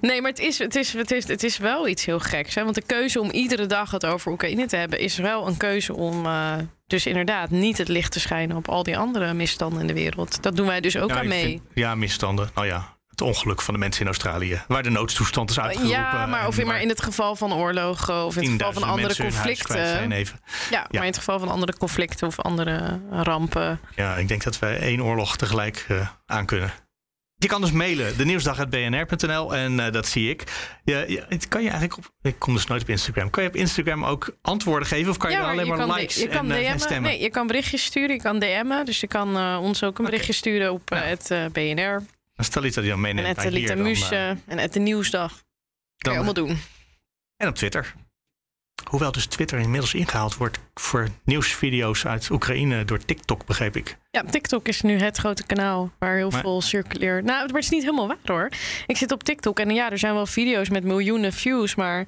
Nee, 0.00 0.20
maar 0.22 0.30
het 0.30 0.38
is, 0.40 0.58
het, 0.58 0.74
is, 0.74 0.92
het, 0.92 1.10
is, 1.10 1.28
het 1.28 1.42
is 1.42 1.58
wel 1.58 1.88
iets 1.88 2.04
heel 2.04 2.18
geks. 2.20 2.54
Hè? 2.54 2.62
Want 2.62 2.74
de 2.74 2.82
keuze 2.86 3.20
om 3.20 3.30
iedere 3.30 3.66
dag 3.66 3.90
het 3.90 4.06
over 4.06 4.32
Oekraïne 4.32 4.66
te 4.66 4.76
hebben... 4.76 4.98
is 4.98 5.16
wel 5.16 5.46
een 5.46 5.56
keuze 5.56 5.94
om 5.94 6.26
eh, 6.26 6.52
dus 6.86 7.06
inderdaad 7.06 7.50
niet 7.50 7.78
het 7.78 7.88
licht 7.88 8.12
te 8.12 8.20
schijnen... 8.20 8.56
op 8.56 8.68
al 8.68 8.82
die 8.82 8.98
andere 8.98 9.34
misstanden 9.34 9.80
in 9.80 9.86
de 9.86 9.92
wereld. 9.94 10.42
Dat 10.42 10.56
doen 10.56 10.66
wij 10.66 10.80
dus 10.80 10.96
ook 10.96 11.10
Ja, 11.10 11.18
aan 11.18 11.28
mee. 11.28 11.44
vind- 11.44 11.62
ja, 11.74 11.94
misstanden. 11.94 12.50
Nou 12.54 12.66
ja, 12.66 12.96
het 13.18 13.28
ongeluk 13.28 13.62
van 13.62 13.74
de 13.74 13.80
mensen 13.80 14.00
in 14.00 14.06
Australië. 14.06 14.62
Waar 14.68 14.82
de 14.82 14.90
noodtoestand 14.90 15.50
is 15.50 15.60
uitgeroepen. 15.60 15.98
Ja, 15.98 16.26
maar, 16.26 16.46
of 16.46 16.64
maar 16.64 16.80
in 16.80 16.88
het 16.88 17.02
geval 17.02 17.36
van 17.36 17.52
oorlogen 17.52 18.24
of 18.24 18.36
in 18.36 18.42
het 18.42 18.52
geval 18.52 18.72
van 18.72 18.82
andere 18.82 19.16
conflicten. 19.16 19.86
zijn 19.86 20.12
even. 20.12 20.40
Ja, 20.70 20.86
maar 20.90 21.00
in 21.00 21.08
het 21.08 21.18
geval 21.18 21.38
van 21.38 21.48
andere 21.48 21.76
conflicten 21.76 22.26
of 22.26 22.40
andere 22.40 23.00
rampen. 23.10 23.80
Ja, 23.96 24.16
ik 24.16 24.28
denk 24.28 24.42
dat 24.42 24.58
wij 24.58 24.78
één 24.78 25.02
oorlog 25.02 25.36
tegelijk 25.36 25.84
eh 25.88 26.08
aankunnen. 26.26 26.72
Je 27.34 27.46
kan 27.46 27.60
dus 27.60 27.72
mailen, 27.72 28.16
de 28.16 28.24
nieuwsdag.bnr.nl 28.24 29.54
en 29.56 29.80
eh, 29.80 29.92
dat 29.92 30.06
zie 30.06 30.30
ik. 30.30 30.42
Ja, 30.84 31.04
ja, 31.06 31.24
het 31.28 31.48
kan 31.48 31.62
je 31.62 31.70
eigenlijk 31.70 31.98
op. 31.98 32.12
Ik 32.22 32.38
kom 32.38 32.54
dus 32.54 32.66
nooit 32.66 32.82
op 32.82 32.88
Instagram. 32.88 33.30
Kan 33.30 33.42
je 33.42 33.48
op 33.48 33.56
Instagram 33.56 34.04
ook 34.04 34.36
antwoorden 34.42 34.88
geven 34.88 35.10
of 35.10 35.16
kan 35.16 35.30
je 35.30 35.36
ja, 35.36 35.50
alleen 35.50 35.68
maar 35.68 35.86
likes 35.86 36.16
je 36.16 36.28
kan 36.28 36.50
en, 36.50 36.58
eh, 36.58 36.70
en 36.70 36.80
stemmen? 36.80 37.10
Nee, 37.10 37.20
je 37.20 37.30
kan 37.30 37.46
berichtjes 37.46 37.84
sturen, 37.84 38.14
je 38.16 38.22
kan 38.22 38.38
DM'en. 38.38 38.84
Dus 38.84 39.00
je 39.00 39.06
kan 39.06 39.58
ons 39.58 39.82
ook 39.82 39.98
een 39.98 40.04
berichtje 40.04 40.32
sturen 40.32 40.72
op 40.72 40.82
Ja. 40.88 40.96
het 40.96 41.32
BNR. 41.52 42.02
Iets 42.38 42.50
dat 42.50 42.62
hij 42.62 42.72
dan 42.72 42.92
En 42.92 43.00
meeneemt. 43.00 43.26
het 43.26 43.36
naar 43.36 43.46
hier, 43.46 43.54
Lita 43.60 43.74
dan, 43.74 43.82
Muus 43.82 44.10
eh, 44.10 44.30
eh, 44.30 44.36
en 44.46 44.58
het 44.58 44.72
de 44.72 44.80
Nieuwsdag. 44.80 45.28
Kan 45.30 45.42
dan- 45.98 46.12
je 46.12 46.18
allemaal 46.18 46.34
doen. 46.46 46.58
En 47.36 47.48
op 47.48 47.54
Twitter. 47.54 47.94
Hoewel 48.90 49.12
dus 49.12 49.26
Twitter 49.26 49.58
inmiddels 49.58 49.94
ingehaald 49.94 50.36
wordt 50.36 50.58
voor 50.74 51.08
nieuwsvideo's 51.24 52.06
uit 52.06 52.30
Oekraïne 52.30 52.84
door 52.84 52.98
TikTok, 53.04 53.46
begreep 53.46 53.76
ik. 53.76 53.96
Ja, 54.10 54.22
TikTok 54.22 54.68
is 54.68 54.80
nu 54.80 54.98
het 54.98 55.16
grote 55.16 55.46
kanaal 55.46 55.90
waar 55.98 56.16
heel 56.16 56.30
Maar- 56.30 56.40
veel 56.40 56.60
circuleert. 56.60 57.24
Nou, 57.24 57.38
maar 57.38 57.54
het 57.54 57.56
is 57.64 57.68
niet 57.70 57.82
helemaal 57.82 58.06
waar 58.06 58.16
hoor. 58.24 58.48
Ik 58.86 58.96
zit 58.96 59.12
op 59.12 59.22
TikTok 59.22 59.58
en 59.60 59.70
ja, 59.70 59.90
er 59.90 59.98
zijn 59.98 60.14
wel 60.14 60.26
video's 60.26 60.68
met 60.68 60.84
miljoenen 60.84 61.32
views, 61.32 61.74
maar 61.74 62.06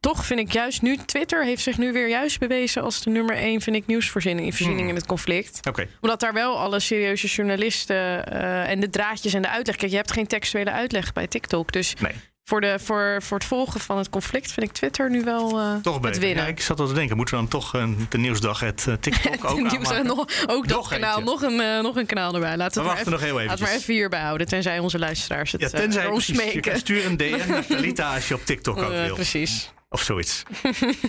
toch 0.00 0.24
vind 0.26 0.40
ik 0.40 0.52
juist 0.52 0.82
nu 0.82 0.96
Twitter 0.96 1.44
heeft 1.44 1.62
zich 1.62 1.78
nu 1.78 1.92
weer 1.92 2.08
juist 2.08 2.38
bewezen 2.38 2.82
als 2.82 3.02
de 3.02 3.10
nummer 3.10 3.36
één 3.36 3.60
vind 3.60 3.76
ik 3.76 3.86
nieuwsvoorziening 3.86 4.46
voorziening 4.48 4.80
Hmm. 4.80 4.88
in 4.88 4.94
het 4.94 5.06
conflict. 5.06 5.66
Oké, 5.68 5.86
Omdat 6.00 6.20
daar 6.20 6.32
wel 6.32 6.58
alle 6.58 6.80
serieuze 6.80 7.26
journalisten 7.26 8.26
eh, 8.32 8.70
en 8.70 8.80
de 8.80 8.90
draadjes 8.90 9.34
en 9.34 9.42
de 9.42 9.48
uitleg. 9.48 9.76
Kijk, 9.76 9.90
je 9.90 9.96
hebt 9.96 10.12
geen 10.12 10.26
textuele 10.26 10.70
uitleg 10.70 11.12
bij 11.12 11.26
TikTok. 11.26 11.72
Dus 11.72 11.94
nee, 12.00 12.12
voor, 12.44 12.60
de, 12.60 12.78
voor, 12.82 13.22
voor 13.22 13.38
het 13.38 13.46
volgen 13.46 13.80
van 13.80 13.98
het 13.98 14.08
conflict 14.10 14.52
vind 14.52 14.66
ik 14.66 14.72
Twitter 14.72 15.10
nu 15.10 15.24
wel 15.24 15.58
eh 15.58 15.74
toch 15.82 16.04
het 16.04 16.18
winnen. 16.18 16.42
Ja, 16.44 16.50
ik 16.50 16.60
zat 16.60 16.80
al 16.80 16.86
te 16.86 16.92
denken, 16.94 17.16
moeten 17.16 17.34
we 17.34 17.40
dan 17.40 17.50
toch 17.50 17.72
een, 17.74 18.06
de 18.08 18.18
nieuwsdag 18.18 18.60
het 18.60 18.84
eh, 18.88 18.94
TikTok 19.00 19.44
ook 19.50 19.70
nieuws- 19.70 20.02
nog, 20.02 20.18
ook 20.46 20.68
dat 20.68 20.76
Nog 20.76 20.88
kanaal, 20.88 21.18
eentje. 21.18 21.30
nog 21.32 21.42
een, 21.42 21.60
eh, 21.60 21.80
nog 21.82 21.96
een 21.96 22.06
kanaal 22.06 22.34
erbij. 22.34 22.56
Laten 22.56 22.82
We 22.82 22.88
we 22.88 22.94
het 22.94 23.04
wachten 23.04 23.10
maar 23.10 23.20
nog 23.20 23.28
heel 23.28 23.36
even, 23.38 23.46
laten 23.50 23.64
we 23.64 23.70
maar 23.70 23.80
even 23.80 23.94
hierbij 23.94 24.20
houden. 24.20 24.46
Tenzij 24.46 24.78
onze 24.78 24.98
luisteraars 24.98 25.52
het 25.52 25.60
Ja, 25.60 25.68
tenzij 25.68 26.06
ons 26.06 26.26
je 26.26 26.34
smeken. 26.34 26.60
kan 26.60 26.76
sturen 26.76 27.10
een 27.10 27.16
DM 27.16 27.48
naar 27.52 27.66
Talita 27.66 28.14
als 28.14 28.28
je 28.28 28.34
op 28.34 28.44
TikTok 28.44 28.78
ook 28.82 28.92
Eh, 28.92 29.04
wil. 29.04 29.14
precies. 29.14 29.70
Of 29.92 30.02
zoiets. 30.02 30.42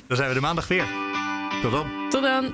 dan 0.08 0.18
zijn 0.18 0.28
we 0.28 0.34
de 0.34 0.42
maandag 0.42 0.68
weer. 0.68 0.86
Tot 1.62 1.72
dan. 1.72 2.10
Tot 2.10 2.22
dan. 2.22 2.54